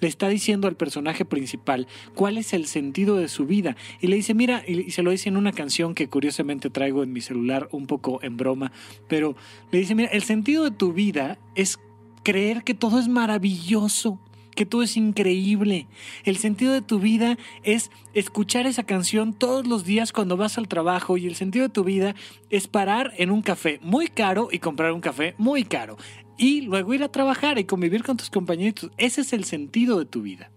le 0.00 0.08
está 0.08 0.28
diciendo 0.28 0.68
al 0.68 0.76
personaje 0.76 1.24
principal 1.24 1.86
cuál 2.14 2.38
es 2.38 2.52
el 2.52 2.66
sentido 2.66 3.16
de 3.16 3.28
su 3.28 3.46
vida. 3.46 3.76
Y 4.00 4.08
le 4.08 4.16
dice, 4.16 4.34
mira, 4.34 4.62
y 4.66 4.90
se 4.90 5.02
lo 5.02 5.10
dice 5.10 5.28
en 5.28 5.36
una 5.36 5.52
canción 5.52 5.94
que 5.94 6.08
curiosamente 6.08 6.70
traigo 6.70 7.02
en 7.02 7.12
mi 7.12 7.20
celular 7.20 7.68
un 7.72 7.86
poco 7.86 8.20
en 8.22 8.36
broma, 8.36 8.72
pero 9.08 9.36
le 9.70 9.78
dice, 9.78 9.94
mira, 9.94 10.10
el 10.10 10.22
sentido 10.22 10.64
de 10.64 10.70
tu 10.70 10.92
vida 10.92 11.38
es 11.54 11.78
creer 12.22 12.62
que 12.64 12.74
todo 12.74 12.98
es 12.98 13.08
maravilloso 13.08 14.20
que 14.54 14.66
todo 14.66 14.82
es 14.82 14.96
increíble. 14.96 15.86
El 16.24 16.36
sentido 16.36 16.72
de 16.72 16.82
tu 16.82 16.98
vida 16.98 17.38
es 17.62 17.90
escuchar 18.14 18.66
esa 18.66 18.84
canción 18.84 19.32
todos 19.32 19.66
los 19.66 19.84
días 19.84 20.12
cuando 20.12 20.36
vas 20.36 20.58
al 20.58 20.68
trabajo 20.68 21.16
y 21.16 21.26
el 21.26 21.34
sentido 21.34 21.68
de 21.68 21.72
tu 21.72 21.84
vida 21.84 22.14
es 22.50 22.68
parar 22.68 23.12
en 23.16 23.30
un 23.30 23.42
café 23.42 23.78
muy 23.82 24.08
caro 24.08 24.48
y 24.52 24.58
comprar 24.58 24.92
un 24.92 25.00
café 25.00 25.34
muy 25.38 25.64
caro 25.64 25.96
y 26.36 26.62
luego 26.62 26.94
ir 26.94 27.02
a 27.02 27.12
trabajar 27.12 27.58
y 27.58 27.64
convivir 27.64 28.02
con 28.02 28.16
tus 28.16 28.30
compañeros. 28.30 28.90
Ese 28.96 29.20
es 29.20 29.32
el 29.32 29.44
sentido 29.44 29.98
de 29.98 30.06
tu 30.06 30.22
vida. 30.22 30.50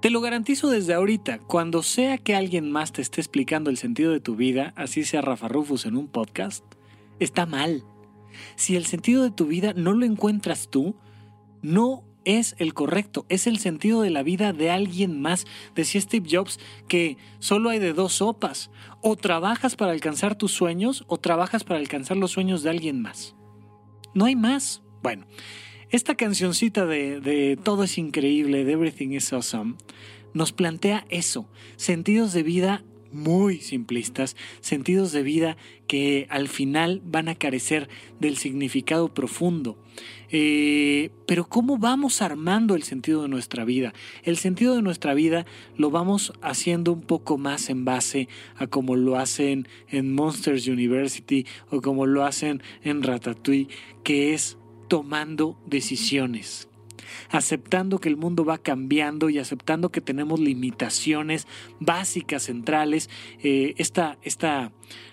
Te 0.00 0.08
lo 0.08 0.22
garantizo 0.22 0.70
desde 0.70 0.94
ahorita, 0.94 1.40
cuando 1.40 1.82
sea 1.82 2.16
que 2.16 2.34
alguien 2.34 2.70
más 2.72 2.92
te 2.92 3.02
esté 3.02 3.20
explicando 3.20 3.68
el 3.68 3.76
sentido 3.76 4.12
de 4.12 4.20
tu 4.20 4.34
vida, 4.34 4.72
así 4.74 5.04
sea 5.04 5.20
Rafa 5.20 5.48
Rufus 5.48 5.84
en 5.84 5.94
un 5.94 6.08
podcast, 6.08 6.64
está 7.18 7.44
mal. 7.44 7.84
Si 8.56 8.76
el 8.76 8.86
sentido 8.86 9.22
de 9.22 9.30
tu 9.30 9.46
vida 9.46 9.74
no 9.74 9.92
lo 9.92 10.06
encuentras 10.06 10.68
tú, 10.70 10.96
no 11.60 12.02
es 12.24 12.54
el 12.58 12.72
correcto, 12.72 13.26
es 13.28 13.46
el 13.46 13.58
sentido 13.58 14.00
de 14.00 14.08
la 14.08 14.22
vida 14.22 14.54
de 14.54 14.70
alguien 14.70 15.20
más. 15.20 15.46
Decía 15.74 16.00
Steve 16.00 16.28
Jobs 16.30 16.58
que 16.88 17.18
solo 17.38 17.68
hay 17.68 17.78
de 17.78 17.92
dos 17.92 18.14
sopas, 18.14 18.70
o 19.02 19.16
trabajas 19.16 19.76
para 19.76 19.92
alcanzar 19.92 20.34
tus 20.34 20.52
sueños 20.52 21.04
o 21.08 21.18
trabajas 21.18 21.62
para 21.64 21.78
alcanzar 21.78 22.16
los 22.16 22.30
sueños 22.30 22.62
de 22.62 22.70
alguien 22.70 23.02
más. 23.02 23.34
No 24.14 24.24
hay 24.24 24.36
más. 24.36 24.82
Bueno, 25.02 25.26
esta 25.90 26.14
cancioncita 26.14 26.86
de, 26.86 27.58
Todo 27.62 27.84
es 27.84 27.98
increíble, 27.98 28.64
de 28.64 28.72
Everything 28.72 29.10
is 29.10 29.32
Awesome, 29.32 29.74
nos 30.34 30.52
plantea 30.52 31.04
eso, 31.08 31.48
sentidos 31.76 32.32
de 32.32 32.42
vida 32.42 32.84
muy 33.12 33.58
simplistas, 33.58 34.36
sentidos 34.60 35.12
de 35.12 35.22
vida 35.22 35.56
que 35.86 36.26
al 36.30 36.48
final 36.48 37.02
van 37.04 37.28
a 37.28 37.34
carecer 37.34 37.88
del 38.20 38.36
significado 38.36 39.12
profundo. 39.12 39.76
Eh, 40.30 41.10
pero 41.26 41.48
¿cómo 41.48 41.76
vamos 41.76 42.22
armando 42.22 42.74
el 42.74 42.84
sentido 42.84 43.22
de 43.22 43.28
nuestra 43.28 43.64
vida? 43.64 43.92
El 44.22 44.36
sentido 44.36 44.76
de 44.76 44.82
nuestra 44.82 45.14
vida 45.14 45.46
lo 45.76 45.90
vamos 45.90 46.32
haciendo 46.40 46.92
un 46.92 47.02
poco 47.02 47.36
más 47.36 47.68
en 47.68 47.84
base 47.84 48.28
a 48.56 48.66
como 48.68 48.96
lo 48.96 49.18
hacen 49.18 49.66
en 49.88 50.14
Monsters 50.14 50.68
University 50.68 51.46
o 51.70 51.80
como 51.80 52.06
lo 52.06 52.24
hacen 52.24 52.62
en 52.82 53.02
Ratatouille, 53.02 53.68
que 54.04 54.32
es 54.34 54.56
tomando 54.88 55.58
decisiones 55.66 56.69
aceptando 57.30 57.98
que 57.98 58.08
el 58.08 58.16
mundo 58.16 58.44
va 58.44 58.58
cambiando 58.58 59.30
y 59.30 59.38
aceptando 59.38 59.90
que 59.90 60.00
tenemos 60.00 60.40
limitaciones 60.40 61.46
básicas, 61.78 62.44
centrales. 62.44 63.10
Eh, 63.42 63.74
esta, 63.78 64.18
esta 64.22 64.72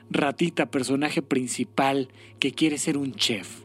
ratita, 0.10 0.72
personaje 0.72 1.22
principal 1.22 2.10
que 2.40 2.52
quiere 2.52 2.78
ser 2.78 2.98
un 2.98 3.14
chef, 3.14 3.62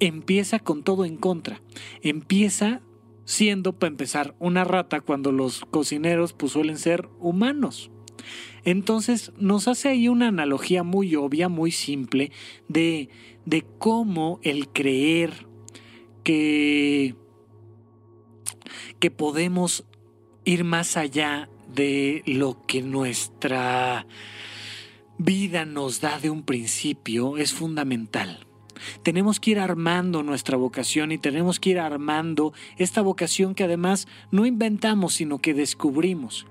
empieza 0.00 0.58
con 0.58 0.82
todo 0.82 1.04
en 1.04 1.16
contra. 1.16 1.60
Empieza 2.02 2.82
siendo, 3.24 3.78
para 3.78 3.90
empezar, 3.90 4.34
una 4.38 4.64
rata 4.64 5.00
cuando 5.00 5.32
los 5.32 5.64
cocineros 5.66 6.32
pues, 6.32 6.52
suelen 6.52 6.78
ser 6.78 7.08
humanos. 7.18 7.90
Entonces 8.64 9.32
nos 9.38 9.68
hace 9.68 9.88
ahí 9.88 10.08
una 10.08 10.28
analogía 10.28 10.82
muy 10.82 11.14
obvia, 11.14 11.48
muy 11.48 11.70
simple, 11.70 12.32
de, 12.68 13.08
de 13.44 13.64
cómo 13.78 14.40
el 14.42 14.68
creer 14.68 15.46
que 16.24 17.14
que 18.98 19.10
podemos 19.10 19.84
ir 20.44 20.64
más 20.64 20.96
allá 20.96 21.48
de 21.74 22.22
lo 22.26 22.64
que 22.66 22.82
nuestra 22.82 24.06
vida 25.18 25.64
nos 25.64 26.00
da 26.00 26.18
de 26.18 26.30
un 26.30 26.42
principio 26.42 27.36
es 27.36 27.52
fundamental. 27.52 28.46
Tenemos 29.02 29.40
que 29.40 29.50
ir 29.50 29.58
armando 29.58 30.22
nuestra 30.22 30.56
vocación 30.56 31.12
y 31.12 31.18
tenemos 31.18 31.58
que 31.58 31.70
ir 31.70 31.80
armando 31.80 32.52
esta 32.76 33.02
vocación 33.02 33.54
que 33.54 33.64
además 33.64 34.06
no 34.30 34.46
inventamos, 34.46 35.14
sino 35.14 35.38
que 35.38 35.54
descubrimos. 35.54 36.46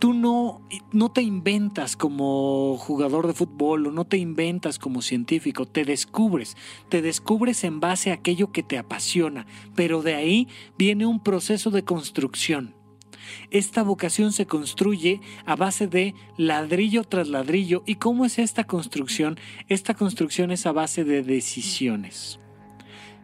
Tú 0.00 0.14
no, 0.14 0.62
no 0.92 1.12
te 1.12 1.20
inventas 1.20 1.94
como 1.94 2.76
jugador 2.78 3.26
de 3.26 3.34
fútbol 3.34 3.86
o 3.86 3.92
no 3.92 4.06
te 4.06 4.16
inventas 4.16 4.78
como 4.78 5.02
científico, 5.02 5.66
te 5.66 5.84
descubres, 5.84 6.56
te 6.88 7.02
descubres 7.02 7.62
en 7.64 7.80
base 7.80 8.10
a 8.10 8.14
aquello 8.14 8.50
que 8.50 8.62
te 8.62 8.78
apasiona, 8.78 9.46
pero 9.76 10.02
de 10.02 10.14
ahí 10.14 10.48
viene 10.78 11.04
un 11.04 11.22
proceso 11.22 11.70
de 11.70 11.84
construcción. 11.84 12.74
Esta 13.50 13.82
vocación 13.82 14.32
se 14.32 14.46
construye 14.46 15.20
a 15.44 15.54
base 15.54 15.86
de 15.86 16.14
ladrillo 16.36 17.04
tras 17.04 17.28
ladrillo. 17.28 17.82
¿Y 17.86 17.96
cómo 17.96 18.24
es 18.24 18.38
esta 18.38 18.64
construcción? 18.64 19.38
Esta 19.68 19.94
construcción 19.94 20.50
es 20.50 20.66
a 20.66 20.72
base 20.72 21.04
de 21.04 21.22
decisiones. 21.22 22.39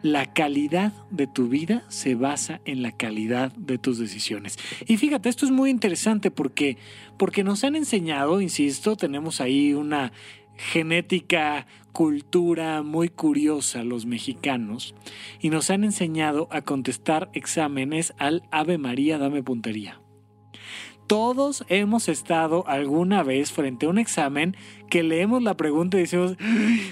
La 0.03 0.33
calidad 0.33 0.93
de 1.11 1.27
tu 1.27 1.49
vida 1.49 1.85
se 1.89 2.15
basa 2.15 2.61
en 2.65 2.83
la 2.83 2.93
calidad 2.93 3.53
de 3.53 3.79
tus 3.79 3.99
decisiones. 3.99 4.59
Y 4.87 4.97
fíjate, 4.99 5.29
esto 5.29 5.47
es 5.47 5.53
muy 5.53 5.71
interesante 5.71 6.31
porque, 6.31 6.77
porque 7.17 7.43
nos 7.43 7.65
han 7.65 7.77
enseñado, 7.77 8.41
insisto, 8.41 8.97
tenemos 8.97 9.41
ahí 9.41 9.75
una 9.75 10.13
genética, 10.57 11.67
cultura 11.93 12.83
muy 12.83 13.09
curiosa 13.09 13.83
los 13.83 14.07
mexicanos 14.07 14.95
y 15.41 15.51
nos 15.51 15.71
han 15.71 15.85
enseñado 15.85 16.49
a 16.51 16.63
contestar 16.63 17.31
exámenes 17.33 18.15
al 18.19 18.43
Ave 18.51 18.79
María, 18.79 19.19
dame 19.19 19.43
puntería. 19.43 20.01
Todos 21.07 21.65
hemos 21.69 22.09
estado 22.09 22.67
alguna 22.67 23.23
vez 23.23 23.53
frente 23.53 23.87
a 23.87 23.89
un 23.89 23.99
examen 23.99 24.57
que 24.89 25.03
leemos 25.03 25.43
la 25.43 25.57
pregunta 25.57 25.97
y 25.97 26.01
decimos, 26.01 26.37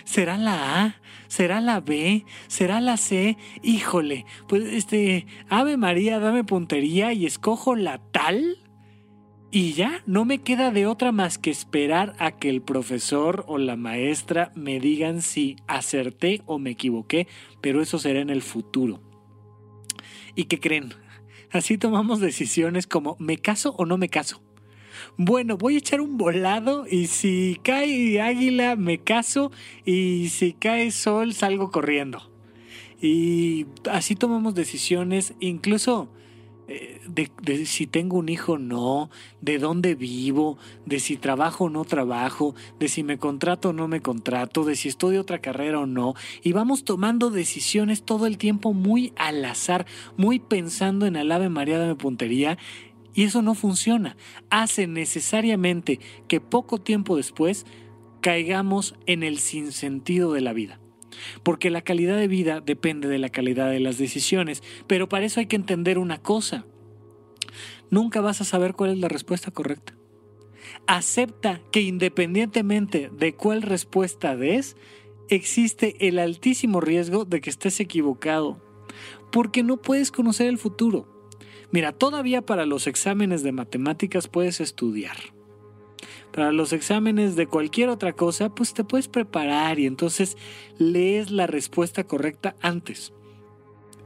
¿será 0.04 0.36
la 0.36 0.84
A? 0.84 1.00
¿Será 1.28 1.60
la 1.60 1.80
B? 1.80 2.24
¿Será 2.46 2.80
la 2.80 2.96
C? 2.96 3.36
Híjole, 3.62 4.26
pues 4.48 4.64
este, 4.64 5.26
Ave 5.48 5.76
María, 5.76 6.18
dame 6.18 6.44
puntería 6.44 7.12
y 7.12 7.26
escojo 7.26 7.74
la 7.76 7.98
tal. 7.98 8.58
Y 9.50 9.74
ya, 9.74 10.02
no 10.06 10.24
me 10.24 10.42
queda 10.42 10.72
de 10.72 10.86
otra 10.86 11.12
más 11.12 11.38
que 11.38 11.50
esperar 11.50 12.16
a 12.18 12.32
que 12.32 12.50
el 12.50 12.60
profesor 12.60 13.44
o 13.46 13.56
la 13.58 13.76
maestra 13.76 14.50
me 14.56 14.80
digan 14.80 15.22
si 15.22 15.56
acerté 15.68 16.42
o 16.46 16.58
me 16.58 16.70
equivoqué, 16.70 17.28
pero 17.60 17.80
eso 17.80 18.00
será 18.00 18.20
en 18.20 18.30
el 18.30 18.42
futuro. 18.42 19.00
¿Y 20.34 20.44
qué 20.44 20.58
creen? 20.58 20.92
Así 21.52 21.78
tomamos 21.78 22.18
decisiones 22.18 22.88
como 22.88 23.16
¿me 23.20 23.38
caso 23.38 23.76
o 23.78 23.86
no 23.86 23.96
me 23.96 24.08
caso? 24.08 24.42
Bueno, 25.16 25.56
voy 25.56 25.76
a 25.76 25.78
echar 25.78 26.00
un 26.00 26.18
volado 26.18 26.86
y 26.90 27.06
si 27.06 27.60
cae 27.62 28.20
águila 28.20 28.74
me 28.74 28.98
caso 28.98 29.52
y 29.84 30.28
si 30.30 30.54
cae 30.54 30.90
sol 30.90 31.34
salgo 31.34 31.70
corriendo. 31.70 32.30
Y 33.00 33.66
así 33.90 34.16
tomamos 34.16 34.56
decisiones, 34.56 35.34
incluso 35.38 36.08
eh, 36.66 37.00
de, 37.06 37.66
si 37.66 37.86
tengo 37.86 38.16
un 38.16 38.28
hijo 38.28 38.54
o 38.54 38.58
no, 38.58 39.10
de 39.40 39.58
dónde 39.58 39.94
vivo, 39.94 40.58
de 40.86 40.98
si 40.98 41.16
trabajo 41.16 41.64
o 41.64 41.70
no 41.70 41.84
trabajo, 41.84 42.56
de 42.80 42.88
si 42.88 43.04
me 43.04 43.18
contrato 43.18 43.68
o 43.68 43.72
no 43.72 43.86
me 43.86 44.00
contrato, 44.00 44.64
de 44.64 44.74
si 44.74 44.88
estudio 44.88 45.20
otra 45.20 45.38
carrera 45.38 45.78
o 45.78 45.86
no. 45.86 46.14
Y 46.42 46.52
vamos 46.52 46.84
tomando 46.84 47.30
decisiones 47.30 48.02
todo 48.02 48.26
el 48.26 48.36
tiempo 48.36 48.72
muy 48.72 49.12
al 49.16 49.44
azar, 49.44 49.86
muy 50.16 50.40
pensando 50.40 51.06
en 51.06 51.14
el 51.14 51.30
Ave 51.30 51.50
María 51.50 51.78
de 51.78 51.94
puntería. 51.94 52.58
Y 53.14 53.24
eso 53.24 53.42
no 53.42 53.54
funciona. 53.54 54.16
Hace 54.50 54.86
necesariamente 54.86 56.00
que 56.28 56.40
poco 56.40 56.78
tiempo 56.78 57.16
después 57.16 57.64
caigamos 58.20 58.94
en 59.06 59.22
el 59.22 59.38
sinsentido 59.38 60.32
de 60.32 60.40
la 60.40 60.52
vida 60.52 60.80
porque 61.42 61.70
la 61.70 61.82
calidad 61.82 62.16
de 62.16 62.28
vida 62.28 62.60
depende 62.60 63.08
de 63.08 63.18
la 63.18 63.28
calidad 63.28 63.70
de 63.70 63.80
las 63.80 63.98
decisiones, 63.98 64.62
pero 64.86 65.08
para 65.08 65.26
eso 65.26 65.40
hay 65.40 65.46
que 65.46 65.56
entender 65.56 65.98
una 65.98 66.18
cosa. 66.18 66.66
Nunca 67.90 68.20
vas 68.20 68.40
a 68.40 68.44
saber 68.44 68.74
cuál 68.74 68.90
es 68.90 68.98
la 68.98 69.08
respuesta 69.08 69.50
correcta. 69.50 69.94
Acepta 70.86 71.60
que 71.70 71.82
independientemente 71.82 73.10
de 73.10 73.34
cuál 73.34 73.62
respuesta 73.62 74.36
des, 74.36 74.76
existe 75.28 76.08
el 76.08 76.18
altísimo 76.18 76.80
riesgo 76.80 77.24
de 77.24 77.40
que 77.40 77.50
estés 77.50 77.80
equivocado, 77.80 78.62
porque 79.30 79.62
no 79.62 79.80
puedes 79.80 80.10
conocer 80.10 80.48
el 80.48 80.58
futuro. 80.58 81.13
Mira, 81.74 81.90
todavía 81.90 82.40
para 82.40 82.66
los 82.66 82.86
exámenes 82.86 83.42
de 83.42 83.50
matemáticas 83.50 84.28
puedes 84.28 84.60
estudiar 84.60 85.16
para 86.32 86.52
los 86.52 86.72
exámenes 86.72 87.34
de 87.34 87.48
cualquier 87.48 87.88
otra 87.88 88.12
cosa, 88.12 88.48
pues 88.48 88.74
te 88.74 88.84
puedes 88.84 89.08
preparar 89.08 89.80
y 89.80 89.86
entonces 89.86 90.36
lees 90.78 91.32
la 91.32 91.48
respuesta 91.48 92.04
correcta 92.04 92.54
antes. 92.60 93.12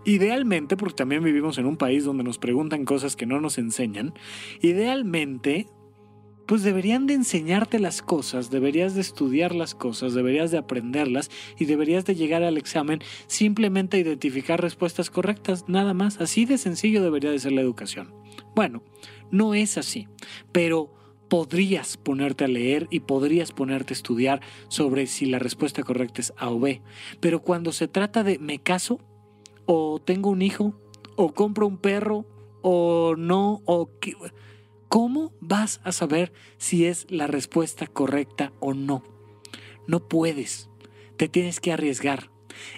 Idealmente, 0.06 0.78
porque 0.78 0.94
también 0.94 1.22
vivimos 1.22 1.58
en 1.58 1.66
un 1.66 1.76
país 1.76 2.04
donde 2.04 2.24
nos 2.24 2.38
preguntan 2.38 2.86
cosas 2.86 3.16
que 3.16 3.26
no 3.26 3.38
nos 3.38 3.58
enseñan, 3.58 4.14
idealmente, 4.62 5.68
pues 6.48 6.62
deberían 6.62 7.06
de 7.06 7.12
enseñarte 7.12 7.78
las 7.78 8.00
cosas, 8.00 8.50
deberías 8.50 8.94
de 8.94 9.02
estudiar 9.02 9.54
las 9.54 9.74
cosas, 9.74 10.14
deberías 10.14 10.50
de 10.50 10.56
aprenderlas 10.56 11.30
y 11.58 11.66
deberías 11.66 12.06
de 12.06 12.14
llegar 12.14 12.42
al 12.42 12.56
examen 12.56 13.00
simplemente 13.26 13.98
a 13.98 14.00
identificar 14.00 14.58
respuestas 14.58 15.10
correctas, 15.10 15.66
nada 15.68 15.92
más. 15.92 16.22
Así 16.22 16.46
de 16.46 16.56
sencillo 16.56 17.02
debería 17.02 17.30
de 17.30 17.38
ser 17.38 17.52
la 17.52 17.60
educación. 17.60 18.14
Bueno, 18.54 18.82
no 19.30 19.52
es 19.52 19.76
así, 19.76 20.08
pero 20.50 20.90
podrías 21.28 21.98
ponerte 21.98 22.44
a 22.44 22.48
leer 22.48 22.86
y 22.90 23.00
podrías 23.00 23.52
ponerte 23.52 23.92
a 23.92 23.98
estudiar 23.98 24.40
sobre 24.68 25.06
si 25.06 25.26
la 25.26 25.38
respuesta 25.38 25.82
correcta 25.82 26.22
es 26.22 26.32
A 26.38 26.48
o 26.48 26.58
B. 26.58 26.80
Pero 27.20 27.42
cuando 27.42 27.72
se 27.72 27.88
trata 27.88 28.24
de 28.24 28.38
me 28.38 28.58
caso, 28.58 29.00
o 29.66 30.00
tengo 30.02 30.30
un 30.30 30.40
hijo, 30.40 30.80
o 31.14 31.34
compro 31.34 31.66
un 31.66 31.76
perro, 31.76 32.24
o 32.62 33.16
no, 33.18 33.60
o 33.66 33.90
¿cómo 34.88 35.32
vas 35.40 35.80
a 35.84 35.92
saber 35.92 36.32
si 36.56 36.86
es 36.86 37.06
la 37.10 37.26
respuesta 37.26 37.86
correcta 37.86 38.52
o 38.60 38.74
no? 38.74 39.02
No 39.86 40.06
puedes. 40.08 40.68
Te 41.16 41.28
tienes 41.28 41.60
que 41.60 41.72
arriesgar. 41.72 42.30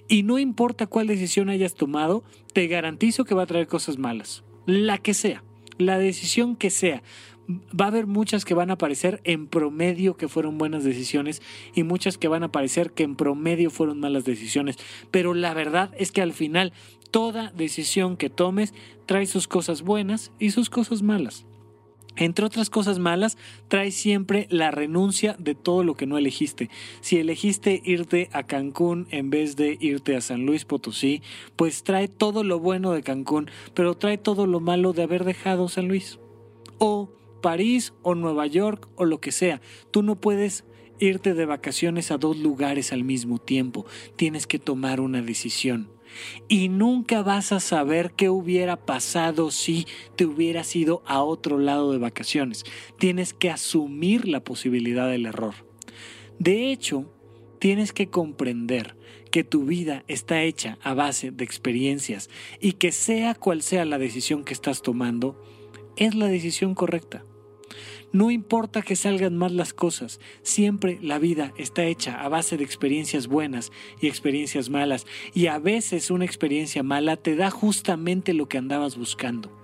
Y 0.08 0.22
no 0.22 0.38
importa 0.38 0.86
cuál 0.86 1.06
decisión 1.06 1.48
hayas 1.48 1.74
tomado, 1.74 2.24
te 2.52 2.66
garantizo 2.66 3.24
que 3.24 3.34
va 3.34 3.44
a 3.44 3.46
traer 3.46 3.66
cosas 3.66 3.98
malas. 3.98 4.44
La 4.66 4.98
que 4.98 5.14
sea. 5.14 5.42
La 5.78 5.98
decisión 5.98 6.56
que 6.56 6.70
sea 6.70 7.02
va 7.48 7.86
a 7.86 7.88
haber 7.88 8.06
muchas 8.06 8.44
que 8.44 8.54
van 8.54 8.70
a 8.70 8.74
aparecer 8.74 9.20
en 9.24 9.46
promedio 9.46 10.16
que 10.16 10.28
fueron 10.28 10.58
buenas 10.58 10.84
decisiones 10.84 11.42
y 11.74 11.82
muchas 11.82 12.18
que 12.18 12.28
van 12.28 12.42
a 12.42 12.46
aparecer 12.46 12.92
que 12.92 13.02
en 13.02 13.16
promedio 13.16 13.70
fueron 13.70 14.00
malas 14.00 14.24
decisiones. 14.24 14.76
Pero 15.10 15.34
la 15.34 15.54
verdad 15.54 15.92
es 15.98 16.12
que 16.12 16.22
al 16.22 16.32
final 16.32 16.72
toda 17.10 17.50
decisión 17.56 18.16
que 18.16 18.30
tomes 18.30 18.74
trae 19.06 19.26
sus 19.26 19.48
cosas 19.48 19.82
buenas 19.82 20.32
y 20.38 20.50
sus 20.50 20.70
cosas 20.70 21.02
malas. 21.02 21.46
Entre 22.16 22.44
otras 22.44 22.70
cosas 22.70 22.98
malas, 22.98 23.38
trae 23.68 23.90
siempre 23.90 24.46
la 24.50 24.70
renuncia 24.70 25.36
de 25.38 25.54
todo 25.54 25.84
lo 25.84 25.94
que 25.94 26.06
no 26.06 26.18
elegiste. 26.18 26.68
Si 27.00 27.18
elegiste 27.18 27.80
irte 27.84 28.28
a 28.32 28.42
Cancún 28.42 29.06
en 29.10 29.30
vez 29.30 29.56
de 29.56 29.78
irte 29.80 30.16
a 30.16 30.20
San 30.20 30.44
Luis 30.44 30.64
Potosí, 30.64 31.22
pues 31.56 31.82
trae 31.82 32.08
todo 32.08 32.44
lo 32.44 32.58
bueno 32.58 32.92
de 32.92 33.02
Cancún, 33.02 33.50
pero 33.74 33.96
trae 33.96 34.18
todo 34.18 34.46
lo 34.46 34.60
malo 34.60 34.92
de 34.92 35.02
haber 35.02 35.24
dejado 35.24 35.68
San 35.68 35.88
Luis. 35.88 36.18
O 36.78 37.10
París 37.40 37.94
o 38.02 38.14
Nueva 38.14 38.46
York 38.46 38.88
o 38.96 39.04
lo 39.04 39.20
que 39.20 39.32
sea. 39.32 39.60
Tú 39.90 40.02
no 40.02 40.16
puedes 40.16 40.64
irte 40.98 41.34
de 41.34 41.46
vacaciones 41.46 42.10
a 42.10 42.18
dos 42.18 42.36
lugares 42.36 42.92
al 42.92 43.04
mismo 43.04 43.38
tiempo. 43.38 43.86
Tienes 44.16 44.46
que 44.46 44.58
tomar 44.58 45.00
una 45.00 45.22
decisión. 45.22 45.88
Y 46.48 46.68
nunca 46.68 47.22
vas 47.22 47.52
a 47.52 47.60
saber 47.60 48.12
qué 48.12 48.28
hubiera 48.28 48.76
pasado 48.76 49.50
si 49.50 49.86
te 50.16 50.26
hubieras 50.26 50.74
ido 50.76 51.02
a 51.06 51.22
otro 51.22 51.58
lado 51.58 51.92
de 51.92 51.98
vacaciones. 51.98 52.64
Tienes 52.98 53.32
que 53.32 53.50
asumir 53.50 54.28
la 54.28 54.44
posibilidad 54.44 55.08
del 55.08 55.26
error. 55.26 55.54
De 56.38 56.70
hecho, 56.70 57.12
tienes 57.58 57.92
que 57.92 58.08
comprender 58.08 58.96
que 59.30 59.44
tu 59.44 59.64
vida 59.64 60.04
está 60.08 60.42
hecha 60.42 60.78
a 60.82 60.94
base 60.94 61.30
de 61.30 61.44
experiencias 61.44 62.30
y 62.60 62.72
que 62.72 62.92
sea 62.92 63.34
cual 63.34 63.62
sea 63.62 63.84
la 63.84 63.98
decisión 63.98 64.44
que 64.44 64.54
estás 64.54 64.82
tomando, 64.82 65.40
es 65.96 66.14
la 66.14 66.26
decisión 66.26 66.74
correcta. 66.74 67.24
No 68.12 68.32
importa 68.32 68.82
que 68.82 68.96
salgan 68.96 69.36
mal 69.36 69.56
las 69.56 69.72
cosas, 69.72 70.18
siempre 70.42 70.98
la 71.00 71.20
vida 71.20 71.52
está 71.56 71.84
hecha 71.84 72.20
a 72.20 72.28
base 72.28 72.56
de 72.56 72.64
experiencias 72.64 73.28
buenas 73.28 73.70
y 74.00 74.08
experiencias 74.08 74.68
malas, 74.68 75.06
y 75.32 75.46
a 75.46 75.60
veces 75.60 76.10
una 76.10 76.24
experiencia 76.24 76.82
mala 76.82 77.16
te 77.16 77.36
da 77.36 77.50
justamente 77.50 78.34
lo 78.34 78.48
que 78.48 78.58
andabas 78.58 78.96
buscando. 78.96 79.56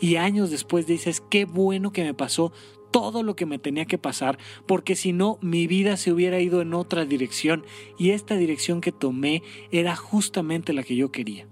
Y 0.00 0.16
años 0.16 0.50
después 0.50 0.86
dices, 0.86 1.22
qué 1.30 1.46
bueno 1.46 1.92
que 1.92 2.04
me 2.04 2.12
pasó 2.12 2.52
todo 2.90 3.22
lo 3.22 3.36
que 3.36 3.46
me 3.46 3.58
tenía 3.58 3.86
que 3.86 3.98
pasar, 3.98 4.38
porque 4.66 4.96
si 4.96 5.14
no 5.14 5.38
mi 5.40 5.66
vida 5.66 5.96
se 5.96 6.12
hubiera 6.12 6.38
ido 6.40 6.60
en 6.60 6.74
otra 6.74 7.06
dirección, 7.06 7.64
y 7.98 8.10
esta 8.10 8.36
dirección 8.36 8.82
que 8.82 8.92
tomé 8.92 9.42
era 9.72 9.96
justamente 9.96 10.74
la 10.74 10.82
que 10.82 10.94
yo 10.94 11.10
quería. 11.10 11.48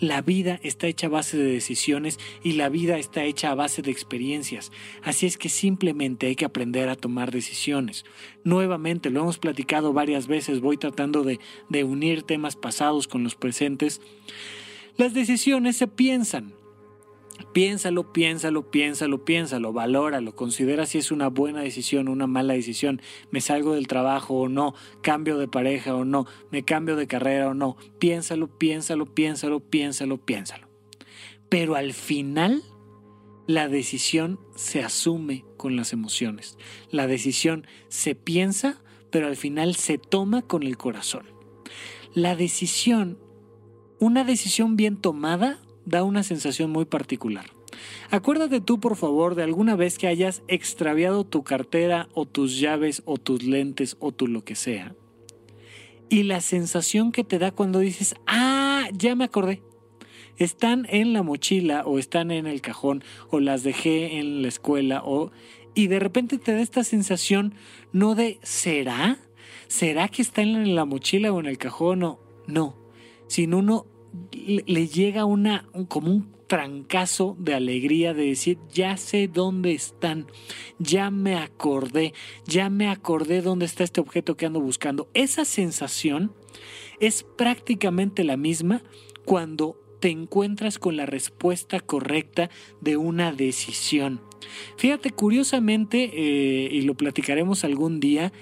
La 0.00 0.22
vida 0.22 0.60
está 0.62 0.86
hecha 0.86 1.06
a 1.06 1.10
base 1.10 1.36
de 1.36 1.44
decisiones 1.44 2.18
y 2.42 2.52
la 2.52 2.68
vida 2.68 2.98
está 2.98 3.24
hecha 3.24 3.50
a 3.50 3.54
base 3.54 3.82
de 3.82 3.90
experiencias. 3.90 4.72
Así 5.02 5.26
es 5.26 5.38
que 5.38 5.48
simplemente 5.48 6.26
hay 6.26 6.36
que 6.36 6.44
aprender 6.44 6.88
a 6.88 6.96
tomar 6.96 7.30
decisiones. 7.30 8.04
Nuevamente, 8.44 9.10
lo 9.10 9.20
hemos 9.20 9.38
platicado 9.38 9.92
varias 9.92 10.26
veces, 10.26 10.60
voy 10.60 10.76
tratando 10.76 11.24
de, 11.24 11.40
de 11.68 11.84
unir 11.84 12.22
temas 12.22 12.56
pasados 12.56 13.08
con 13.08 13.24
los 13.24 13.34
presentes. 13.34 14.00
Las 14.96 15.14
decisiones 15.14 15.76
se 15.76 15.86
piensan, 15.88 16.54
Piénsalo, 17.52 18.12
piénsalo, 18.12 18.70
piénsalo, 18.70 19.24
piénsalo, 19.24 19.72
valóralo, 19.72 20.34
considera 20.34 20.86
si 20.86 20.98
es 20.98 21.10
una 21.10 21.28
buena 21.28 21.60
decisión 21.60 22.08
o 22.08 22.12
una 22.12 22.26
mala 22.26 22.54
decisión, 22.54 23.00
me 23.30 23.40
salgo 23.40 23.74
del 23.74 23.86
trabajo 23.86 24.34
o 24.34 24.48
no, 24.48 24.74
cambio 25.02 25.38
de 25.38 25.48
pareja 25.48 25.94
o 25.94 26.04
no, 26.04 26.26
me 26.50 26.64
cambio 26.64 26.96
de 26.96 27.06
carrera 27.06 27.48
o 27.48 27.54
no, 27.54 27.76
piénsalo, 27.98 28.48
piénsalo, 28.58 29.06
piénsalo, 29.06 29.60
piénsalo, 29.60 30.18
piénsalo. 30.18 30.68
Pero 31.48 31.76
al 31.76 31.92
final, 31.92 32.62
la 33.46 33.68
decisión 33.68 34.40
se 34.54 34.82
asume 34.82 35.44
con 35.56 35.76
las 35.76 35.92
emociones, 35.92 36.58
la 36.90 37.06
decisión 37.06 37.66
se 37.88 38.14
piensa, 38.14 38.82
pero 39.10 39.28
al 39.28 39.36
final 39.36 39.76
se 39.76 39.98
toma 39.98 40.42
con 40.42 40.62
el 40.62 40.76
corazón. 40.76 41.26
La 42.14 42.34
decisión, 42.34 43.18
una 44.00 44.24
decisión 44.24 44.76
bien 44.76 44.96
tomada, 44.96 45.60
da 45.86 46.04
una 46.04 46.22
sensación 46.22 46.70
muy 46.70 46.84
particular. 46.84 47.46
Acuérdate 48.10 48.60
tú, 48.60 48.78
por 48.78 48.96
favor, 48.96 49.34
de 49.34 49.42
alguna 49.42 49.76
vez 49.76 49.98
que 49.98 50.06
hayas 50.06 50.42
extraviado 50.48 51.24
tu 51.24 51.42
cartera 51.42 52.08
o 52.12 52.26
tus 52.26 52.58
llaves 52.58 53.02
o 53.06 53.16
tus 53.16 53.42
lentes 53.42 53.96
o 54.00 54.12
tu 54.12 54.26
lo 54.26 54.44
que 54.44 54.54
sea. 54.54 54.94
Y 56.08 56.24
la 56.24 56.40
sensación 56.40 57.10
que 57.10 57.24
te 57.24 57.38
da 57.38 57.50
cuando 57.50 57.80
dices, 57.80 58.14
ah, 58.26 58.88
ya 58.92 59.14
me 59.14 59.24
acordé. 59.24 59.62
Están 60.36 60.86
en 60.90 61.12
la 61.12 61.22
mochila 61.22 61.82
o 61.86 61.98
están 61.98 62.30
en 62.30 62.46
el 62.46 62.60
cajón 62.60 63.02
o 63.30 63.40
las 63.40 63.62
dejé 63.62 64.18
en 64.18 64.42
la 64.42 64.48
escuela 64.48 65.02
o... 65.04 65.32
Y 65.74 65.88
de 65.88 65.98
repente 65.98 66.38
te 66.38 66.52
da 66.52 66.60
esta 66.60 66.84
sensación 66.84 67.54
no 67.92 68.14
de 68.14 68.38
¿será? 68.42 69.18
¿Será 69.68 70.08
que 70.08 70.22
está 70.22 70.42
en 70.42 70.74
la 70.74 70.84
mochila 70.84 71.32
o 71.32 71.40
en 71.40 71.46
el 71.46 71.58
cajón 71.58 72.02
o 72.02 72.20
no? 72.46 72.76
Sino 73.26 73.58
uno 73.58 73.86
le 74.32 74.88
llega 74.88 75.24
una, 75.24 75.68
como 75.88 76.10
un 76.10 76.36
trancazo 76.46 77.36
de 77.38 77.54
alegría 77.54 78.14
de 78.14 78.26
decir, 78.26 78.58
ya 78.72 78.96
sé 78.96 79.28
dónde 79.28 79.72
están, 79.72 80.26
ya 80.78 81.10
me 81.10 81.36
acordé, 81.36 82.14
ya 82.46 82.70
me 82.70 82.88
acordé 82.88 83.42
dónde 83.42 83.66
está 83.66 83.84
este 83.84 84.00
objeto 84.00 84.36
que 84.36 84.46
ando 84.46 84.60
buscando. 84.60 85.08
Esa 85.14 85.44
sensación 85.44 86.32
es 87.00 87.24
prácticamente 87.36 88.24
la 88.24 88.36
misma 88.36 88.82
cuando 89.24 89.80
te 90.00 90.10
encuentras 90.10 90.78
con 90.78 90.96
la 90.96 91.06
respuesta 91.06 91.80
correcta 91.80 92.50
de 92.80 92.96
una 92.96 93.32
decisión. 93.32 94.20
Fíjate, 94.76 95.10
curiosamente, 95.10 96.10
eh, 96.12 96.68
y 96.70 96.82
lo 96.82 96.94
platicaremos 96.94 97.64
algún 97.64 97.98
día, 97.98 98.32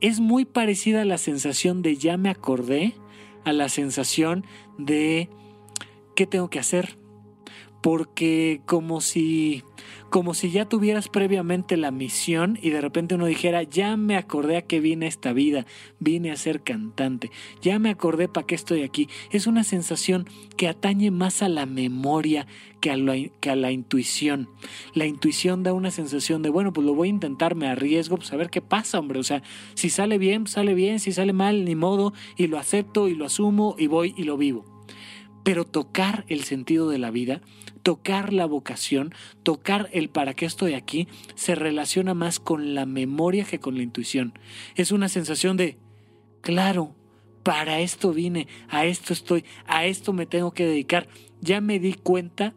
es 0.00 0.20
muy 0.20 0.44
parecida 0.44 1.02
a 1.02 1.04
la 1.04 1.18
sensación 1.18 1.82
de 1.82 1.96
ya 1.96 2.16
me 2.16 2.30
acordé, 2.30 2.94
a 3.44 3.52
la 3.52 3.68
sensación 3.68 4.44
de 4.78 5.28
qué 6.14 6.26
tengo 6.26 6.50
que 6.50 6.58
hacer. 6.58 6.98
Porque 7.82 8.60
como 8.66 9.00
si 9.00 9.64
como 10.10 10.34
si 10.34 10.50
ya 10.50 10.68
tuvieras 10.68 11.08
previamente 11.08 11.76
la 11.76 11.92
misión 11.92 12.58
y 12.60 12.70
de 12.70 12.80
repente 12.80 13.14
uno 13.14 13.26
dijera, 13.26 13.62
ya 13.62 13.96
me 13.96 14.16
acordé 14.16 14.56
a 14.56 14.62
qué 14.62 14.80
vine 14.80 15.06
esta 15.06 15.32
vida, 15.32 15.66
vine 16.00 16.32
a 16.32 16.36
ser 16.36 16.62
cantante, 16.62 17.30
ya 17.62 17.78
me 17.78 17.90
acordé 17.90 18.28
para 18.28 18.46
qué 18.46 18.56
estoy 18.56 18.82
aquí. 18.82 19.08
Es 19.30 19.46
una 19.46 19.64
sensación 19.64 20.28
que 20.56 20.68
atañe 20.68 21.10
más 21.10 21.42
a 21.42 21.48
la 21.48 21.64
memoria 21.64 22.46
que 22.80 22.90
a, 22.90 22.96
la, 22.96 23.14
que 23.40 23.50
a 23.50 23.56
la 23.56 23.70
intuición. 23.70 24.48
La 24.94 25.06
intuición 25.06 25.62
da 25.62 25.72
una 25.72 25.90
sensación 25.90 26.42
de, 26.42 26.50
bueno, 26.50 26.72
pues 26.72 26.86
lo 26.86 26.94
voy 26.94 27.08
a 27.08 27.10
intentar, 27.10 27.54
me 27.54 27.68
arriesgo, 27.68 28.16
pues 28.16 28.32
a 28.32 28.36
ver 28.36 28.50
qué 28.50 28.60
pasa, 28.60 28.98
hombre. 28.98 29.20
O 29.20 29.24
sea, 29.24 29.42
si 29.74 29.90
sale 29.90 30.18
bien, 30.18 30.46
sale 30.46 30.74
bien, 30.74 30.98
si 30.98 31.12
sale 31.12 31.32
mal, 31.32 31.64
ni 31.64 31.76
modo, 31.76 32.12
y 32.36 32.48
lo 32.48 32.58
acepto 32.58 33.08
y 33.08 33.14
lo 33.14 33.26
asumo 33.26 33.76
y 33.78 33.86
voy 33.86 34.14
y 34.16 34.24
lo 34.24 34.36
vivo. 34.36 34.69
Pero 35.42 35.64
tocar 35.64 36.24
el 36.28 36.44
sentido 36.44 36.88
de 36.90 36.98
la 36.98 37.10
vida, 37.10 37.40
tocar 37.82 38.32
la 38.32 38.46
vocación, 38.46 39.14
tocar 39.42 39.88
el 39.92 40.08
para 40.10 40.34
qué 40.34 40.46
estoy 40.46 40.74
aquí, 40.74 41.08
se 41.34 41.54
relaciona 41.54 42.14
más 42.14 42.38
con 42.40 42.74
la 42.74 42.86
memoria 42.86 43.44
que 43.44 43.60
con 43.60 43.76
la 43.76 43.82
intuición. 43.82 44.38
Es 44.74 44.92
una 44.92 45.08
sensación 45.08 45.56
de, 45.56 45.78
claro, 46.40 46.94
para 47.42 47.80
esto 47.80 48.12
vine, 48.12 48.48
a 48.68 48.84
esto 48.84 49.12
estoy, 49.12 49.44
a 49.66 49.86
esto 49.86 50.12
me 50.12 50.26
tengo 50.26 50.52
que 50.52 50.66
dedicar. 50.66 51.08
Ya 51.40 51.60
me 51.60 51.78
di 51.78 51.94
cuenta 51.94 52.54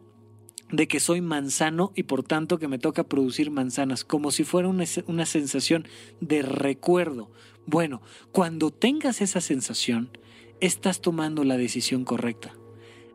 de 0.70 0.88
que 0.88 1.00
soy 1.00 1.20
manzano 1.20 1.92
y 1.94 2.04
por 2.04 2.22
tanto 2.22 2.58
que 2.58 2.68
me 2.68 2.78
toca 2.78 3.04
producir 3.04 3.50
manzanas, 3.50 4.04
como 4.04 4.30
si 4.30 4.44
fuera 4.44 4.68
una, 4.68 4.84
una, 5.06 5.26
sensación 5.26 5.86
de 6.20 6.42
recuerdo. 6.42 7.30
Bueno, 7.66 8.02
cuando 8.32 8.70
tengas 8.70 9.20
esa 9.20 9.40
sensación, 9.40 10.10
estás 10.60 11.00
tomando 11.00 11.44
la 11.44 11.56
decisión 11.56 12.04
correcta. 12.04 12.54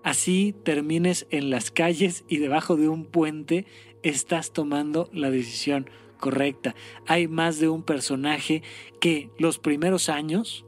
Así 0.03 0.55
termines 0.63 1.27
en 1.29 1.49
las 1.49 1.71
calles 1.71 2.23
y 2.27 2.37
debajo 2.37 2.77
de 2.77 2.87
un 2.87 3.05
puente, 3.05 3.65
estás 4.01 4.53
tomando 4.53 5.09
la 5.11 5.29
decisión 5.29 5.89
correcta. 6.19 6.75
Hay 7.05 7.27
más 7.27 7.59
de 7.59 7.69
un 7.69 7.83
personaje 7.83 8.63
que 9.01 9.29
los 9.37 9.59
primeros 9.59 10.07
años, 10.07 10.65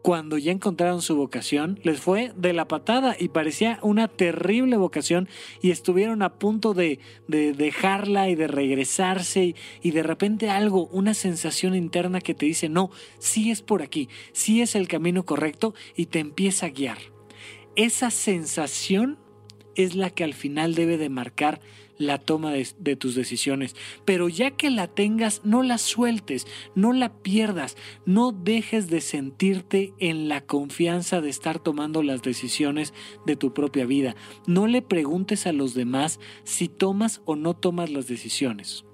cuando 0.00 0.38
ya 0.38 0.50
encontraron 0.50 1.02
su 1.02 1.14
vocación, 1.14 1.78
les 1.82 2.00
fue 2.00 2.32
de 2.36 2.54
la 2.54 2.68
patada 2.68 3.16
y 3.18 3.28
parecía 3.28 3.78
una 3.82 4.08
terrible 4.08 4.78
vocación 4.78 5.28
y 5.60 5.72
estuvieron 5.72 6.22
a 6.22 6.38
punto 6.38 6.72
de, 6.72 7.00
dejarla 7.28 8.30
y 8.30 8.34
de 8.34 8.46
regresarse 8.46 9.44
y, 9.44 9.56
y, 9.82 9.90
de 9.90 10.02
repente 10.02 10.48
algo, 10.48 10.86
una 10.86 11.12
sensación 11.12 11.74
interna 11.74 12.22
que 12.22 12.34
te 12.34 12.46
dice, 12.46 12.70
no, 12.70 12.90
sí 13.18 13.50
es 13.50 13.60
por 13.60 13.82
aquí, 13.82 14.08
sí 14.32 14.62
es 14.62 14.74
el 14.74 14.88
camino 14.88 15.26
correcto 15.26 15.74
y 15.94 16.06
te 16.06 16.18
empieza 16.18 16.66
a 16.66 16.70
guiar 16.70 16.98
esa 17.84 18.10
sensación 18.10 19.18
es 19.74 19.94
la 19.94 20.10
que 20.10 20.24
al 20.24 20.34
final 20.34 20.74
debe 20.74 20.98
de 20.98 21.08
marcar 21.08 21.60
la 21.96 22.18
toma 22.18 22.52
de, 22.52 22.96
tus 22.96 23.14
decisiones. 23.14 23.76
Pero 24.04 24.28
ya 24.28 24.50
que 24.50 24.70
la 24.70 24.86
tengas, 24.86 25.42
no 25.44 25.62
la 25.62 25.78
sueltes, 25.78 26.46
no 26.74 26.92
la 26.92 27.12
pierdas, 27.22 27.76
no 28.06 28.32
dejes 28.32 28.88
de 28.88 29.00
sentirte 29.00 29.92
en 29.98 30.28
la 30.28 30.40
confianza 30.40 31.20
de 31.20 31.30
estar 31.30 31.58
tomando 31.58 32.02
las 32.02 32.22
decisiones 32.22 32.94
de 33.26 33.36
tu 33.36 33.52
propia 33.52 33.84
vida. 33.86 34.16
No 34.46 34.66
le 34.66 34.82
preguntes 34.82 35.46
a 35.46 35.52
los 35.52 35.74
demás 35.74 36.20
si 36.44 36.68
tomas 36.68 37.20
o 37.24 37.36
no 37.36 37.54
tomas 37.54 37.90
las 37.90 38.08
decisiones. 38.08 38.84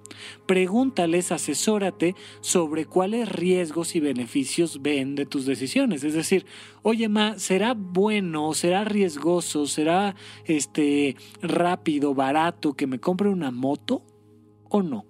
Pregúntales, 0.47 1.33
asesórate 1.33 2.15
sobre 2.41 2.85
cuáles 2.85 3.29
riesgos 3.29 3.97
y 3.97 4.01
beneficios 4.01 4.83
ven 4.83 5.15
de 5.15 5.27
tus 5.27 5.47
decisiones. 5.47 6.05
Es 6.05 6.15
decir, 6.15 6.47
oye, 6.83 7.09
ma, 7.09 7.39
¿será 7.39 7.75
bueno, 7.75 8.55
será 8.55 8.85
riesgoso, 8.85 9.67
será 9.67 10.15
este 10.45 11.17
rápido, 11.43 12.15
barato 12.15 12.75
que 12.75 12.87
me 12.87 13.01
compre 13.01 13.29
una 13.29 13.51
moto 13.51 14.03
o 14.69 14.83
no? 14.83 15.07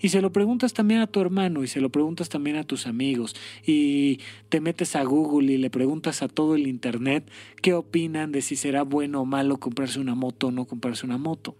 Y 0.00 0.08
se 0.10 0.20
lo 0.20 0.32
preguntas 0.32 0.72
también 0.72 1.00
a 1.00 1.06
tu 1.06 1.20
hermano 1.20 1.62
y 1.62 1.68
se 1.68 1.80
lo 1.80 1.90
preguntas 1.90 2.28
también 2.28 2.56
a 2.56 2.64
tus 2.64 2.86
amigos 2.86 3.34
y 3.64 4.20
te 4.48 4.60
metes 4.60 4.96
a 4.96 5.04
Google 5.04 5.52
y 5.52 5.58
le 5.58 5.70
preguntas 5.70 6.22
a 6.22 6.28
todo 6.28 6.54
el 6.54 6.66
Internet 6.66 7.30
qué 7.62 7.74
opinan 7.74 8.32
de 8.32 8.42
si 8.42 8.56
será 8.56 8.82
bueno 8.82 9.22
o 9.22 9.24
malo 9.24 9.58
comprarse 9.58 10.00
una 10.00 10.14
moto 10.14 10.48
o 10.48 10.50
no 10.50 10.66
comprarse 10.66 11.06
una 11.06 11.18
moto. 11.18 11.56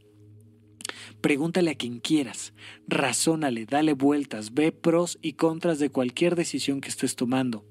Pregúntale 1.21 1.73
a 1.73 1.75
quien 1.75 2.01
quieras, 2.01 2.55
razónale, 2.89 3.67
dale 3.67 3.93
vueltas, 3.93 4.55
ve 4.55 4.73
pros 4.73 5.19
y 5.21 5.35
contras 5.35 5.79
de 5.79 5.91
cualquier 5.91 6.35
decisión 6.35 6.81
que 6.81 6.89
estés 6.89 7.15
tomando. 7.15 7.65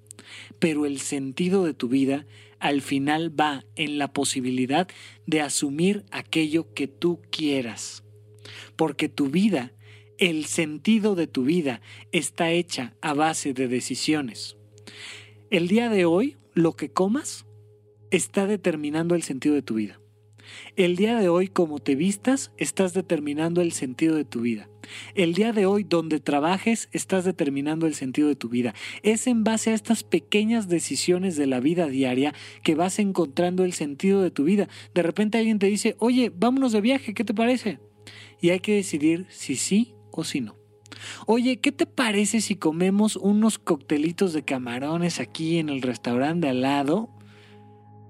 Pero 0.59 0.85
el 0.85 0.99
sentido 0.99 1.65
de 1.65 1.73
tu 1.73 1.87
vida 1.87 2.27
al 2.59 2.81
final 2.81 3.37
va 3.37 3.65
en 3.75 3.97
la 3.97 4.11
posibilidad 4.13 4.87
de 5.25 5.41
asumir 5.41 6.05
aquello 6.11 6.73
que 6.73 6.87
tú 6.87 7.21
quieras. 7.31 8.03
Porque 8.75 9.09
tu 9.09 9.27
vida, 9.29 9.73
el 10.17 10.45
sentido 10.45 11.15
de 11.15 11.27
tu 11.27 11.43
vida, 11.43 11.81
está 12.11 12.51
hecha 12.51 12.93
a 13.01 13.13
base 13.13 13.53
de 13.53 13.67
decisiones. 13.67 14.57
El 15.49 15.67
día 15.67 15.89
de 15.89 16.05
hoy, 16.05 16.37
lo 16.53 16.75
que 16.75 16.91
comas 16.91 17.45
está 18.11 18.45
determinando 18.45 19.15
el 19.15 19.23
sentido 19.23 19.55
de 19.55 19.61
tu 19.61 19.75
vida. 19.75 19.98
El 20.75 20.95
día 20.95 21.17
de 21.19 21.29
hoy, 21.29 21.47
como 21.47 21.79
te 21.79 21.95
vistas, 21.95 22.51
estás 22.57 22.93
determinando 22.93 23.61
el 23.61 23.71
sentido 23.71 24.15
de 24.15 24.25
tu 24.25 24.41
vida. 24.41 24.69
El 25.13 25.33
día 25.33 25.51
de 25.53 25.65
hoy, 25.65 25.83
donde 25.83 26.19
trabajes, 26.19 26.89
estás 26.91 27.25
determinando 27.25 27.85
el 27.85 27.95
sentido 27.95 28.27
de 28.27 28.35
tu 28.35 28.49
vida. 28.49 28.73
Es 29.03 29.27
en 29.27 29.43
base 29.43 29.71
a 29.71 29.73
estas 29.73 30.03
pequeñas 30.03 30.67
decisiones 30.67 31.35
de 31.35 31.47
la 31.47 31.59
vida 31.59 31.87
diaria 31.87 32.33
que 32.63 32.75
vas 32.75 32.99
encontrando 32.99 33.63
el 33.63 33.73
sentido 33.73 34.21
de 34.21 34.31
tu 34.31 34.43
vida. 34.43 34.67
De 34.93 35.03
repente 35.03 35.37
alguien 35.37 35.59
te 35.59 35.67
dice, 35.67 35.95
oye, 35.99 36.31
vámonos 36.33 36.71
de 36.71 36.81
viaje, 36.81 37.13
¿qué 37.13 37.23
te 37.23 37.33
parece? 37.33 37.79
Y 38.41 38.49
hay 38.49 38.59
que 38.59 38.75
decidir 38.75 39.27
si 39.29 39.55
sí 39.55 39.95
o 40.11 40.23
si 40.23 40.41
no. 40.41 40.55
Oye, 41.25 41.59
¿qué 41.59 41.71
te 41.71 41.85
parece 41.85 42.41
si 42.41 42.55
comemos 42.55 43.15
unos 43.15 43.59
coctelitos 43.59 44.33
de 44.33 44.43
camarones 44.43 45.19
aquí 45.19 45.57
en 45.57 45.69
el 45.69 45.81
restaurante 45.81 46.49
al 46.49 46.61
lado? 46.61 47.09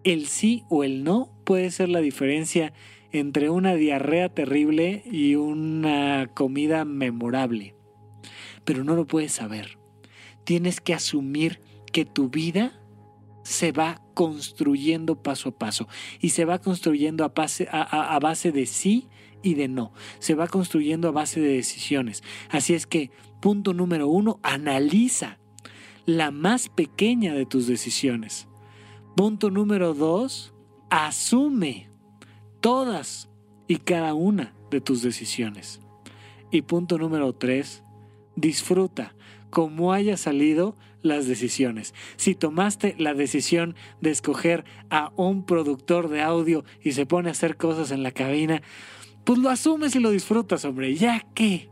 El 0.03 0.27
sí 0.27 0.63
o 0.69 0.83
el 0.83 1.03
no 1.03 1.38
puede 1.49 1.71
ser 1.71 1.89
la 1.89 1.99
diferencia 1.99 2.73
entre 3.11 3.49
una 3.49 3.73
diarrea 3.73 4.29
terrible 4.29 5.01
y 5.11 5.33
una 5.33 6.29
comida 6.35 6.85
memorable. 6.85 7.73
Pero 8.65 8.83
no 8.83 8.93
lo 8.93 9.07
puedes 9.07 9.31
saber. 9.31 9.79
Tienes 10.43 10.79
que 10.79 10.93
asumir 10.93 11.59
que 11.91 12.05
tu 12.05 12.29
vida 12.29 12.79
se 13.41 13.71
va 13.71 13.99
construyendo 14.13 15.23
paso 15.23 15.49
a 15.49 15.57
paso 15.57 15.87
y 16.21 16.29
se 16.29 16.45
va 16.45 16.59
construyendo 16.59 17.23
a 17.23 17.29
base, 17.29 17.67
a, 17.71 18.19
base 18.21 18.51
de 18.51 18.67
sí 18.67 19.07
y 19.41 19.55
de 19.55 19.69
no. 19.69 19.91
Se 20.19 20.35
va 20.35 20.45
construyendo 20.45 21.07
a 21.07 21.13
base 21.13 21.39
de 21.39 21.53
decisiones. 21.53 22.21
Así 22.51 22.75
es 22.75 22.85
que, 22.85 23.09
punto 23.41 23.73
número 23.73 24.07
uno, 24.07 24.39
analiza 24.43 25.39
la 26.05 26.29
más 26.29 26.69
pequeña 26.69 27.33
de 27.33 27.47
tus 27.47 27.65
decisiones. 27.65 28.47
Punto 29.15 29.49
número 29.49 29.95
dos, 29.95 30.53
asume 30.89 31.89
todas 32.61 33.29
y 33.67 33.77
cada 33.77 34.13
una 34.13 34.53
de 34.71 34.81
tus 34.81 35.01
decisiones. 35.01 35.79
Y 36.51 36.63
punto 36.63 36.97
número 36.97 37.33
tres, 37.33 37.83
disfruta 38.35 39.15
como 39.49 39.93
haya 39.93 40.17
salido 40.17 40.75
las 41.01 41.27
decisiones. 41.27 41.93
Si 42.17 42.35
tomaste 42.35 42.95
la 42.97 43.13
decisión 43.13 43.75
de 44.01 44.11
escoger 44.11 44.65
a 44.89 45.11
un 45.15 45.45
productor 45.45 46.09
de 46.09 46.21
audio 46.21 46.63
y 46.81 46.91
se 46.91 47.05
pone 47.05 47.29
a 47.29 47.31
hacer 47.31 47.57
cosas 47.57 47.91
en 47.91 48.03
la 48.03 48.11
cabina, 48.11 48.61
pues 49.23 49.39
lo 49.39 49.49
asumes 49.49 49.95
y 49.95 49.99
lo 49.99 50.11
disfrutas, 50.11 50.65
hombre. 50.65 50.95
¿Ya 50.95 51.25
qué? 51.33 51.69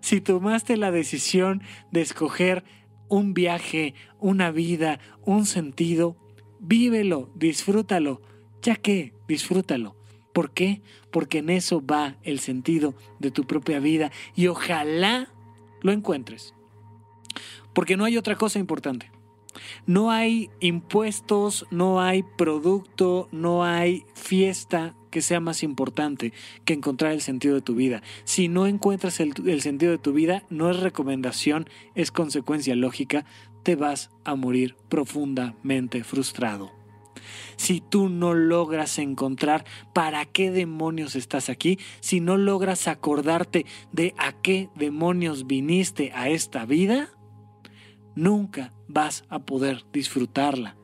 Si 0.00 0.20
tomaste 0.20 0.76
la 0.76 0.90
decisión 0.90 1.62
de 1.90 2.02
escoger 2.02 2.64
un 3.08 3.34
viaje, 3.34 3.94
una 4.18 4.50
vida, 4.50 5.00
un 5.24 5.46
sentido, 5.46 6.16
vívelo, 6.60 7.30
disfrútalo. 7.34 8.20
¿Ya 8.62 8.76
qué? 8.76 9.12
Disfrútalo. 9.28 9.96
¿Por 10.32 10.50
qué? 10.50 10.82
Porque 11.10 11.38
en 11.38 11.50
eso 11.50 11.84
va 11.84 12.16
el 12.22 12.40
sentido 12.40 12.94
de 13.18 13.30
tu 13.30 13.44
propia 13.44 13.78
vida 13.80 14.12
y 14.34 14.48
ojalá 14.48 15.32
lo 15.80 15.92
encuentres. 15.92 16.54
Porque 17.72 17.96
no 17.96 18.04
hay 18.04 18.16
otra 18.16 18.36
cosa 18.36 18.58
importante. 18.58 19.10
No 19.86 20.10
hay 20.10 20.50
impuestos, 20.60 21.66
no 21.70 22.00
hay 22.00 22.22
producto, 22.22 23.28
no 23.32 23.64
hay 23.64 24.04
fiesta 24.14 24.94
que 25.10 25.22
sea 25.22 25.40
más 25.40 25.62
importante 25.62 26.32
que 26.66 26.74
encontrar 26.74 27.12
el 27.12 27.22
sentido 27.22 27.54
de 27.54 27.62
tu 27.62 27.74
vida. 27.74 28.02
Si 28.24 28.48
no 28.48 28.66
encuentras 28.66 29.20
el, 29.20 29.32
el, 29.46 29.62
sentido 29.62 29.92
de 29.92 29.98
tu 29.98 30.12
vida, 30.12 30.42
no 30.50 30.70
es 30.70 30.80
recomendación, 30.80 31.68
es 31.94 32.10
consecuencia 32.10 32.76
lógica, 32.76 33.24
te 33.62 33.76
vas 33.76 34.10
a 34.24 34.34
morir 34.34 34.76
profundamente 34.90 36.04
frustrado. 36.04 36.70
Si 37.56 37.80
tú 37.80 38.08
no 38.08 38.34
logras 38.34 38.98
encontrar 38.98 39.64
para 39.94 40.24
qué 40.24 40.50
demonios 40.50 41.16
estás 41.16 41.48
aquí, 41.48 41.78
si 42.00 42.20
no 42.20 42.36
logras 42.36 42.88
acordarte 42.88 43.66
de 43.92 44.14
a 44.18 44.32
qué 44.32 44.68
demonios 44.74 45.46
viniste 45.46 46.12
a 46.14 46.28
esta 46.28 46.66
vida, 46.66 47.10
nunca 48.14 48.72
vas 48.88 49.24
a 49.28 49.40
poder 49.40 49.84
disfrutarla. 49.92 50.76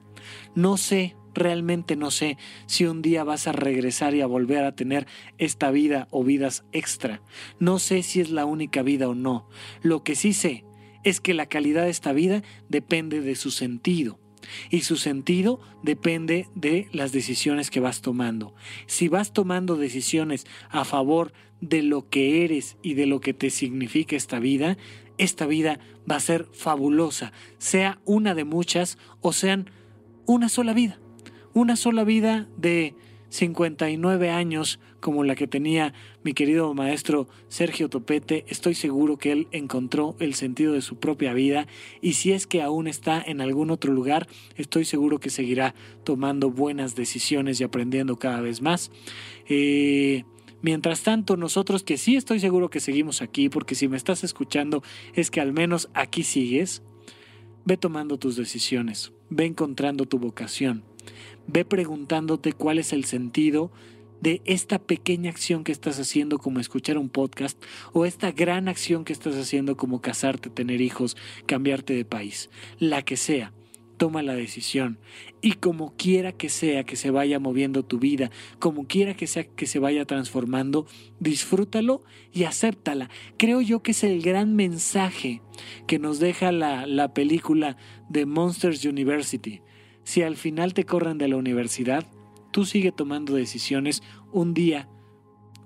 No 0.55 0.77
sé, 0.77 1.17
realmente 1.35 1.97
no 1.97 2.11
sé 2.11 2.39
si 2.67 2.87
un 2.87 3.03
día 3.03 3.25
vas 3.25 3.47
a 3.47 3.53
regresar 3.53 4.15
y 4.15 4.21
a 4.21 4.27
volver 4.27 4.65
a 4.65 4.75
tener 4.75 5.07
esta 5.39 5.71
vida 5.71 6.09
o 6.11 6.25
vidas 6.25 6.65
extra. 6.73 7.23
No 7.59 7.79
sé 7.79 8.03
si 8.03 8.21
es 8.21 8.31
la 8.31 8.45
única 8.45 8.83
vida 8.83 9.09
o 9.09 9.15
no. 9.15 9.49
Lo 9.83 10.05
que 10.05 10.15
sí 10.15 10.33
sé 10.33 10.65
es 11.05 11.21
que 11.21 11.35
la 11.35 11.47
calidad 11.47 11.85
de 11.85 11.91
esta 11.91 12.13
vida 12.13 12.43
depende 12.69 13.21
de 13.21 13.35
su 13.35 13.51
sentido. 13.51 14.22
Y 14.71 14.81
su 14.81 14.97
sentido 14.97 15.61
depende 15.83 16.49
de 16.55 16.89
las 16.93 17.13
decisiones 17.13 17.71
que 17.71 17.81
vas 17.81 18.01
tomando. 18.01 18.55
Si 18.87 19.09
vas 19.09 19.33
tomando 19.33 19.77
decisiones 19.77 20.47
a 20.71 20.85
favor 20.85 21.33
de 21.61 21.83
lo 21.83 22.09
que 22.09 22.45
eres 22.45 22.77
y 22.83 22.95
de 22.95 23.07
lo 23.07 23.21
que 23.21 23.35
te 23.35 23.51
significa 23.51 24.17
esta 24.17 24.39
vida, 24.39 24.77
esta 25.19 25.47
vida 25.47 25.79
va 26.11 26.17
a 26.17 26.21
ser 26.21 26.47
fabulosa, 26.53 27.33
sea 27.59 28.01
una 28.05 28.35
de 28.35 28.45
muchas 28.45 28.99
o 29.21 29.33
sean 29.33 29.71
una 30.27 30.49
sola 30.49 30.73
vida. 30.73 30.99
Una 31.55 31.77
sola 31.77 32.05
vida 32.05 32.49
de 32.57 32.95
59 33.29 34.31
años 34.31 34.81
como 35.03 35.25
la 35.25 35.35
que 35.35 35.47
tenía 35.47 35.93
mi 36.23 36.33
querido 36.33 36.73
maestro 36.73 37.29
Sergio 37.49 37.91
Topete, 37.91 38.47
estoy 38.49 38.75
seguro 38.75 39.19
que 39.19 39.33
él 39.33 39.49
encontró 39.51 40.17
el 40.21 40.35
sentido 40.35 40.73
de 40.73 40.81
su 40.81 40.97
propia 40.97 41.35
vida 41.35 41.67
y 42.01 42.15
si 42.15 42.33
es 42.33 42.47
que 42.47 42.63
aún 42.63 42.87
está 42.87 43.21
en 43.21 43.41
algún 43.43 43.71
otro 43.71 43.93
lugar, 43.93 44.29
estoy 44.57 44.85
seguro 44.87 45.19
que 45.19 45.29
seguirá 45.29 45.75
tomando 46.05 46.51
buenas 46.51 46.95
decisiones 46.95 47.61
y 47.61 47.65
aprendiendo 47.65 48.19
cada 48.19 48.41
vez 48.41 48.63
más. 48.63 48.91
Eh, 49.49 50.25
Mientras 50.65 51.03
tanto, 51.03 51.37
nosotros 51.37 51.83
que 51.83 51.99
sí 51.99 52.15
estoy 52.15 52.39
seguro 52.39 52.71
que 52.71 52.79
seguimos 52.79 53.21
aquí, 53.21 53.49
porque 53.49 53.75
si 53.75 53.89
me 53.89 53.97
estás 53.97 54.23
escuchando 54.23 54.85
es 55.13 55.33
que 55.33 55.41
al 55.41 55.53
menos 55.53 55.89
aquí 55.93 56.23
sigues, 56.23 56.85
ve 57.65 57.77
tomando 57.77 58.17
tus 58.17 58.37
decisiones, 58.37 59.13
ve 59.29 59.47
encontrando 59.47 60.07
tu 60.07 60.21
vocación, 60.21 60.85
ve 61.49 61.65
preguntándote 61.65 62.53
cuál 62.53 62.79
es 62.79 62.93
el 62.93 63.05
sentido 63.07 63.73
de 64.23 64.41
esta 64.45 64.79
pequeña 64.79 65.31
acción 65.31 65.65
que 65.65 65.73
estás 65.73 65.99
haciendo 65.99 66.39
como 66.39 66.61
escuchar 66.61 66.97
un 66.97 67.09
podcast 67.09 67.63
o 67.93 68.07
esta 68.07 68.31
gran 68.31 68.69
acción 68.69 69.05
que 69.05 69.13
estás 69.13 69.35
haciendo 69.37 69.77
como 69.77 70.01
casarte, 70.01 70.49
tener 70.49 70.81
hijos, 70.81 71.17
cambiarte 71.47 71.93
de 71.95 72.05
país, 72.05 72.49
la 72.79 73.03
que 73.03 73.17
sea 73.17 73.53
toma 74.03 74.23
la 74.23 74.35
decisión. 74.35 74.99
Y 75.43 75.53
como 75.53 75.95
quiera 75.97 76.33
que 76.33 76.49
sea 76.49 76.83
que 76.83 76.97
se 76.97 77.13
vaya 77.13 77.39
moviendo 77.39 77.85
tu 77.85 78.01
vida, 78.01 78.33
como 78.59 78.89
quiera 78.89 79.15
que 79.15 79.29
sea 79.29 79.45
que 79.45 79.67
se 79.67 79.79
vaya 79.79 80.05
transformando, 80.07 80.87
disfrútalo 81.21 82.03
y 82.33 82.43
acéptala. 82.43 83.11
Creo 83.37 83.61
yo 83.61 83.81
que 83.85 83.93
es 83.93 84.03
el 84.03 84.21
gran 84.21 84.57
mensaje 84.57 85.41
que 85.87 86.01
nos 86.01 86.19
deja 86.19 86.51
la, 86.51 86.85
la 86.87 87.15
película 87.15 87.77
de 88.09 88.27
Monsters 88.27 88.85
University. 88.85 89.61
Si 90.03 90.23
al 90.23 90.37
final 90.37 90.75
te 90.75 90.85
corren 90.85 91.17
de 91.17 91.29
la 91.29 91.37
universidad, 91.37 92.05
tú 92.53 92.65
sigue 92.65 92.93
tomando 92.93 93.35
decisiones, 93.35 94.03
un 94.31 94.55
día, 94.55 94.89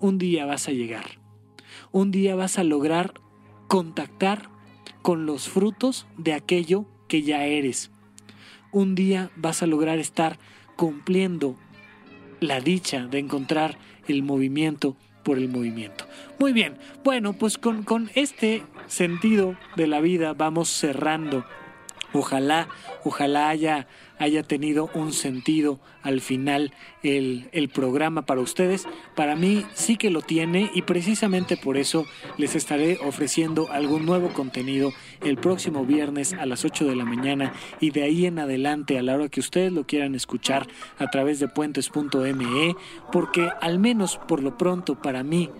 un 0.01 0.16
día 0.16 0.47
vas 0.47 0.68
a 0.68 0.72
llegar. 0.72 1.20
Un 1.93 2.11
día 2.11 2.34
vas 2.34 2.59
a 2.59 2.64
lograr 2.64 3.20
contactar 3.68 4.49
con 5.03 5.26
los 5.26 5.49
frutos 5.49 6.07
de 6.16 6.32
aquello 6.32 6.87
que 7.09 7.22
ya 7.22 7.45
eres 7.45 7.91
un 8.76 8.95
día 8.95 9.30
vas 9.37 9.62
a 9.62 9.66
lograr 9.66 9.99
estar 9.99 10.39
cumpliendo 10.76 11.57
la 12.41 12.61
dicha 12.61 13.07
de 13.07 13.18
encontrar 13.18 13.78
el 14.07 14.22
movimiento 14.22 14.99
por 15.24 15.39
el 15.39 15.49
movimiento. 15.49 16.07
Muy 16.39 16.53
bien, 16.53 16.76
bueno, 17.03 17.32
pues 17.32 17.57
con, 17.57 17.84
con 17.84 18.11
este 18.14 18.62
sentido 18.87 19.57
de 19.76 19.87
la 19.87 20.01
vida 20.01 20.34
vamos 20.34 20.68
cerrando. 20.68 21.47
Ojalá, 22.12 22.68
ojalá 23.03 23.49
haya 23.49 23.89
haya 24.19 24.43
tenido 24.43 24.91
un 24.95 25.12
sentido 25.12 25.79
al 26.03 26.21
final 26.21 26.73
el, 27.03 27.49
el, 27.53 27.69
programa 27.69 28.23
para 28.23 28.41
ustedes. 28.41 28.87
Para 29.14 29.37
mí 29.37 29.64
sí 29.75 29.97
que 29.97 30.11
lo 30.11 30.23
tiene 30.23 30.71
y 30.75 30.83
precisamente 30.83 31.57
por 31.57 31.77
eso 31.77 32.07
les 32.37 32.55
estaré 32.55 32.99
ofreciendo 33.05 33.71
algún 33.71 34.07
nuevo 34.07 34.29
contenido 34.33 34.93
el 35.23 35.37
próximo 35.37 35.85
viernes 35.85 36.33
a 36.33 36.47
las 36.47 36.64
8 36.64 36.87
de 36.87 36.97
la 36.97 37.05
mañana 37.05 37.53
y 37.81 37.91
de 37.91 38.05
ahí 38.05 38.27
en 38.27 38.39
adelante 38.39 38.99
a 38.99 39.03
la 39.03 39.14
hora 39.14 39.29
que 39.29 39.41
ustedes 39.41 39.73
lo 39.73 39.87
quieran 39.87 40.14
escuchar 40.14 40.67
a 40.99 41.11
través 41.11 41.41
de 41.41 41.49
puentes.me 41.49 42.77
porque 43.12 43.51
al 43.61 43.79
menos 43.79 44.19
por 44.29 44.43
lo 44.43 44.57
pronto 44.57 45.01
para 45.01 45.23
mí 45.23 45.51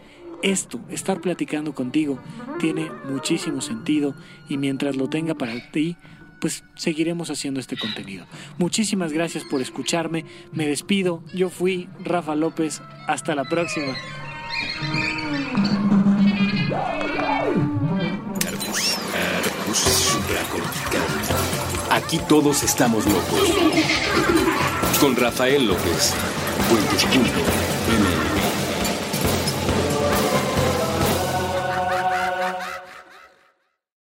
esto, 0.42 0.80
estar 0.90 1.20
platicando 1.20 1.74
contigo, 1.74 2.18
tiene 2.61 2.90
muchísimo 3.09 3.61
sentido 3.61 4.14
y 4.48 4.59
mientras 4.59 4.96
lo 4.96 5.09
tenga 5.09 5.34
para 5.34 5.70
ti, 5.70 5.96
pues 6.41 6.64
seguiremos 6.74 7.30
haciendo 7.30 7.61
este 7.61 7.76
contenido. 7.76 8.26
Muchísimas 8.59 9.12
gracias 9.12 9.45
por 9.45 9.61
escucharme. 9.61 10.24
Me 10.53 10.66
despido. 10.66 11.22
Yo 11.34 11.51
fui 11.51 11.89
Rafa 12.05 12.34
López. 12.34 12.82
Hasta 13.07 13.34
la 13.34 13.45
próxima. 13.45 13.95
Aquí 21.91 22.18
todos 22.28 22.62
estamos 22.62 23.07
locos. 23.07 23.51
Con 25.01 25.16
Rafael 25.16 25.66
López. 25.66 26.14
Puentes.mx 26.68 27.75